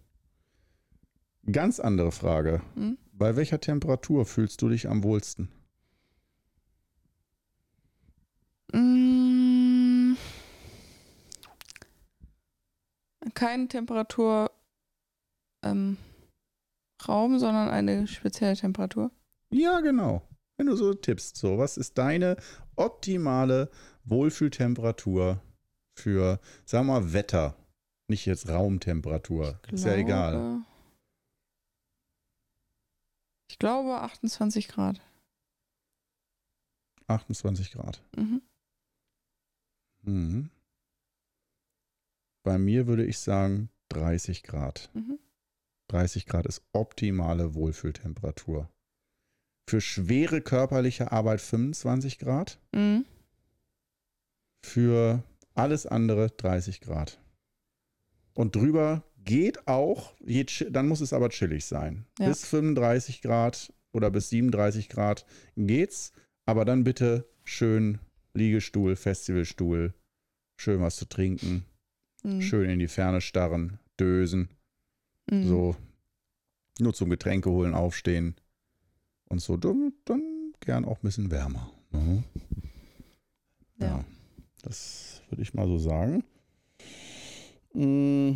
Ganz 1.50 1.80
andere 1.80 2.12
Frage. 2.12 2.62
Hm? 2.74 2.96
Bei 3.12 3.34
welcher 3.36 3.60
Temperatur 3.60 4.24
fühlst 4.24 4.62
du 4.62 4.68
dich 4.68 4.88
am 4.88 5.02
wohlsten? 5.02 5.48
Kein 13.34 13.68
Temperatur 13.68 14.50
ähm, 15.64 15.96
sondern 17.38 17.68
eine 17.68 18.06
spezielle 18.06 18.56
Temperatur. 18.56 19.10
Ja, 19.50 19.80
genau. 19.80 20.22
Wenn 20.56 20.66
du 20.66 20.76
so 20.76 20.94
tippst, 20.94 21.36
so, 21.36 21.58
was 21.58 21.76
ist 21.76 21.98
deine 21.98 22.36
optimale 22.76 23.70
Wohlfühltemperatur 24.04 25.42
für, 25.98 26.40
sagen 26.64 26.86
wir 26.86 27.00
mal, 27.00 27.12
Wetter? 27.12 27.56
Nicht 28.08 28.26
jetzt 28.26 28.48
Raumtemperatur. 28.48 29.60
Ist 29.70 29.84
ja 29.84 29.94
egal. 29.94 30.32
Glaube- 30.32 30.64
Ich 33.50 33.58
glaube 33.58 34.00
28 34.00 34.68
Grad. 34.68 35.00
28 37.08 37.72
Grad. 37.72 38.02
Mhm. 38.16 38.42
Mhm. 40.02 40.50
Bei 42.42 42.58
mir 42.58 42.86
würde 42.86 43.04
ich 43.04 43.18
sagen 43.18 43.70
30 43.90 44.42
Grad. 44.42 44.90
Mhm. 44.94 45.18
30 45.88 46.26
Grad 46.26 46.46
ist 46.46 46.62
optimale 46.72 47.54
Wohlfühltemperatur. 47.54 48.68
Für 49.68 49.80
schwere 49.80 50.40
körperliche 50.40 51.12
Arbeit 51.12 51.40
25 51.40 52.18
Grad. 52.18 52.58
Mhm. 52.72 53.04
Für 54.64 55.22
alles 55.54 55.86
andere 55.86 56.30
30 56.30 56.80
Grad. 56.80 57.20
Und 58.34 58.56
drüber 58.56 59.04
geht 59.24 59.68
auch, 59.68 60.14
dann 60.70 60.88
muss 60.88 61.00
es 61.00 61.12
aber 61.12 61.28
chillig 61.28 61.64
sein. 61.66 62.06
Ja. 62.18 62.28
Bis 62.28 62.44
35 62.44 63.22
Grad 63.22 63.72
oder 63.92 64.10
bis 64.10 64.30
37 64.30 64.88
Grad 64.88 65.26
geht's. 65.56 66.12
Aber 66.46 66.64
dann 66.64 66.82
bitte 66.84 67.28
schön 67.44 67.98
Liegestuhl, 68.34 68.96
Festivalstuhl, 68.96 69.94
schön 70.56 70.80
was 70.80 70.96
zu 70.96 71.04
trinken, 71.04 71.66
Mhm. 72.22 72.40
schön 72.42 72.70
in 72.70 72.78
die 72.78 72.88
Ferne 72.88 73.20
starren, 73.20 73.78
dösen. 73.98 74.48
Mhm. 75.30 75.44
So 75.46 75.76
nur 76.78 76.94
zum 76.94 77.10
Getränke 77.10 77.50
holen, 77.50 77.74
aufstehen 77.74 78.34
und 79.28 79.40
so. 79.40 79.56
Dann, 79.56 79.92
dann 80.04 80.22
gern 80.60 80.84
auch 80.84 80.98
ein 80.98 81.02
bisschen 81.02 81.30
wärmer. 81.30 81.70
Mhm. 81.90 82.24
Ja. 83.78 83.86
Ja. 83.86 84.04
das 84.62 85.22
würde 85.28 85.42
ich 85.42 85.54
mal 85.54 85.66
so 85.66 85.78
sagen. 85.78 86.24
Mm, 87.74 88.32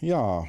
Ja, 0.00 0.44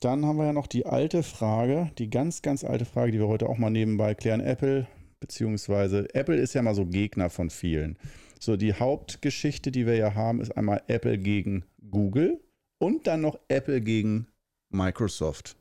dann 0.00 0.24
haben 0.24 0.36
wir 0.38 0.46
ja 0.46 0.52
noch 0.52 0.66
die 0.66 0.86
alte 0.86 1.22
Frage, 1.22 1.90
die 1.98 2.08
ganz, 2.10 2.42
ganz 2.42 2.64
alte 2.64 2.84
Frage, 2.84 3.12
die 3.12 3.18
wir 3.18 3.28
heute 3.28 3.48
auch 3.48 3.58
mal 3.58 3.70
nebenbei 3.70 4.14
klären. 4.14 4.40
Apple, 4.40 4.86
beziehungsweise 5.20 6.14
Apple 6.14 6.36
ist 6.36 6.54
ja 6.54 6.62
mal 6.62 6.74
so 6.74 6.86
Gegner 6.86 7.30
von 7.30 7.50
vielen. 7.50 7.98
So, 8.40 8.56
die 8.56 8.74
Hauptgeschichte, 8.74 9.70
die 9.70 9.86
wir 9.86 9.96
ja 9.96 10.14
haben, 10.14 10.40
ist 10.40 10.50
einmal 10.56 10.82
Apple 10.86 11.18
gegen 11.18 11.64
Google 11.90 12.40
und 12.78 13.06
dann 13.06 13.20
noch 13.22 13.38
Apple 13.48 13.80
gegen 13.80 14.26
Microsoft. 14.70 15.56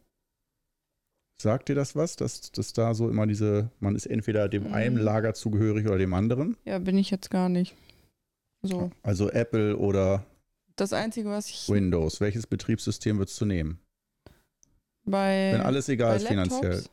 Sagt 1.42 1.70
dir 1.70 1.76
das 1.76 1.96
was, 1.96 2.16
dass, 2.16 2.52
dass 2.52 2.74
da 2.74 2.94
so 2.94 3.10
immer 3.10 3.28
diese, 3.28 3.70
man 3.80 3.96
ist 3.96 4.06
entweder 4.06 4.48
dem 4.50 4.64
Mhm. 4.68 4.74
einen 4.74 4.98
Lager 4.98 5.34
zugehörig 5.34 5.88
oder 5.88 5.98
dem 5.98 6.14
anderen? 6.14 6.58
Ja, 6.66 6.80
bin 6.80 6.98
ich 6.98 7.10
jetzt 7.12 7.30
gar 7.30 7.50
nicht. 7.50 7.76
So. 8.62 8.92
Also 9.02 9.30
Apple 9.30 9.78
oder 9.78 10.26
Das 10.76 10.94
Einzige, 10.94 11.30
was 11.30 11.50
ich 11.50 11.68
Windows. 11.70 12.22
Welches 12.22 12.48
Betriebssystem 12.48 13.18
würdest 13.18 13.40
du 13.42 13.46
nehmen? 13.46 13.80
bei, 15.06 15.52
Wenn 15.54 15.62
alles 15.62 15.90
egal 15.90 16.16
ist 16.18 16.28
finanziell. 16.28 16.72
Laptops, 16.76 16.90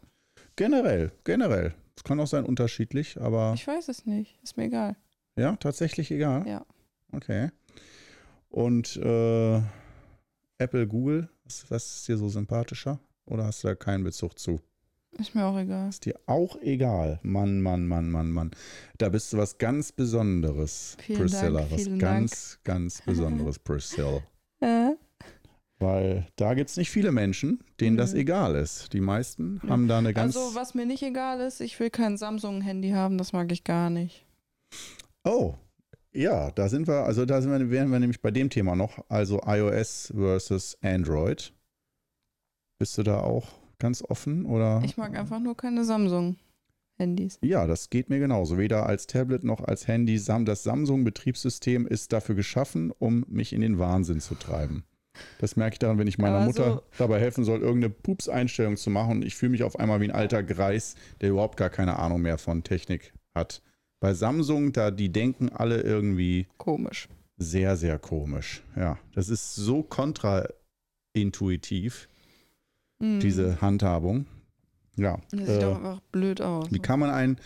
Generell, 0.57 1.13
generell. 1.25 1.75
Es 1.97 2.03
kann 2.05 2.19
auch 2.21 2.27
sein 2.27 2.45
unterschiedlich, 2.45 3.21
aber 3.21 3.53
ich 3.55 3.67
weiß 3.67 3.89
es 3.89 4.05
nicht. 4.05 4.39
Ist 4.43 4.57
mir 4.57 4.65
egal. 4.65 4.97
Ja, 5.41 5.57
tatsächlich 5.57 6.11
egal. 6.11 6.47
Ja. 6.47 6.65
Okay. 7.13 7.51
Und 8.51 8.97
äh, 8.97 9.61
Apple, 10.59 10.87
Google, 10.87 11.29
was, 11.45 11.71
was 11.71 11.97
ist 11.97 12.09
dir 12.09 12.17
so 12.17 12.29
sympathischer? 12.29 13.01
Oder 13.27 13.45
hast 13.47 13.63
du 13.65 13.69
da 13.69 13.75
keinen 13.75 14.05
Bezug 14.05 14.39
zu? 14.39 14.61
Ist 15.19 15.35
mir 15.35 15.45
auch 15.45 15.59
egal. 15.59 15.89
Ist 15.89 16.05
dir 16.05 16.19
auch 16.27 16.57
egal. 16.63 17.19
Mann, 17.23 17.61
Mann, 17.63 17.87
Mann, 17.87 18.11
Mann, 18.11 18.31
Mann. 18.31 18.51
Da 18.99 19.09
bist 19.09 19.33
du 19.33 19.39
was 19.39 19.59
ganz 19.59 19.91
Besonderes, 19.93 20.97
Vielen 21.01 21.21
Priscilla. 21.21 21.61
Dank, 21.63 21.73
was 21.73 21.99
ganz, 21.99 22.59
ganz 22.65 23.03
Besonderes, 23.07 23.59
Priscilla. 23.59 24.23
Äh, 24.61 24.91
Weil 25.79 26.27
da 26.37 26.55
gibt 26.55 26.71
es 26.71 26.77
nicht 26.77 26.91
viele 26.91 27.11
Menschen, 27.13 27.65
denen 27.81 27.97
das 27.97 28.13
Mhm. 28.13 28.21
egal 28.21 28.55
ist. 28.55 28.93
Die 28.93 29.01
meisten 29.01 29.61
haben 29.69 29.89
da 29.89 29.99
eine 29.99 30.13
ganz. 30.15 30.37
also, 30.37 30.55
was 30.55 30.75
mir 30.75 30.87
nicht 30.87 31.03
egal 31.03 31.41
ist, 31.41 31.61
ich 31.61 31.79
will 31.81 31.91
kein 31.91 32.17
Samsung-Handy 32.17 32.91
haben, 32.91 33.17
das 33.19 33.33
mag 33.33 33.51
ich 33.51 33.65
gar 33.65 33.91
nicht. 33.91 34.25
Oh, 35.25 35.55
ja, 36.13 36.51
da 36.51 36.69
sind 36.69 36.89
wir, 36.89 37.05
also 37.05 37.25
da 37.27 37.41
sind 37.41 37.51
wir, 37.53 37.71
wären 37.71 37.91
wir 37.91 38.01
nämlich 38.01 38.21
bei 38.21 38.31
dem 38.31 38.51
Thema 38.51 38.75
noch, 38.75 39.05
also 39.09 39.41
iOS 39.47 40.13
versus 40.17 40.77
Android. 40.83 41.53
Bist 42.79 42.97
du 42.99 43.03
da 43.03 43.21
auch 43.21 43.49
ganz 43.79 44.03
offen 44.03 44.47
oder? 44.47 44.83
Ich 44.85 44.97
mag 44.97 45.17
einfach 45.17 45.39
nur 45.39 45.57
keine 45.57 45.85
Samsung-Handys. 45.85 47.39
Ja, 47.43 47.67
das 47.67 47.91
geht 47.91 48.09
mir 48.09 48.19
genauso. 48.19 48.57
Weder 48.59 48.87
als 48.87 49.07
Tablet 49.07 49.45
noch 49.45 49.61
als 49.63 49.87
Handy. 49.87 50.19
Das 50.45 50.63
Samsung-Betriebssystem 50.63 51.87
ist 51.87 52.13
dafür 52.13 52.35
geschaffen, 52.35 52.91
um 52.99 53.25
mich 53.29 53.53
in 53.53 53.61
den 53.61 53.79
Wahnsinn 53.79 54.21
zu 54.21 54.35
treiben. 54.35 54.85
Das 55.39 55.57
merke 55.57 55.75
ich 55.75 55.79
daran, 55.79 55.99
wenn 55.99 56.07
ich 56.07 56.19
meiner 56.19 56.37
Aber 56.37 56.45
Mutter 56.47 56.73
so- 56.75 56.83
dabei 56.97 57.21
helfen 57.21 57.45
soll, 57.45 57.61
irgendeine 57.61 57.93
Pups-Einstellung 57.93 58.77
zu 58.77 58.89
machen 58.91 59.19
und 59.19 59.25
ich 59.25 59.35
fühle 59.35 59.51
mich 59.51 59.63
auf 59.63 59.79
einmal 59.79 60.01
wie 60.01 60.05
ein 60.05 60.11
alter 60.13 60.43
Greis, 60.43 60.95
der 61.21 61.31
überhaupt 61.31 61.59
gar 61.59 61.69
keine 61.69 61.99
Ahnung 61.99 62.23
mehr 62.23 62.39
von 62.39 62.63
Technik 62.65 63.13
hat. 63.35 63.63
Bei 64.01 64.15
Samsung, 64.15 64.73
da 64.73 64.91
die 64.91 65.13
denken 65.13 65.51
alle 65.51 65.83
irgendwie 65.83 66.47
Komisch. 66.57 67.09
sehr, 67.37 67.77
sehr 67.77 67.99
komisch. 67.99 68.63
Ja, 68.77 68.99
das 69.15 69.29
ist 69.29 69.55
so 69.55 69.83
kontraintuitiv, 69.83 72.09
Mhm. 72.99 73.21
diese 73.21 73.61
Handhabung. 73.61 74.25
Ja. 74.97 75.21
Das 75.31 75.41
sieht 75.49 75.63
äh, 75.63 75.65
auch 75.65 75.77
einfach 75.77 76.01
blöd 76.13 76.41
aus. 76.43 76.67
wie 76.71 76.79
kann 76.81 77.01
man 77.01 77.11
ein 77.11 77.39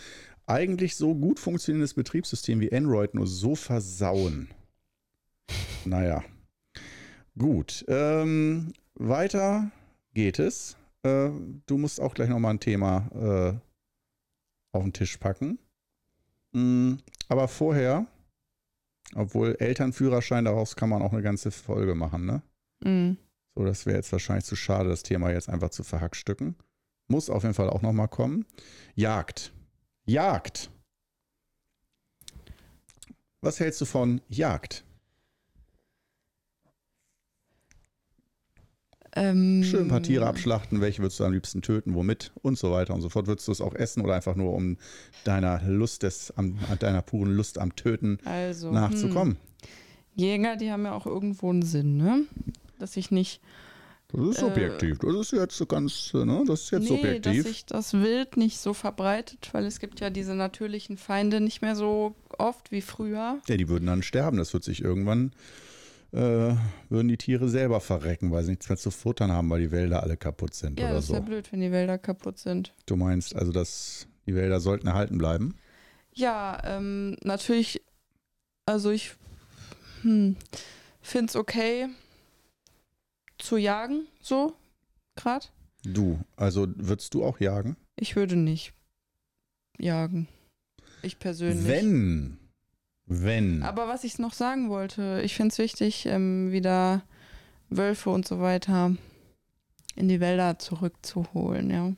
eigentlich 0.47 0.95
so 0.95 1.15
gut 1.15 1.39
funktionierendes 1.39 1.93
Betriebssystem 1.93 2.59
wie 2.59 2.73
Android 2.73 3.13
nur 3.15 3.27
so 3.27 3.55
versauen? 3.55 4.49
Naja. 5.85 6.23
Gut. 7.37 7.85
Ähm, 7.87 8.73
weiter 8.95 9.71
geht 10.13 10.39
es. 10.39 10.75
Äh, 11.03 11.29
du 11.65 11.77
musst 11.77 12.01
auch 12.01 12.13
gleich 12.13 12.27
nochmal 12.29 12.53
ein 12.55 12.59
Thema 12.59 13.09
äh, 13.13 13.53
auf 14.77 14.83
den 14.83 14.91
Tisch 14.93 15.15
packen. 15.17 15.57
Mm, 16.55 16.99
aber 17.27 17.49
vorher, 17.49 18.07
obwohl 19.13 19.57
Elternführerschein, 19.59 20.45
daraus 20.45 20.77
kann 20.77 20.89
man 20.89 21.01
auch 21.01 21.11
eine 21.11 21.21
ganze 21.21 21.51
Folge 21.51 21.95
machen, 21.95 22.25
ne? 22.25 22.41
Mhm. 22.81 23.17
So, 23.55 23.65
das 23.65 23.85
wäre 23.85 23.97
jetzt 23.97 24.11
wahrscheinlich 24.13 24.45
zu 24.45 24.55
schade, 24.55 24.87
das 24.89 25.03
Thema 25.03 25.31
jetzt 25.31 25.49
einfach 25.49 25.69
zu 25.69 25.83
verhackstücken. 25.83 26.55
Muss 27.09 27.29
auf 27.29 27.43
jeden 27.43 27.55
Fall 27.55 27.69
auch 27.69 27.81
nochmal 27.81 28.07
kommen. 28.07 28.45
Jagd. 28.95 29.53
Jagd. 30.05 30.71
Was 33.41 33.59
hältst 33.59 33.81
du 33.81 33.85
von 33.85 34.21
Jagd? 34.29 34.85
Ähm, 39.17 39.63
Schön 39.63 39.83
ein 39.83 39.87
paar 39.87 40.03
Tiere 40.03 40.27
abschlachten, 40.27 40.81
welche 40.81 41.01
würdest 41.01 41.19
du 41.19 41.23
am 41.23 41.31
liebsten 41.31 41.61
töten, 41.61 41.93
womit 41.95 42.31
und 42.41 42.57
so 42.57 42.71
weiter 42.71 42.93
und 42.93 43.01
so 43.01 43.07
fort. 43.09 43.27
Würdest 43.27 43.47
du 43.47 43.51
es 43.53 43.61
auch 43.61 43.73
essen 43.73 44.01
oder 44.03 44.13
einfach 44.15 44.35
nur 44.35 44.53
um 44.53 44.77
deiner 45.23 45.61
Lust 45.63 46.03
des, 46.03 46.31
am, 46.35 46.57
deiner 46.79 47.01
puren 47.01 47.33
Lust 47.33 47.57
am 47.57 47.75
Töten 47.75 48.19
Also, 48.25 48.71
nachzukommen? 48.71 49.37
Hm. 49.61 49.69
Jäger, 50.17 50.55
die 50.57 50.71
haben 50.71 50.83
ja 50.85 50.93
auch 50.93 51.05
irgendwo 51.05 51.49
einen 51.49 51.61
Sinn, 51.61 51.97
ne? 51.97 52.23
Dass 52.79 52.95
ich 52.97 53.09
nicht. 53.11 53.41
Das 54.11 54.21
ist 54.27 54.37
Äh, 54.37 54.41
subjektiv. 54.41 54.99
Das 54.99 55.13
ist 55.15 55.31
jetzt 55.31 55.57
so 55.57 55.65
ganz, 55.65 56.11
äh, 56.13 56.23
ne? 56.25 56.43
Das 56.47 56.61
ist 56.63 56.71
jetzt 56.71 56.81
nee, 56.83 56.87
subjektiv. 56.89 57.43
dass 57.43 57.51
sich 57.51 57.65
das 57.65 57.93
Wild 57.93 58.37
nicht 58.37 58.57
so 58.59 58.73
verbreitet, 58.73 59.49
weil 59.53 59.65
es 59.65 59.79
gibt 59.79 59.99
ja 59.99 60.09
diese 60.09 60.35
natürlichen 60.35 60.97
Feinde 60.97 61.41
nicht 61.41 61.61
mehr 61.61 61.75
so 61.75 62.15
oft 62.37 62.71
wie 62.71 62.81
früher. 62.81 63.39
Ja, 63.47 63.57
die 63.57 63.67
würden 63.69 63.87
dann 63.87 64.03
sterben. 64.03 64.37
Das 64.37 64.53
wird 64.53 64.63
sich 64.63 64.81
irgendwann, 64.81 65.31
äh, 66.15 66.55
würden 66.89 67.07
die 67.09 67.17
Tiere 67.17 67.49
selber 67.49 67.81
verrecken, 67.81 68.31
weil 68.31 68.43
sie 68.43 68.51
nichts 68.51 68.69
mehr 68.69 68.77
zu 68.77 68.89
futtern 68.89 69.31
haben, 69.31 69.49
weil 69.49 69.61
die 69.61 69.71
Wälder 69.71 70.01
alle 70.01 70.15
kaputt 70.15 70.53
sind 70.53 70.79
Ja, 70.79 70.85
oder 70.87 70.95
das 70.95 71.05
ist 71.05 71.11
ja 71.11 71.17
so. 71.17 71.23
blöd, 71.23 71.51
wenn 71.51 71.59
die 71.59 71.71
Wälder 71.71 71.97
kaputt 71.97 72.37
sind. 72.37 72.73
Du 72.85 72.95
meinst 72.95 73.35
also, 73.35 73.51
dass 73.51 74.07
die 74.25 74.33
Wälder 74.33 74.59
sollten 74.59 74.87
erhalten 74.87 75.17
bleiben? 75.17 75.55
Ja, 76.13 76.61
ähm, 76.63 77.17
natürlich, 77.21 77.81
also 78.65 78.91
ich 78.91 79.15
hm, 80.03 80.37
finde 81.01 81.29
es 81.29 81.35
okay 81.35 81.89
zu 83.37 83.57
jagen, 83.57 84.07
so, 84.21 84.53
gerade. 85.15 85.47
Du, 85.83 86.19
also 86.37 86.67
würdest 86.77 87.13
du 87.13 87.25
auch 87.25 87.41
jagen? 87.41 87.75
Ich 87.97 88.15
würde 88.15 88.37
nicht 88.37 88.73
jagen. 89.77 90.29
Ich 91.01 91.19
persönlich. 91.19 91.67
Wenn, 91.67 92.39
wenn. 93.05 93.63
Aber 93.63 93.87
was 93.87 94.03
ich 94.03 94.19
noch 94.19 94.33
sagen 94.33 94.69
wollte, 94.69 95.21
ich 95.23 95.35
finde 95.35 95.51
es 95.51 95.57
wichtig, 95.57 96.05
ähm, 96.05 96.51
wieder 96.51 97.03
Wölfe 97.69 98.09
und 98.09 98.27
so 98.27 98.39
weiter 98.39 98.95
in 99.95 100.09
die 100.09 100.19
Wälder 100.19 100.59
zurückzuholen, 100.59 101.69
ja. 101.69 101.93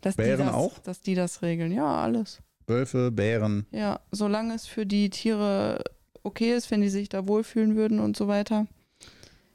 Dass 0.00 0.16
Bären 0.16 0.38
die 0.38 0.44
das, 0.46 0.54
auch? 0.54 0.78
Dass 0.80 1.00
die 1.00 1.14
das 1.14 1.42
regeln. 1.42 1.72
Ja, 1.72 2.02
alles. 2.02 2.40
Wölfe, 2.66 3.10
Bären. 3.10 3.66
Ja, 3.70 4.00
solange 4.10 4.54
es 4.54 4.66
für 4.66 4.86
die 4.86 5.10
Tiere 5.10 5.84
okay 6.22 6.54
ist, 6.54 6.70
wenn 6.70 6.80
die 6.80 6.88
sich 6.88 7.08
da 7.08 7.26
wohlfühlen 7.28 7.76
würden 7.76 8.00
und 8.00 8.16
so 8.16 8.26
weiter. 8.28 8.66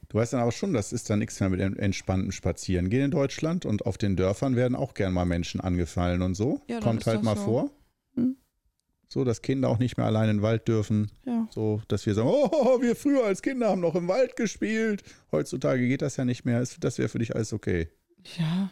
Du 0.08 0.18
weißt 0.18 0.34
dann 0.34 0.40
aber 0.40 0.52
schon, 0.52 0.74
das 0.74 0.92
ist 0.92 1.08
dann 1.08 1.20
nichts 1.20 1.40
mehr 1.40 1.48
mit 1.48 1.60
dem 1.60 1.76
entspannten 1.78 2.32
Spazierengehen 2.32 3.06
in 3.06 3.10
Deutschland 3.10 3.64
und 3.64 3.86
auf 3.86 3.96
den 3.96 4.16
Dörfern 4.16 4.56
werden 4.56 4.74
auch 4.74 4.92
gern 4.92 5.12
mal 5.12 5.24
Menschen 5.24 5.60
angefallen 5.60 6.20
und 6.20 6.34
so. 6.34 6.60
Ja, 6.68 6.80
Kommt 6.80 7.06
halt 7.06 7.22
mal 7.22 7.36
so. 7.36 7.42
vor. 7.42 7.70
So, 9.12 9.24
dass 9.24 9.42
Kinder 9.42 9.68
auch 9.68 9.78
nicht 9.78 9.98
mehr 9.98 10.06
allein 10.06 10.30
in 10.30 10.36
den 10.38 10.42
Wald 10.42 10.66
dürfen. 10.68 11.10
Ja. 11.26 11.46
So, 11.50 11.82
dass 11.88 12.06
wir 12.06 12.14
sagen, 12.14 12.30
oh, 12.32 12.80
wir 12.80 12.96
früher 12.96 13.26
als 13.26 13.42
Kinder 13.42 13.68
haben 13.68 13.82
noch 13.82 13.94
im 13.94 14.08
Wald 14.08 14.36
gespielt. 14.36 15.02
Heutzutage 15.30 15.86
geht 15.86 16.00
das 16.00 16.16
ja 16.16 16.24
nicht 16.24 16.46
mehr. 16.46 16.64
Das 16.80 16.96
wäre 16.96 17.10
für 17.10 17.18
dich 17.18 17.34
alles 17.34 17.52
okay. 17.52 17.88
Ja, 18.38 18.70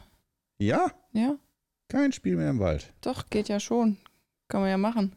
Ja, 0.58 0.92
ja, 1.12 1.36
kein 1.88 2.12
Spiel 2.12 2.36
mehr 2.36 2.48
im 2.48 2.58
Wald. 2.58 2.90
doch, 3.02 3.28
geht 3.28 3.50
ja 3.50 3.60
schon. 3.60 3.98
Kann 4.48 4.62
man 4.62 4.70
ja 4.70 4.78
machen. 4.78 5.14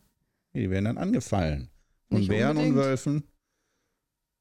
Die 0.54 0.70
werden 0.70 0.84
dann 0.84 0.98
angefallen. 0.98 1.70
Von 2.10 2.18
Nicht 2.20 2.28
Bären 2.28 2.58
und 2.58 2.64
unbedingt. 2.66 2.76
Wölfen. 2.76 3.24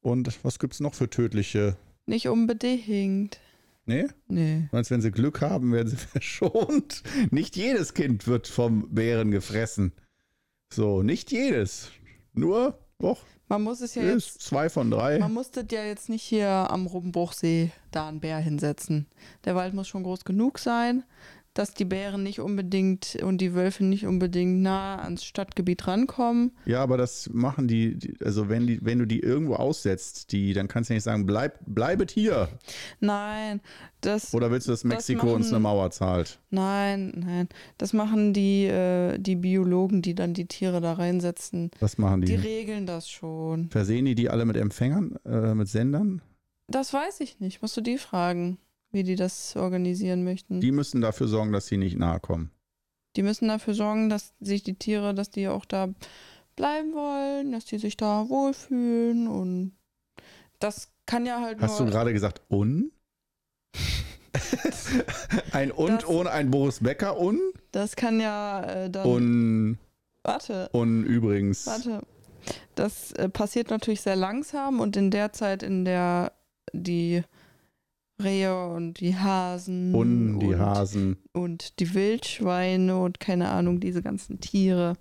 Und 0.01 0.43
was 0.43 0.59
gibt's 0.59 0.81
noch 0.81 0.95
für 0.95 1.09
tödliche? 1.09 1.77
Nicht 2.07 2.27
unbedingt. 2.27 3.39
Nee? 3.85 4.07
Nee. 4.27 4.67
Meinst 4.73 4.91
wenn 4.91 5.01
sie 5.01 5.11
Glück 5.11 5.39
haben, 5.39 5.71
werden 5.71 5.87
sie 5.87 5.95
verschont? 6.11 7.03
Nicht 7.31 7.55
jedes 7.55 7.93
Kind 7.93 8.27
wird 8.27 8.49
vom 8.49 8.93
Bären 8.93 9.31
gefressen. 9.31 9.93
So, 10.75 11.03
nicht 11.03 11.31
jedes. 11.31 11.91
Nur, 12.33 12.79
doch, 12.99 13.19
Man 13.47 13.61
muss 13.61 13.81
es 13.81 13.93
ja 13.93 14.03
jetzt. 14.03 14.41
zwei 14.41 14.69
von 14.69 14.89
drei. 14.89 15.19
Man 15.19 15.33
muss 15.33 15.51
das 15.51 15.65
ja 15.71 15.83
jetzt 15.83 16.09
nicht 16.09 16.23
hier 16.23 16.47
am 16.49 16.87
Rumbuchsee 16.87 17.71
da 17.91 18.07
einen 18.07 18.19
Bär 18.19 18.37
hinsetzen. 18.39 19.07
Der 19.45 19.55
Wald 19.55 19.73
muss 19.75 19.87
schon 19.87 20.01
groß 20.03 20.25
genug 20.25 20.57
sein, 20.57 21.03
dass 21.53 21.73
die 21.73 21.85
Bären 21.85 22.23
nicht 22.23 22.39
unbedingt 22.39 23.17
und 23.23 23.39
die 23.39 23.53
Wölfe 23.53 23.83
nicht 23.83 24.05
unbedingt 24.07 24.61
nah 24.61 24.97
ans 25.01 25.23
Stadtgebiet 25.23 25.85
rankommen. 25.87 26.51
Ja, 26.65 26.81
aber 26.81 26.97
das 26.97 27.29
machen 27.31 27.67
die, 27.67 27.97
die 27.97 28.15
also 28.23 28.49
wenn, 28.49 28.65
die, 28.67 28.79
wenn 28.83 28.99
du 28.99 29.05
die 29.05 29.19
irgendwo 29.19 29.55
aussetzt, 29.55 30.31
die, 30.31 30.53
dann 30.53 30.67
kannst 30.67 30.89
du 30.89 30.95
nicht 30.95 31.03
sagen, 31.03 31.25
bleib, 31.25 31.59
bleibet 31.65 32.09
hier. 32.11 32.49
Nein, 32.99 33.61
das. 34.01 34.33
Oder 34.33 34.49
willst 34.51 34.67
du, 34.67 34.71
dass 34.71 34.83
Mexiko 34.83 35.25
machen- 35.27 35.35
uns 35.35 35.49
eine 35.49 35.59
Mauer 35.59 35.91
zahlt? 35.91 36.39
Nein, 36.49 37.13
nein. 37.25 37.49
Das 37.77 37.93
machen 37.93 38.33
die, 38.33 38.65
äh, 38.65 39.17
die 39.19 39.35
Biologen, 39.35 40.01
die 40.01 40.15
dann 40.15 40.33
die 40.33 40.47
Tiere 40.47 40.81
da 40.81 40.93
reinsetzen. 40.93 41.71
Was 41.79 41.97
machen 41.97 42.21
die? 42.21 42.27
Die 42.27 42.35
regeln 42.35 42.85
das 42.85 43.09
schon. 43.09 43.69
Versehen 43.69 44.05
die 44.05 44.15
die 44.15 44.29
alle 44.29 44.45
mit 44.45 44.57
Empfängern, 44.57 45.17
äh, 45.25 45.53
mit 45.53 45.67
Sendern? 45.67 46.21
Das 46.67 46.93
weiß 46.93 47.19
ich 47.19 47.39
nicht. 47.39 47.61
Musst 47.61 47.77
du 47.77 47.81
die 47.81 47.97
fragen, 47.97 48.57
wie 48.93 49.03
die 49.03 49.15
das 49.15 49.55
organisieren 49.55 50.23
möchten. 50.23 50.61
Die 50.61 50.71
müssen 50.71 51.01
dafür 51.01 51.27
sorgen, 51.27 51.51
dass 51.51 51.67
sie 51.67 51.77
nicht 51.77 51.97
nahe 51.97 52.19
kommen. 52.19 52.51
Die 53.15 53.23
müssen 53.23 53.47
dafür 53.47 53.73
sorgen, 53.73 54.09
dass 54.09 54.33
sich 54.39 54.63
die 54.63 54.75
Tiere, 54.75 55.13
dass 55.13 55.29
die 55.29 55.47
auch 55.47 55.65
da 55.65 55.89
bleiben 56.55 56.93
wollen, 56.93 57.51
dass 57.51 57.65
die 57.65 57.77
sich 57.79 57.97
da 57.97 58.29
wohlfühlen 58.29 59.27
und 59.27 59.73
das 60.59 60.91
kann 61.05 61.25
ja 61.25 61.41
halt 61.41 61.59
Hast 61.59 61.79
du 61.79 61.85
gerade 61.85 62.13
gesagt, 62.13 62.41
un? 62.49 62.91
ein 65.51 65.71
und 65.71 65.89
Das- 66.03 66.07
ohne 66.07 66.31
ein 66.31 66.51
Boris 66.51 66.79
Becker 66.81 67.19
un? 67.19 67.39
Das 67.71 67.95
kann 67.95 68.19
ja 68.19 68.63
äh, 68.85 68.89
dann. 68.89 69.05
Un, 69.07 69.77
warte, 70.23 70.69
un 70.73 71.03
übrigens. 71.03 71.65
warte. 71.67 72.01
Das 72.75 73.11
äh, 73.13 73.29
passiert 73.29 73.69
natürlich 73.69 74.01
sehr 74.01 74.15
langsam 74.15 74.79
und 74.79 74.95
in 74.97 75.11
der 75.11 75.33
Zeit, 75.33 75.63
in 75.63 75.85
der 75.85 76.33
die 76.73 77.23
Rehe 78.21 78.55
und 78.67 78.99
die 78.99 79.15
Hasen 79.15 79.93
Un, 79.93 80.39
die 80.39 80.47
und, 80.47 80.59
Hasen. 80.59 81.17
und 81.33 81.79
die 81.79 81.93
Wildschweine 81.93 82.97
und 82.99 83.19
keine 83.19 83.49
Ahnung, 83.49 83.79
diese 83.79 84.01
ganzen 84.01 84.39
Tiere 84.39 84.95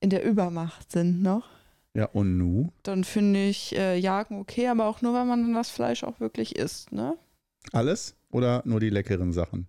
in 0.00 0.10
der 0.10 0.24
Übermacht 0.24 0.92
sind 0.92 1.22
noch. 1.22 1.48
Ja, 1.94 2.06
und 2.06 2.38
nu? 2.38 2.72
dann 2.82 3.04
finde 3.04 3.46
ich 3.46 3.76
äh, 3.76 3.96
Jagen 3.96 4.40
okay, 4.40 4.68
aber 4.68 4.86
auch 4.86 5.00
nur, 5.00 5.14
wenn 5.14 5.28
man 5.28 5.42
dann 5.42 5.54
das 5.54 5.70
Fleisch 5.70 6.02
auch 6.02 6.18
wirklich 6.18 6.56
isst, 6.56 6.92
ne? 6.92 7.16
Alles 7.72 8.16
oder 8.30 8.62
nur 8.64 8.80
die 8.80 8.90
leckeren 8.90 9.32
Sachen? 9.32 9.68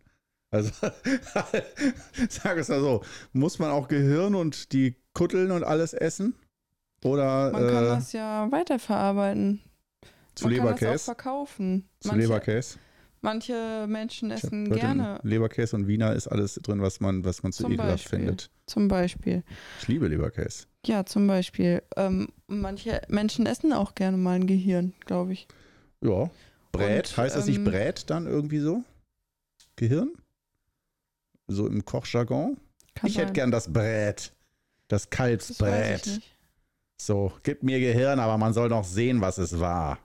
Also, 0.50 0.72
sag 2.30 2.58
es 2.58 2.70
mal 2.70 2.80
so, 2.80 3.04
muss 3.34 3.60
man 3.60 3.72
auch 3.72 3.88
Gehirn 3.88 4.36
und 4.36 4.72
die 4.74 4.96
Kutteln 5.14 5.52
und 5.52 5.64
alles 5.64 5.94
essen? 5.94 6.36
Oder 7.04 7.52
Man 7.52 7.68
kann 7.68 7.84
äh, 7.84 7.88
das 7.88 8.14
ja 8.14 8.52
weiterverarbeiten. 8.52 9.62
Zu 10.36 10.46
man 10.48 10.56
kann 10.58 10.66
das 10.66 10.74
auch 10.74 10.78
Leberkäse? 10.80 11.04
verkaufen. 11.06 11.90
Zu 12.00 12.08
Manche, 12.10 12.22
Leberkäse? 12.28 12.78
manche 13.22 13.86
Menschen 13.88 14.32
essen 14.32 14.70
gerne, 14.72 15.20
Leberkäse 15.24 15.76
und 15.76 15.88
Wiener 15.88 16.14
ist 16.14 16.28
alles 16.28 16.56
drin, 16.56 16.82
was 16.82 17.00
man, 17.00 17.26
was 17.26 17.42
man 17.44 17.52
zu 17.52 17.64
Zum 17.64 17.72
ekelhaft 17.74 18.04
Beispiel. 18.04 18.20
findet. 18.20 18.52
zum 18.68 18.88
Beispiel. 18.88 19.44
Ich 19.82 19.88
liebe 19.88 20.08
Leberkäse. 20.08 20.68
Ja, 20.86 21.06
zum 21.06 21.26
Beispiel. 21.26 21.82
Ähm, 21.96 22.28
manche 22.48 23.02
Menschen 23.08 23.46
essen 23.48 23.74
auch 23.74 23.96
gerne 23.96 24.18
mal 24.18 24.34
ein 24.36 24.46
Gehirn, 24.48 24.94
glaube 25.06 25.34
ich. 25.34 25.48
Ja. 26.02 26.30
Brät, 26.72 27.10
Und, 27.10 27.18
heißt 27.18 27.36
das 27.36 27.48
nicht 27.48 27.58
ähm, 27.58 27.64
Brät 27.64 28.10
dann 28.10 28.28
irgendwie 28.28 28.60
so? 28.60 28.84
Gehirn? 29.78 30.14
So 31.48 31.68
im 31.68 31.84
Kochjargon? 31.86 32.58
Ich 33.04 33.18
hätte 33.18 33.34
gern 33.34 33.50
das 33.52 33.72
Brät. 33.72 34.32
Das 34.88 35.04
Das 35.04 35.10
Kalbsbrät. 35.10 36.06
nicht. 36.06 36.32
So, 37.02 37.32
gib 37.44 37.64
mir 37.64 37.80
Gehirn, 37.80 38.20
aber 38.20 38.38
man 38.38 38.54
soll 38.54 38.70
noch 38.70 38.84
sehen, 38.86 39.20
was 39.22 39.38
es 39.38 39.60
war. 39.60 39.98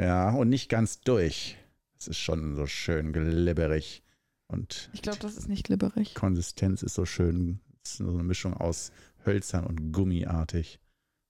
Ja, 0.00 0.30
und 0.30 0.48
nicht 0.48 0.70
ganz 0.70 1.00
durch. 1.00 1.58
Es 1.98 2.08
ist 2.08 2.18
schon 2.18 2.56
so 2.56 2.66
schön 2.66 3.12
glibberig. 3.12 4.02
Und 4.48 4.88
Ich 4.94 5.02
glaube, 5.02 5.18
das 5.18 5.36
ist 5.36 5.48
nicht 5.48 5.66
glibberig. 5.66 6.14
Konsistenz 6.14 6.82
ist 6.82 6.94
so 6.94 7.04
schön. 7.04 7.60
Es 7.84 7.92
ist 7.92 7.98
so 7.98 8.08
eine 8.08 8.24
Mischung 8.24 8.54
aus 8.54 8.92
hölzern 9.26 9.66
und 9.66 9.92
gummiartig. 9.92 10.80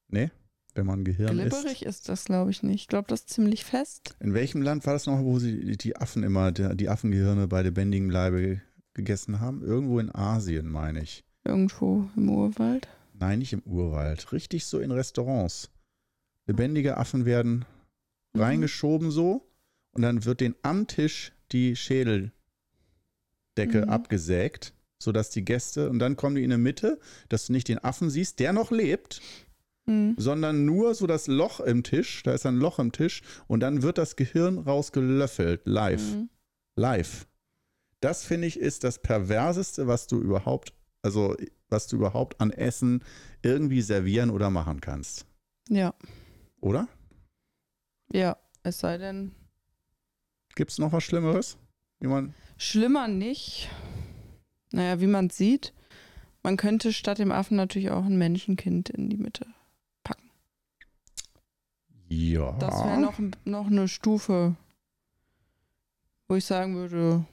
Ne? 0.09 0.31
Wenn 0.75 0.87
man 0.87 1.03
Gehirn. 1.03 1.37
Glibberig 1.37 1.85
ist 1.85 2.09
das, 2.09 2.27
glaube 2.27 2.53
ich, 2.53 2.62
nicht. 2.62 2.83
Ich 2.83 2.87
glaube, 2.87 3.09
das 3.09 3.21
ist 3.21 3.31
ziemlich 3.31 3.64
fest. 3.64 4.14
In 4.21 4.35
welchem 4.35 4.62
Land 4.62 4.87
war 4.87 4.93
das 4.93 5.07
noch, 5.07 5.18
wo 5.18 5.41
sie 5.41 5.77
die 5.77 5.97
Affen 5.97 6.23
immer, 6.23 6.53
die 6.53 6.89
Affengehirne 6.89 7.49
bei 7.49 7.62
lebendigem 7.62 8.09
Leibe 8.09 8.62
gegessen 8.95 9.41
haben? 9.41 9.64
Irgendwo 9.64 9.99
in 9.99 10.14
Asien, 10.14 10.68
meine 10.68 11.03
ich. 11.03 11.25
Irgendwo 11.45 12.09
im 12.16 12.29
Urwald. 12.29 12.87
Nein, 13.14 13.41
nicht 13.41 13.53
im 13.53 13.62
Urwald. 13.64 14.31
Richtig 14.31 14.64
so 14.64 14.79
in 14.79 14.93
Restaurants. 14.93 15.71
Lebendige 16.47 16.97
Affen 16.97 17.25
werden 17.25 17.64
Mhm. 18.33 18.41
reingeschoben 18.41 19.11
so 19.11 19.51
und 19.93 20.03
dann 20.03 20.24
wird 20.24 20.41
den 20.41 20.55
am 20.62 20.87
Tisch 20.87 21.33
die 21.53 21.74
Schädeldecke 21.76 22.33
Mhm. 23.57 23.89
abgesägt, 23.89 24.74
sodass 24.99 25.31
die 25.31 25.45
Gäste, 25.45 25.91
und 25.91 25.99
dann 25.99 26.16
kommen 26.16 26.37
die 26.37 26.45
in 26.45 26.51
der 26.51 26.59
Mitte, 26.59 27.01
dass 27.28 27.47
du 27.47 27.53
nicht 27.53 27.68
den 27.68 27.78
Affen 27.83 28.11
siehst, 28.11 28.39
der 28.39 28.53
noch 28.53 28.70
lebt, 28.70 29.20
Mhm. 29.87 30.14
sondern 30.18 30.64
nur 30.64 30.95
so 30.95 31.07
das 31.07 31.26
Loch 31.26 31.61
im 31.61 31.83
Tisch, 31.83 32.22
da 32.22 32.35
ist 32.35 32.47
ein 32.47 32.57
Loch 32.59 32.78
im 32.78 32.93
Tisch 32.93 33.22
und 33.49 33.61
dann 33.61 33.83
wird 33.83 33.99
das 33.99 34.14
Gehirn 34.16 34.59
rausgelöffelt, 34.59 35.62
live. 35.64 36.03
Mhm. 36.14 36.28
Live. 36.76 37.26
Das 38.01 38.24
finde 38.24 38.47
ich 38.47 38.59
ist 38.59 38.85
das 38.85 39.03
perverseste, 39.03 39.87
was 39.87 40.07
du 40.07 40.20
überhaupt, 40.20 40.72
also 41.03 41.37
was 41.68 41.87
du 41.89 41.97
überhaupt 41.97 42.41
an 42.41 42.51
Essen 42.51 43.03
irgendwie 43.43 43.83
servieren 43.83 44.31
oder 44.31 44.51
machen 44.51 44.81
kannst. 44.81 45.26
Ja, 45.68 45.95
Oder? 46.61 46.89
Ja. 48.13 48.37
Es 48.63 48.81
sei 48.81 48.99
denn, 48.99 49.33
Gibt 50.55 50.71
es 50.73 50.79
noch 50.79 50.93
was 50.93 51.05
Schlimmeres? 51.05 51.57
Wie 52.01 52.09
man, 52.09 52.35
schlimmer 52.59 53.09
nicht. 53.09 53.71
Naja, 54.73 55.01
wie 55.01 55.07
man 55.07 55.31
sieht, 55.31 55.73
man 56.43 56.57
könnte 56.57 56.93
statt 56.93 57.19
dem 57.19 57.33
Affen 57.33 57.57
natürlich 57.57 57.91
auch 57.91 58.05
ein 58.05 58.19
Menschenkind 58.19 58.91
in 58.91 59.09
die 59.11 59.17
Mitte 59.17 59.47
packen. 60.05 60.31
ja. 62.09 62.53
Das 62.59 62.85
wäre 62.85 63.01
noch, 63.01 63.19
noch 63.45 63.67
eine 63.67 63.89
Stufe, 63.89 64.55
wo 66.29 66.37
ich 66.37 66.45
sagen 66.45 66.77
würde, 66.77 67.25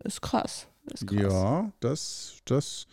ist 0.00 0.20
krass. 0.20 0.68
Ist 0.92 1.06
krass. 1.06 1.22
Ja, 1.22 1.72
das, 1.80 2.36
das, 2.44 2.86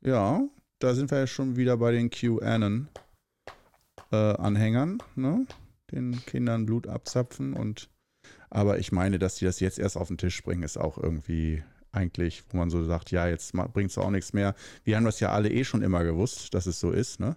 ja, 0.00 0.42
da 0.78 0.94
sind 0.94 1.10
wir 1.10 1.18
ja 1.18 1.26
schon 1.26 1.56
wieder 1.56 1.76
bei 1.76 1.92
den 1.92 2.08
QAnon-Anhängern, 2.10 5.02
ne? 5.14 5.46
Den 5.92 6.24
Kindern 6.26 6.66
Blut 6.66 6.86
abzapfen 6.86 7.54
und, 7.54 7.88
aber 8.50 8.78
ich 8.78 8.92
meine, 8.92 9.18
dass 9.18 9.36
die 9.36 9.44
das 9.44 9.60
jetzt 9.60 9.78
erst 9.78 9.96
auf 9.96 10.08
den 10.08 10.18
Tisch 10.18 10.42
bringen, 10.42 10.62
ist 10.62 10.78
auch 10.78 10.98
irgendwie 10.98 11.62
eigentlich, 11.92 12.44
wo 12.50 12.58
man 12.58 12.70
so 12.70 12.84
sagt, 12.84 13.10
ja, 13.10 13.26
jetzt 13.26 13.52
bringt 13.52 13.90
es 13.90 13.98
auch 13.98 14.10
nichts 14.10 14.32
mehr. 14.32 14.54
Wir 14.84 14.96
haben 14.96 15.04
das 15.04 15.20
ja 15.20 15.32
alle 15.32 15.50
eh 15.50 15.64
schon 15.64 15.82
immer 15.82 16.04
gewusst, 16.04 16.54
dass 16.54 16.66
es 16.66 16.78
so 16.78 16.90
ist, 16.90 17.20
ne? 17.20 17.36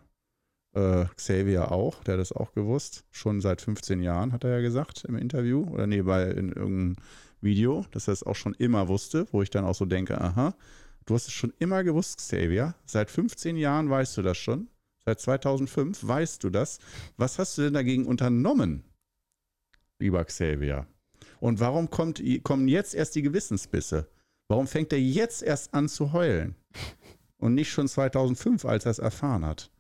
Äh, 0.76 1.06
Xavier 1.16 1.72
auch, 1.72 2.04
der 2.04 2.14
hat 2.14 2.20
das 2.20 2.32
auch 2.32 2.54
gewusst. 2.54 3.06
Schon 3.10 3.42
seit 3.42 3.62
15 3.62 4.02
Jahren, 4.02 4.34
hat 4.34 4.44
er 4.44 4.52
ja 4.52 4.62
gesagt 4.62 5.06
im 5.06 5.16
Interview. 5.16 5.64
Oder 5.64 5.88
nee, 5.88 6.02
bei 6.04 6.26
in 6.30 6.50
irgendeinem 6.50 6.96
Video, 7.42 7.86
dass 7.92 8.08
er 8.08 8.14
es 8.14 8.24
auch 8.24 8.36
schon 8.36 8.54
immer 8.54 8.88
wusste, 8.88 9.28
wo 9.32 9.42
ich 9.42 9.50
dann 9.50 9.66
auch 9.66 9.74
so 9.74 9.86
denke, 9.86 10.20
aha, 10.20 10.56
du 11.06 11.16
hast 11.16 11.28
es 11.28 11.34
schon 11.34 11.54
immer 11.58 11.84
gewusst, 11.84 12.20
Xavier. 12.20 12.76
Seit 12.86 13.10
15 13.10 13.58
Jahren 13.58 13.90
weißt 13.90 14.18
du 14.18 14.22
das 14.22 14.38
schon. 14.38 14.68
Seit 15.06 15.20
2005 15.20 16.06
weißt 16.06 16.44
du 16.44 16.50
das. 16.50 16.80
Was 17.18 17.40
hast 17.40 17.58
du 17.58 17.64
denn 17.64 17.74
dagegen 17.74 18.06
unternommen, 18.06 18.84
lieber 20.00 20.24
Xavier? 20.26 20.88
Und 21.40 21.60
warum 21.60 21.90
kommt, 21.90 22.22
kommen 22.44 22.68
jetzt 22.68 22.94
erst 22.94 23.16
die 23.16 23.22
Gewissensbisse? 23.22 24.10
Warum 24.50 24.68
fängt 24.68 24.92
er 24.94 25.00
jetzt 25.00 25.42
erst 25.42 25.74
an 25.74 25.88
zu 25.88 26.12
heulen? 26.14 26.56
Und 27.38 27.54
nicht 27.54 27.72
schon 27.72 27.88
2005, 27.88 28.66
als 28.66 28.86
er 28.86 28.92
es 28.92 29.00
erfahren 29.00 29.46
hat? 29.46 29.72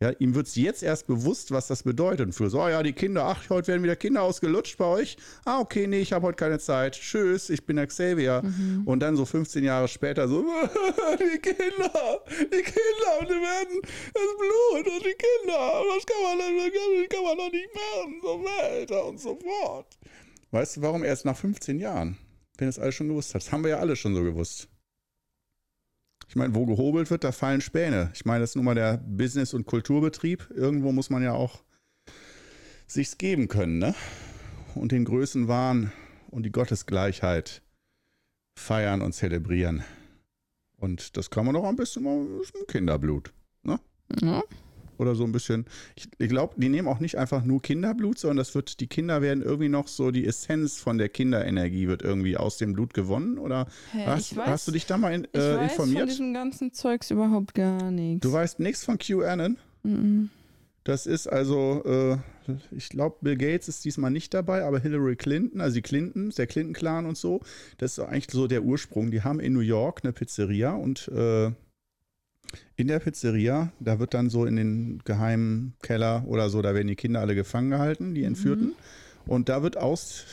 Ja, 0.00 0.10
ihm 0.20 0.36
wird 0.36 0.46
es 0.46 0.54
jetzt 0.54 0.84
erst 0.84 1.08
bewusst, 1.08 1.50
was 1.50 1.66
das 1.66 1.82
bedeutet. 1.82 2.26
Und 2.26 2.32
für 2.32 2.48
so, 2.48 2.62
oh 2.62 2.68
ja, 2.68 2.84
die 2.84 2.92
Kinder, 2.92 3.24
ach, 3.24 3.50
heute 3.50 3.66
werden 3.68 3.82
wieder 3.82 3.96
Kinder 3.96 4.22
ausgelutscht 4.22 4.78
bei 4.78 4.84
euch. 4.84 5.16
Ah, 5.44 5.58
okay, 5.58 5.88
nee, 5.88 5.98
ich 5.98 6.12
habe 6.12 6.24
heute 6.24 6.36
keine 6.36 6.60
Zeit. 6.60 6.94
Tschüss, 6.94 7.50
ich 7.50 7.66
bin 7.66 7.74
der 7.74 7.88
Xavier. 7.88 8.42
Mhm. 8.44 8.82
Und 8.86 9.00
dann 9.00 9.16
so 9.16 9.24
15 9.24 9.64
Jahre 9.64 9.88
später 9.88 10.28
so, 10.28 10.42
die 11.18 11.38
Kinder, 11.40 12.22
die 12.30 12.62
Kinder, 12.62 13.18
und 13.20 13.28
die 13.28 13.42
werden 13.42 13.80
das 14.14 14.36
Blut 14.38 14.86
und 14.86 15.04
die 15.04 15.16
Kinder, 15.18 15.58
was 15.58 16.06
kann 16.06 16.22
man 16.22 16.38
das 16.38 17.08
kann 17.08 17.24
man 17.24 17.38
doch 17.38 17.52
nicht 17.52 17.74
machen, 17.74 18.20
so 18.22 18.44
weiter 18.44 19.04
und 19.06 19.20
so 19.20 19.36
fort. 19.36 19.98
Weißt 20.52 20.76
du, 20.76 20.82
warum 20.82 21.02
erst 21.02 21.24
nach 21.24 21.36
15 21.36 21.80
Jahren? 21.80 22.16
Wenn 22.56 22.68
das 22.68 22.78
alles 22.78 22.94
schon 22.94 23.08
gewusst 23.08 23.34
hat. 23.34 23.42
Das 23.42 23.50
haben 23.50 23.64
wir 23.64 23.70
ja 23.70 23.78
alle 23.78 23.96
schon 23.96 24.14
so 24.14 24.22
gewusst. 24.22 24.68
Ich 26.28 26.36
meine, 26.36 26.54
wo 26.54 26.66
gehobelt 26.66 27.10
wird, 27.10 27.24
da 27.24 27.32
fallen 27.32 27.60
Späne. 27.60 28.10
Ich 28.14 28.24
meine, 28.26 28.40
das 28.40 28.50
ist 28.50 28.56
nun 28.56 28.66
mal 28.66 28.74
der 28.74 28.98
Business- 28.98 29.54
und 29.54 29.66
Kulturbetrieb. 29.66 30.50
Irgendwo 30.54 30.92
muss 30.92 31.08
man 31.08 31.22
ja 31.22 31.32
auch 31.32 31.62
sich's 32.86 33.16
geben 33.16 33.48
können, 33.48 33.78
ne? 33.78 33.94
Und 34.74 34.92
den 34.92 35.04
Größenwahn 35.04 35.92
und 36.30 36.42
die 36.42 36.52
Gottesgleichheit 36.52 37.62
feiern 38.58 39.00
und 39.00 39.14
zelebrieren. 39.14 39.82
Und 40.76 41.16
das 41.16 41.30
kann 41.30 41.46
man 41.46 41.54
doch 41.54 41.64
ein 41.64 41.76
bisschen 41.76 42.04
mal 42.04 42.26
ist 42.42 42.54
ein 42.54 42.66
Kinderblut. 42.66 43.32
Ja. 43.64 44.42
Oder 44.98 45.14
so 45.14 45.24
ein 45.24 45.32
bisschen. 45.32 45.66
Ich, 45.96 46.08
ich 46.18 46.28
glaube, 46.28 46.54
die 46.56 46.68
nehmen 46.68 46.88
auch 46.88 47.00
nicht 47.00 47.16
einfach 47.16 47.44
nur 47.44 47.62
Kinderblut, 47.62 48.18
sondern 48.18 48.38
das 48.38 48.54
wird, 48.54 48.80
die 48.80 48.86
Kinder 48.86 49.22
werden 49.22 49.42
irgendwie 49.42 49.68
noch 49.68 49.88
so, 49.88 50.10
die 50.10 50.26
Essenz 50.26 50.78
von 50.78 50.98
der 50.98 51.08
Kinderenergie 51.08 51.88
wird 51.88 52.02
irgendwie 52.02 52.36
aus 52.36 52.58
dem 52.58 52.72
Blut 52.72 52.94
gewonnen. 52.94 53.38
Oder 53.38 53.66
Hä, 53.92 54.04
hast, 54.06 54.32
ich 54.32 54.38
weiß, 54.38 54.46
hast 54.46 54.68
du 54.68 54.72
dich 54.72 54.86
da 54.86 54.98
mal 54.98 55.14
in, 55.14 55.26
ich 55.32 55.40
äh, 55.40 55.56
weiß 55.56 55.74
von 55.74 55.86
informiert? 55.86 56.10
diesem 56.10 56.34
ganzen 56.34 56.72
Zeugs 56.72 57.10
überhaupt 57.10 57.54
gar 57.54 57.90
nichts. 57.90 58.20
Du 58.20 58.32
weißt 58.32 58.60
nichts 58.60 58.84
von 58.84 58.98
QAnon? 58.98 59.56
Mhm. 59.82 60.30
Das 60.84 61.06
ist 61.06 61.26
also, 61.26 61.82
äh, 61.84 62.16
ich 62.70 62.88
glaube, 62.88 63.16
Bill 63.20 63.36
Gates 63.36 63.68
ist 63.68 63.84
diesmal 63.84 64.10
nicht 64.10 64.32
dabei, 64.32 64.64
aber 64.64 64.80
Hillary 64.80 65.16
Clinton, 65.16 65.60
also 65.60 65.74
die 65.74 65.82
Clintons, 65.82 66.36
der 66.36 66.46
Clinton-Clan 66.46 67.04
und 67.04 67.18
so, 67.18 67.40
das 67.76 67.98
ist 67.98 68.04
eigentlich 68.04 68.30
so 68.30 68.46
der 68.46 68.62
Ursprung. 68.62 69.10
Die 69.10 69.22
haben 69.22 69.38
in 69.38 69.52
New 69.52 69.60
York 69.60 70.00
eine 70.02 70.14
Pizzeria 70.14 70.72
und 70.72 71.08
äh, 71.08 71.50
in 72.76 72.88
der 72.88 72.98
Pizzeria, 73.00 73.72
da 73.80 73.98
wird 73.98 74.14
dann 74.14 74.30
so 74.30 74.44
in 74.46 74.56
den 74.56 75.02
geheimen 75.04 75.74
Keller 75.82 76.24
oder 76.26 76.48
so, 76.50 76.62
da 76.62 76.74
werden 76.74 76.88
die 76.88 76.96
Kinder 76.96 77.20
alle 77.20 77.34
gefangen 77.34 77.70
gehalten, 77.70 78.14
die 78.14 78.24
Entführten. 78.24 78.74
Und 79.26 79.48
da 79.48 79.62
wird 79.62 79.76
aus 79.76 80.24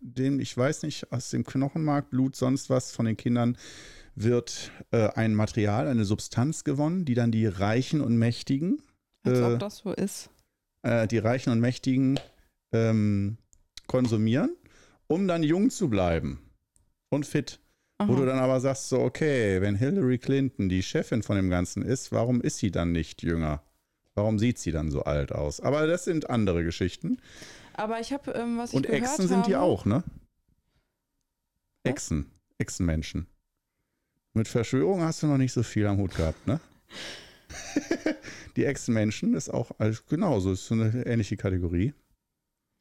dem, 0.00 0.40
ich 0.40 0.56
weiß 0.56 0.82
nicht, 0.82 1.10
aus 1.12 1.30
dem 1.30 1.44
Knochenmark, 1.44 2.10
Blut, 2.10 2.36
sonst 2.36 2.68
was 2.70 2.92
von 2.92 3.06
den 3.06 3.16
Kindern, 3.16 3.56
wird 4.14 4.70
äh, 4.90 5.08
ein 5.14 5.34
Material, 5.34 5.88
eine 5.88 6.04
Substanz 6.04 6.64
gewonnen, 6.64 7.04
die 7.06 7.14
dann 7.14 7.30
die 7.32 7.46
Reichen 7.46 8.02
und 8.02 8.16
Mächtigen 8.18 8.82
Als 9.22 9.38
äh, 9.38 9.42
ob 9.42 9.58
das 9.58 9.78
so 9.78 9.92
ist. 9.92 10.28
äh, 10.82 11.06
die 11.06 11.18
Reichen 11.18 11.50
und 11.50 11.60
Mächtigen 11.60 12.20
ähm, 12.72 13.38
konsumieren, 13.86 14.54
um 15.06 15.26
dann 15.28 15.42
jung 15.42 15.70
zu 15.70 15.88
bleiben 15.88 16.40
und 17.08 17.24
fit. 17.24 17.58
Wo 18.06 18.12
Aha. 18.12 18.20
du 18.20 18.26
dann 18.26 18.38
aber 18.38 18.60
sagst, 18.60 18.88
so, 18.88 19.00
okay, 19.00 19.60
wenn 19.60 19.76
Hillary 19.76 20.18
Clinton 20.18 20.68
die 20.68 20.82
Chefin 20.82 21.22
von 21.22 21.36
dem 21.36 21.50
Ganzen 21.50 21.82
ist, 21.82 22.12
warum 22.12 22.40
ist 22.40 22.58
sie 22.58 22.70
dann 22.70 22.92
nicht 22.92 23.22
jünger? 23.22 23.62
Warum 24.14 24.38
sieht 24.38 24.58
sie 24.58 24.72
dann 24.72 24.90
so 24.90 25.02
alt 25.04 25.32
aus? 25.32 25.60
Aber 25.60 25.86
das 25.86 26.04
sind 26.04 26.28
andere 26.28 26.64
Geschichten. 26.64 27.18
Aber 27.74 28.00
ich 28.00 28.12
habe, 28.12 28.32
ähm, 28.32 28.58
was 28.58 28.70
ich 28.70 28.76
Und 28.76 28.86
gehört 28.86 29.02
Echsen 29.02 29.28
sind 29.28 29.46
die 29.46 29.56
auch, 29.56 29.84
ne? 29.84 30.04
Was? 31.84 31.92
Echsen. 31.92 32.30
Echsenmenschen. 32.58 33.26
Mit 34.34 34.48
Verschwörung 34.48 35.02
hast 35.02 35.22
du 35.22 35.26
noch 35.26 35.38
nicht 35.38 35.52
so 35.52 35.62
viel 35.62 35.86
am 35.86 35.98
Hut 35.98 36.14
gehabt, 36.14 36.46
ne? 36.46 36.60
die 38.56 38.64
Echsenmenschen 38.64 39.34
ist 39.34 39.48
auch 39.48 39.72
alles 39.78 40.06
genauso, 40.06 40.52
ist 40.52 40.66
so 40.66 40.74
eine 40.74 41.06
ähnliche 41.06 41.36
Kategorie. 41.36 41.94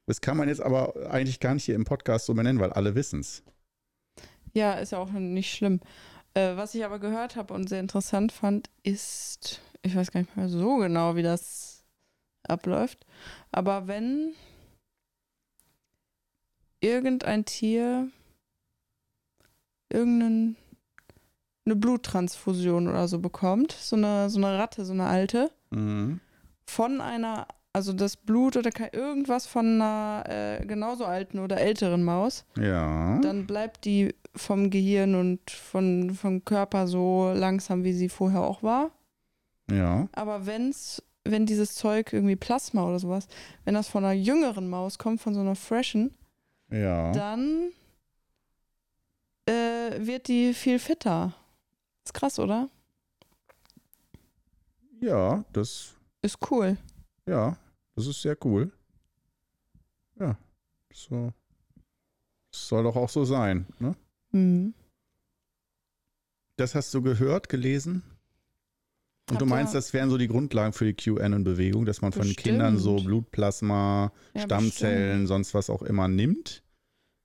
Das 0.08 0.22
kann 0.22 0.38
man 0.38 0.50
jetzt 0.50 0.62
aber 0.62 1.12
eigentlich 1.12 1.40
gar 1.40 1.54
nicht 1.54 1.66
hier 1.66 1.76
im 1.76 1.86
Podcast 1.86 2.26
so 2.26 2.34
benennen, 2.34 2.60
weil 2.60 2.74
alle 2.74 2.96
wissen 2.96 3.22
es. 3.22 3.44
Ja, 4.54 4.74
ist 4.74 4.92
ja 4.92 4.98
auch 5.00 5.12
nicht 5.12 5.54
schlimm. 5.54 5.80
Äh, 6.34 6.56
was 6.56 6.76
ich 6.76 6.84
aber 6.86 7.00
gehört 7.00 7.36
habe 7.36 7.54
und 7.54 7.68
sehr 7.70 7.80
interessant 7.80 8.32
fand, 8.32 8.70
ist, 8.84 9.62
ich 9.82 9.96
weiß 9.96 10.12
gar 10.12 10.22
nicht 10.22 10.36
mehr 10.36 10.50
so 10.50 10.78
genau, 10.78 11.16
wie 11.16 11.24
das 11.24 11.84
abläuft, 12.44 13.06
aber 13.52 13.88
wenn 13.88 14.34
irgendein 16.80 17.46
Tier 17.46 18.10
irgendeine 19.90 20.56
eine 21.66 21.76
Bluttransfusion 21.76 22.88
oder 22.88 23.08
so 23.08 23.20
bekommt, 23.20 23.72
so 23.74 23.96
eine, 23.96 24.30
so 24.30 24.40
eine 24.40 24.58
Ratte, 24.58 24.84
so 24.86 24.94
eine 24.94 25.06
alte, 25.06 25.52
Mhm. 25.70 26.20
von 26.66 27.00
einer, 27.02 27.48
also 27.74 27.94
das 27.94 28.18
Blut 28.18 28.58
oder 28.58 28.72
irgendwas 28.94 29.46
von 29.48 29.82
einer 29.82 30.24
äh, 30.28 30.66
genauso 30.66 31.06
alten 31.06 31.40
oder 31.40 31.58
älteren 31.60 32.04
Maus, 32.04 32.46
Ja. 32.58 33.20
dann 33.20 33.48
bleibt 33.48 33.86
die 33.86 34.14
vom 34.36 34.70
Gehirn 34.70 35.16
und 35.16 35.50
von, 35.52 36.14
vom 36.14 36.44
Körper 36.46 36.88
so 36.88 37.32
langsam, 37.36 37.84
wie 37.84 37.94
sie 37.94 38.10
vorher 38.10 38.42
auch 38.42 38.62
war. 38.64 38.92
Ja. 39.70 40.08
Aber 40.14 40.46
wenn's, 40.46 41.02
wenn 41.24 41.46
dieses 41.46 41.76
Zeug 41.76 42.12
irgendwie 42.14 42.36
Plasma 42.36 42.86
oder 42.86 43.00
sowas, 43.00 43.28
wenn 43.66 43.74
das 43.74 43.88
von 43.88 44.04
einer 44.04 44.14
jüngeren 44.14 44.70
Maus 44.70 44.98
kommt, 44.98 45.22
von 45.22 45.34
so 45.34 45.40
einer 45.40 45.56
freshen, 45.56 46.14
Ja. 46.70 47.12
dann 47.14 47.72
äh, 49.48 50.06
wird 50.06 50.28
die 50.28 50.54
viel 50.54 50.80
fitter. 50.80 51.34
Ist 52.06 52.14
krass, 52.14 52.38
oder? 52.40 52.70
Ja, 55.00 55.44
das, 55.54 55.96
Ist 56.22 56.38
cool. 56.52 56.78
ja, 57.28 57.58
das 57.96 58.08
ist 58.08 58.22
sehr 58.22 58.38
cool. 58.46 58.72
Ja. 60.20 60.38
So. 60.94 61.34
Das 62.52 62.68
soll 62.68 62.84
doch 62.84 62.96
auch 62.96 63.10
so 63.10 63.24
sein, 63.26 63.66
ne? 63.80 63.96
Mhm. 64.32 64.74
Das 66.58 66.76
hast 66.76 66.94
du 66.94 67.02
gehört, 67.02 67.50
gelesen? 67.50 68.04
Und 69.30 69.40
du 69.40 69.46
Hab 69.46 69.50
meinst, 69.50 69.74
ja- 69.74 69.78
das 69.80 69.94
wären 69.94 70.10
so 70.10 70.18
die 70.18 70.28
Grundlagen 70.28 70.74
für 70.74 70.86
die 70.86 70.94
QAnon-Bewegung, 70.94 71.86
dass 71.86 72.02
man 72.02 72.12
von 72.12 72.24
Bestimmt. 72.24 72.44
Kindern 72.44 72.78
so 72.78 72.98
Blutplasma, 72.98 74.12
Ja, 74.34 74.42
Stammzellen, 74.42 75.28
sonst 75.28 75.54
was 75.54 75.70
auch 75.70 75.82
immer 75.82 76.08
nimmt, 76.10 76.64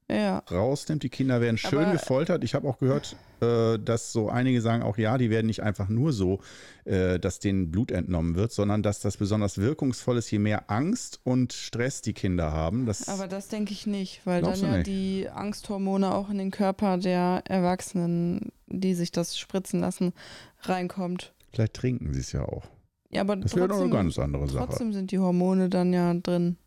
Ja. 0.09 0.39
rausnimmt. 0.51 1.03
Die 1.03 1.09
Kinder 1.09 1.41
werden 1.41 1.59
schön 1.59 1.81
Aber- 1.81 1.93
gefoltert. 1.93 2.45
Ich 2.45 2.55
habe 2.55 2.69
auch 2.69 2.79
gehört, 2.79 3.17
äh, 3.41 3.77
dass 3.79 4.13
so 4.13 4.29
einige 4.29 4.61
sagen 4.61 4.85
auch, 4.85 4.99
ja, 4.99 5.19
die 5.19 5.31
werden 5.31 5.47
nicht 5.49 5.63
einfach 5.65 5.89
nur 5.89 6.13
so, 6.13 6.39
äh, 6.85 7.19
dass 7.19 7.41
denen 7.41 7.73
Blut 7.73 7.91
entnommen 7.91 8.37
wird, 8.37 8.53
sondern 8.53 8.85
dass 8.85 9.01
das 9.01 9.17
besonders 9.17 9.59
wirkungsvoll 9.59 10.19
ist, 10.19 10.31
je 10.31 10.39
mehr 10.39 10.71
Angst 10.71 11.21
und 11.25 11.53
Stress 11.53 12.03
die 12.03 12.13
Kinder 12.13 12.53
haben. 12.53 12.87
Das, 12.87 13.09
Aber 13.09 13.27
das 13.27 13.49
denke 13.49 13.73
ich 13.73 13.89
nicht, 13.89 14.21
weil 14.25 14.43
dann 14.43 14.61
ja 14.61 14.77
nicht? 14.77 14.87
die 14.87 15.29
Angsthormone 15.29 16.15
auch 16.15 16.31
in 16.31 16.39
den 16.39 16.53
Körper 16.53 16.99
der 16.99 17.43
Erwachsenen, 17.47 18.53
die 18.69 18.95
sich 18.95 19.11
das 19.11 19.37
spritzen 19.37 19.81
lassen, 19.81 20.13
reinkommt. 20.63 21.33
vielleicht 21.53 21.75
trinken 21.75 22.15
sie 22.15 22.21
es 22.21 22.31
ja 22.31 22.45
auch. 22.45 22.65
Ja, 23.11 23.23
aber 23.23 23.35
Das 23.37 23.57
wäre 23.57 23.67
doch 23.69 23.81
eine 23.81 23.91
ganz 23.91 24.19
andere 24.19 24.47
Sache. 24.49 24.67
trotzdem 24.69 24.93
sind 24.93 25.11
die 25.11 25.19
Hormone 25.19 25.69
dann 25.69 25.93
ja 25.93 26.15
drin. 26.15 26.59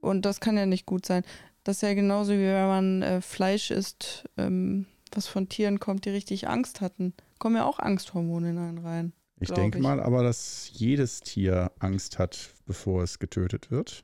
Und 0.00 0.24
das 0.24 0.38
kann 0.40 0.56
ja 0.56 0.64
nicht 0.64 0.86
gut 0.86 1.04
sein. 1.06 1.24
Das 1.68 1.76
ist 1.76 1.82
ja 1.82 1.92
genauso 1.92 2.32
wie 2.32 2.38
wenn 2.38 2.66
man 2.66 3.02
äh, 3.02 3.20
Fleisch 3.20 3.70
isst, 3.70 4.24
ähm, 4.38 4.86
was 5.12 5.26
von 5.26 5.50
Tieren 5.50 5.78
kommt, 5.78 6.06
die 6.06 6.08
richtig 6.08 6.48
Angst 6.48 6.80
hatten. 6.80 7.12
Kommen 7.38 7.56
ja 7.56 7.66
auch 7.66 7.78
Angsthormone 7.78 8.48
in 8.48 8.56
einen 8.56 8.78
rein. 8.78 9.12
Ich 9.38 9.50
denke 9.50 9.78
mal 9.78 10.00
aber, 10.00 10.22
dass 10.22 10.70
jedes 10.72 11.20
Tier 11.20 11.70
Angst 11.78 12.18
hat, 12.18 12.54
bevor 12.64 13.02
es 13.02 13.18
getötet 13.18 13.70
wird. 13.70 14.02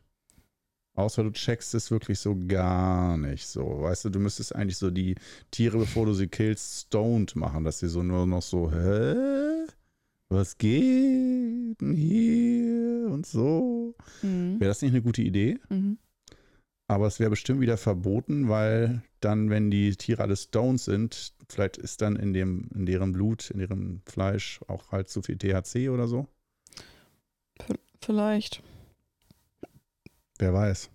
Außer 0.93 1.23
du 1.25 1.31
checkst 1.31 1.75
es 1.75 1.91
wirklich 1.91 2.19
so 2.19 2.37
gar 2.47 3.17
nicht 3.17 3.47
so. 3.47 3.81
Weißt 3.81 4.05
du, 4.05 4.11
du 4.11 4.19
müsstest 4.19 4.55
eigentlich 4.55 4.77
so 4.77 4.91
die 4.91 5.15
Tiere, 5.51 5.79
bevor 5.79 6.05
du 6.05 6.13
sie 6.13 6.29
killst, 6.29 6.89
stoned 6.89 7.35
machen, 7.35 7.65
dass 7.65 7.79
sie 7.79 7.89
so 7.89 8.03
nur 8.03 8.27
noch 8.27 8.43
so, 8.43 8.71
hä? 8.71 9.15
Was 10.29 10.59
geht 10.59 11.81
denn 11.81 11.95
hier 11.95 13.11
und 13.11 13.25
so? 13.25 13.95
Mhm. 14.21 14.61
Wäre 14.61 14.69
das 14.69 14.83
nicht 14.83 14.93
eine 14.93 15.01
gute 15.01 15.23
Idee? 15.23 15.59
Mhm. 15.71 15.97
Aber 16.95 17.09
es 17.09 17.19
wäre 17.19 17.31
bestimmt 17.31 17.61
wieder 17.61 17.77
verboten, 17.77 18.49
weil 18.49 19.03
dann, 19.19 19.51
wenn 19.51 19.69
die 19.69 19.97
Tiere 19.97 20.23
alle 20.23 20.37
stoned 20.37 20.81
sind, 20.81 21.35
vielleicht 21.49 21.77
ist 21.77 22.03
dann 22.03 22.15
in, 22.15 22.33
dem, 22.33 22.69
in 22.73 22.87
deren 22.87 23.11
Blut, 23.11 23.51
in 23.51 23.59
deren 23.59 24.01
Fleisch 24.07 24.61
auch 24.69 24.93
halt 24.93 25.09
zu 25.09 25.21
viel 25.21 25.37
THC 25.37 25.89
oder 25.89 26.07
so. 26.07 26.29
Vielleicht. 28.01 28.63
Wer 30.39 30.55
weiß. 30.55 30.89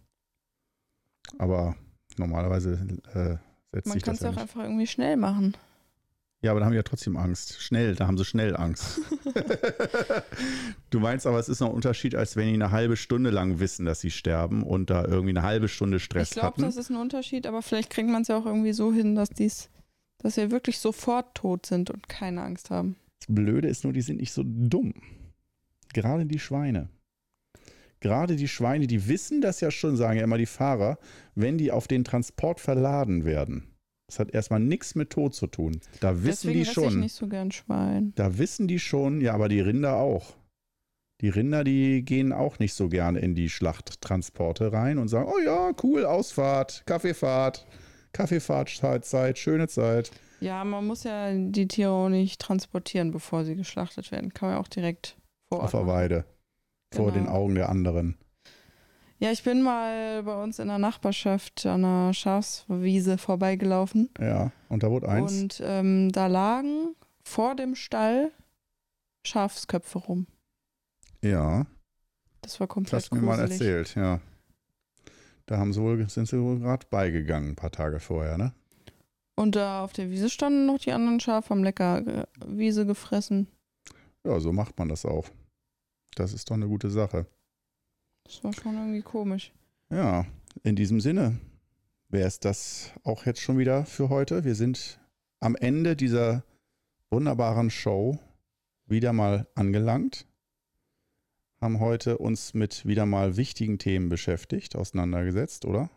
Aber 1.37 1.75
normalerweise 2.17 2.75
äh, 3.13 3.35
setzt 3.73 3.87
Man 3.87 3.93
sich 3.95 4.03
kann 4.03 4.13
das 4.13 4.19
es 4.19 4.23
ja 4.23 4.29
auch 4.29 4.33
nicht. 4.35 4.41
einfach 4.41 4.63
irgendwie 4.63 4.87
schnell 4.87 5.17
machen. 5.17 5.57
Ja, 6.41 6.51
aber 6.51 6.61
da 6.61 6.65
haben 6.65 6.71
die 6.71 6.77
ja 6.77 6.83
trotzdem 6.83 7.17
Angst. 7.17 7.61
Schnell, 7.61 7.95
da 7.95 8.07
haben 8.07 8.17
sie 8.17 8.23
schnell 8.23 8.55
Angst. 8.55 9.01
du 10.89 10.99
meinst 11.01 11.27
aber, 11.27 11.37
es 11.37 11.49
ist 11.49 11.59
noch 11.59 11.67
ein 11.67 11.73
Unterschied, 11.73 12.15
als 12.15 12.37
wenn 12.37 12.47
die 12.47 12.53
eine 12.53 12.71
halbe 12.71 12.95
Stunde 12.95 13.29
lang 13.29 13.59
wissen, 13.59 13.85
dass 13.85 13.99
sie 13.99 14.11
sterben 14.11 14.63
und 14.63 14.89
da 14.89 15.03
irgendwie 15.03 15.31
eine 15.31 15.43
halbe 15.43 15.67
Stunde 15.67 15.99
Stress 15.99 16.29
ich 16.29 16.33
glaube, 16.35 16.47
hatten. 16.47 16.61
das 16.61 16.77
ist 16.77 16.89
ein 16.89 16.95
Unterschied, 16.95 17.45
aber 17.45 17.61
vielleicht 17.61 17.89
kriegt 17.89 18.09
man 18.09 18.21
es 18.21 18.29
ja 18.29 18.37
auch 18.37 18.45
irgendwie 18.45 18.71
so 18.71 18.93
hin, 18.93 19.15
dass 19.15 19.29
dies, 19.29 19.69
dass 20.19 20.37
wir 20.37 20.49
wirklich 20.49 20.79
sofort 20.79 21.35
tot 21.35 21.65
sind 21.65 21.89
und 21.89 22.07
keine 22.07 22.41
Angst 22.41 22.69
haben. 22.69 22.95
Das 23.19 23.35
Blöde 23.35 23.67
ist 23.67 23.83
nur, 23.83 23.91
die 23.91 24.01
sind 24.01 24.21
nicht 24.21 24.31
so 24.31 24.43
dumm. 24.45 24.93
Gerade 25.93 26.25
die 26.25 26.39
Schweine. 26.39 26.87
Gerade 27.99 28.37
die 28.37 28.47
Schweine, 28.47 28.87
die 28.87 29.09
wissen 29.09 29.41
das 29.41 29.59
ja 29.59 29.71
schon, 29.71 29.97
sagen 29.97 30.17
ja 30.17 30.23
immer 30.23 30.37
die 30.37 30.45
Fahrer, 30.45 30.99
wenn 31.35 31.57
die 31.57 31.73
auf 31.73 31.89
den 31.89 32.05
Transport 32.05 32.61
verladen 32.61 33.25
werden. 33.25 33.67
Das 34.09 34.17
hat 34.17 34.31
erstmal 34.33 34.59
nichts 34.59 34.95
mit 34.95 35.11
Tod 35.11 35.35
zu 35.35 35.45
tun. 35.45 35.81
Da 35.99 36.15
wissen 36.23 36.47
Deswegen 36.49 36.53
die 36.55 36.61
esse 36.61 36.69
ich 36.71 36.73
schon. 36.91 36.99
nicht 36.99 37.13
so 37.13 37.27
gern 37.27 37.51
Schwein. 37.51 38.11
Da 38.15 38.39
wissen 38.39 38.67
die 38.67 38.79
schon, 38.79 39.21
ja, 39.21 39.35
aber 39.35 39.49
die 39.49 39.59
Rinder 39.61 39.97
auch. 39.97 40.33
Die 41.21 41.29
Rinder, 41.29 41.63
die 41.63 42.03
gehen 42.03 42.33
auch 42.33 42.57
nicht 42.57 42.73
so 42.73 42.89
gerne 42.89 43.19
in 43.19 43.35
die 43.35 43.49
Schlachttransporte 43.49 44.73
rein 44.73 44.97
und 44.97 45.09
sagen, 45.09 45.29
oh 45.31 45.37
ja, 45.45 45.71
cool, 45.83 46.05
Ausfahrt, 46.05 46.83
Kaffeefahrt, 46.87 47.67
Kaffeefahrtzeit, 48.13 49.37
schöne 49.37 49.67
Zeit. 49.67 50.11
Ja, 50.39 50.63
man 50.63 50.87
muss 50.87 51.03
ja 51.03 51.31
die 51.33 51.67
Tiere 51.67 51.91
auch 51.91 52.09
nicht 52.09 52.39
transportieren, 52.41 53.11
bevor 53.11 53.43
sie 53.45 53.55
geschlachtet 53.55 54.11
werden. 54.11 54.33
Kann 54.33 54.49
man 54.49 54.55
ja 54.57 54.61
auch 54.63 54.67
direkt 54.67 55.17
vor 55.49 55.59
Ort 55.59 55.73
Auf 55.75 55.81
der. 55.81 55.87
Weide. 55.87 56.25
Vor 56.93 57.11
Genau. 57.11 57.17
den 57.25 57.27
Augen 57.27 57.55
der 57.55 57.69
anderen. 57.69 58.17
Ja, 59.21 59.31
ich 59.31 59.43
bin 59.43 59.61
mal 59.61 60.23
bei 60.23 60.41
uns 60.41 60.59
in 60.59 60.69
der 60.69 60.77
Nachbarschaft 60.77 61.65
an 61.65 61.83
einer 61.83 62.13
Schafswiese 62.13 63.17
vorbeigelaufen. 63.17 64.09
Ja. 64.17 64.51
Und 64.69 64.83
da 64.83 64.89
wurde 64.89 65.09
eins. 65.09 65.41
Und 65.41 65.61
ähm, 65.63 66.11
da 66.11 66.27
lagen 66.27 66.95
vor 67.23 67.55
dem 67.55 67.75
Stall 67.75 68.31
Schafsköpfe 69.25 69.99
rum. 69.99 70.27
ja. 71.21 71.65
Das 72.41 72.61
war 72.61 72.67
Das 72.67 72.73
komplett 72.73 72.93
hast 72.93 73.11
du 73.11 73.15
mir 73.15 73.21
mal 73.21 73.39
erzählt, 73.39 73.95
ja. 73.95 74.21
Da 75.45 75.57
haben 75.57 75.73
sie 75.73 75.81
wohl, 75.81 76.07
sind 76.09 76.29
sie 76.29 76.41
wohl 76.41 76.59
gerade 76.59 76.87
beigegangen, 76.89 77.49
ein 77.49 77.55
paar 77.57 77.71
Tage 77.71 77.99
vorher, 77.99 78.37
ne? 78.37 78.53
Und 79.35 79.57
da 79.57 79.83
auf 79.83 79.91
der 79.91 80.09
Wiese 80.09 80.29
standen 80.29 80.65
noch 80.65 80.79
die 80.79 80.93
anderen 80.93 81.19
Schafe, 81.19 81.49
haben 81.49 81.65
lecker 81.65 82.07
äh, 82.07 82.25
Wiese 82.45 82.85
gefressen. 82.85 83.47
Ja, 84.25 84.39
so 84.39 84.53
macht 84.53 84.79
man 84.79 84.87
das 84.87 85.05
auch. 85.05 85.25
Das 86.15 86.31
ist 86.31 86.49
doch 86.49 86.55
eine 86.55 86.67
gute 86.69 86.89
Sache. 86.89 87.25
Das 88.29 88.43
war 88.43 88.53
schon 88.53 88.75
irgendwie 88.75 89.01
komisch. 89.01 89.51
Ja, 89.89 90.23
in 90.61 90.75
diesem 90.75 91.01
Sinne 91.01 91.39
wäre 92.09 92.27
es 92.27 92.39
das 92.39 92.91
auch 93.03 93.25
jetzt 93.25 93.41
schon 93.41 93.57
wieder 93.57 93.85
für 93.85 94.09
heute. 94.09 94.43
Wir 94.43 94.53
sind 94.53 94.99
am 95.39 95.55
Ende 95.55 95.95
dieser 95.95 96.43
wunderbaren 97.09 97.71
Show 97.71 98.19
wieder 98.85 99.13
mal 99.13 99.47
angelangt. 99.55 100.27
Haben 101.59 101.79
heute 101.79 102.19
uns 102.19 102.53
mit 102.53 102.85
wieder 102.85 103.07
mal 103.07 103.35
wichtigen 103.35 103.79
Themen 103.79 104.09
beschäftigt, 104.09 104.75
auseinandergesetzt, 104.75 105.65
oder? 105.65 105.89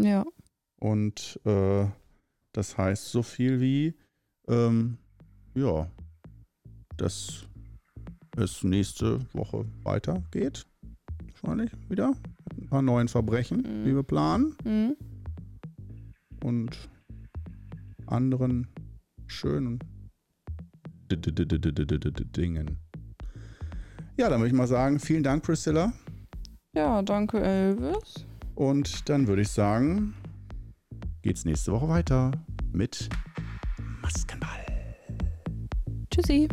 Ja, 0.00 0.24
Und 0.80 1.38
äh, 1.44 1.86
das 2.52 2.78
heißt 2.78 3.10
so 3.10 3.22
viel 3.22 3.60
wie, 3.60 3.94
ähm, 4.48 4.96
ja, 5.54 5.90
dass 6.96 7.44
es 8.34 8.64
nächste 8.64 9.20
Woche 9.34 9.66
weitergeht 9.82 10.66
wahrscheinlich 11.44 11.72
wieder. 11.88 12.14
Ein 12.60 12.68
paar 12.68 12.82
neuen 12.82 13.08
Verbrechen, 13.08 13.58
mhm. 13.58 13.84
die 13.84 13.94
wir 13.94 14.02
planen. 14.02 14.56
Mhm. 14.64 14.96
Und 16.42 16.88
anderen 18.06 18.68
schönen 19.26 19.78
Dingen. 21.10 22.78
Ja, 24.16 24.28
dann 24.28 24.40
würde 24.40 24.48
ich 24.48 24.52
mal 24.54 24.66
sagen, 24.66 25.00
vielen 25.00 25.22
Dank, 25.22 25.42
Priscilla. 25.42 25.92
Ja, 26.76 27.02
danke, 27.02 27.40
Elvis. 27.40 28.26
Und 28.54 29.08
dann 29.08 29.26
würde 29.26 29.42
ich 29.42 29.48
sagen, 29.48 30.14
geht's 31.22 31.44
nächste 31.44 31.72
Woche 31.72 31.88
weiter 31.88 32.30
mit 32.72 33.08
Maskenball. 34.02 34.66
Tschüssi. 36.10 36.48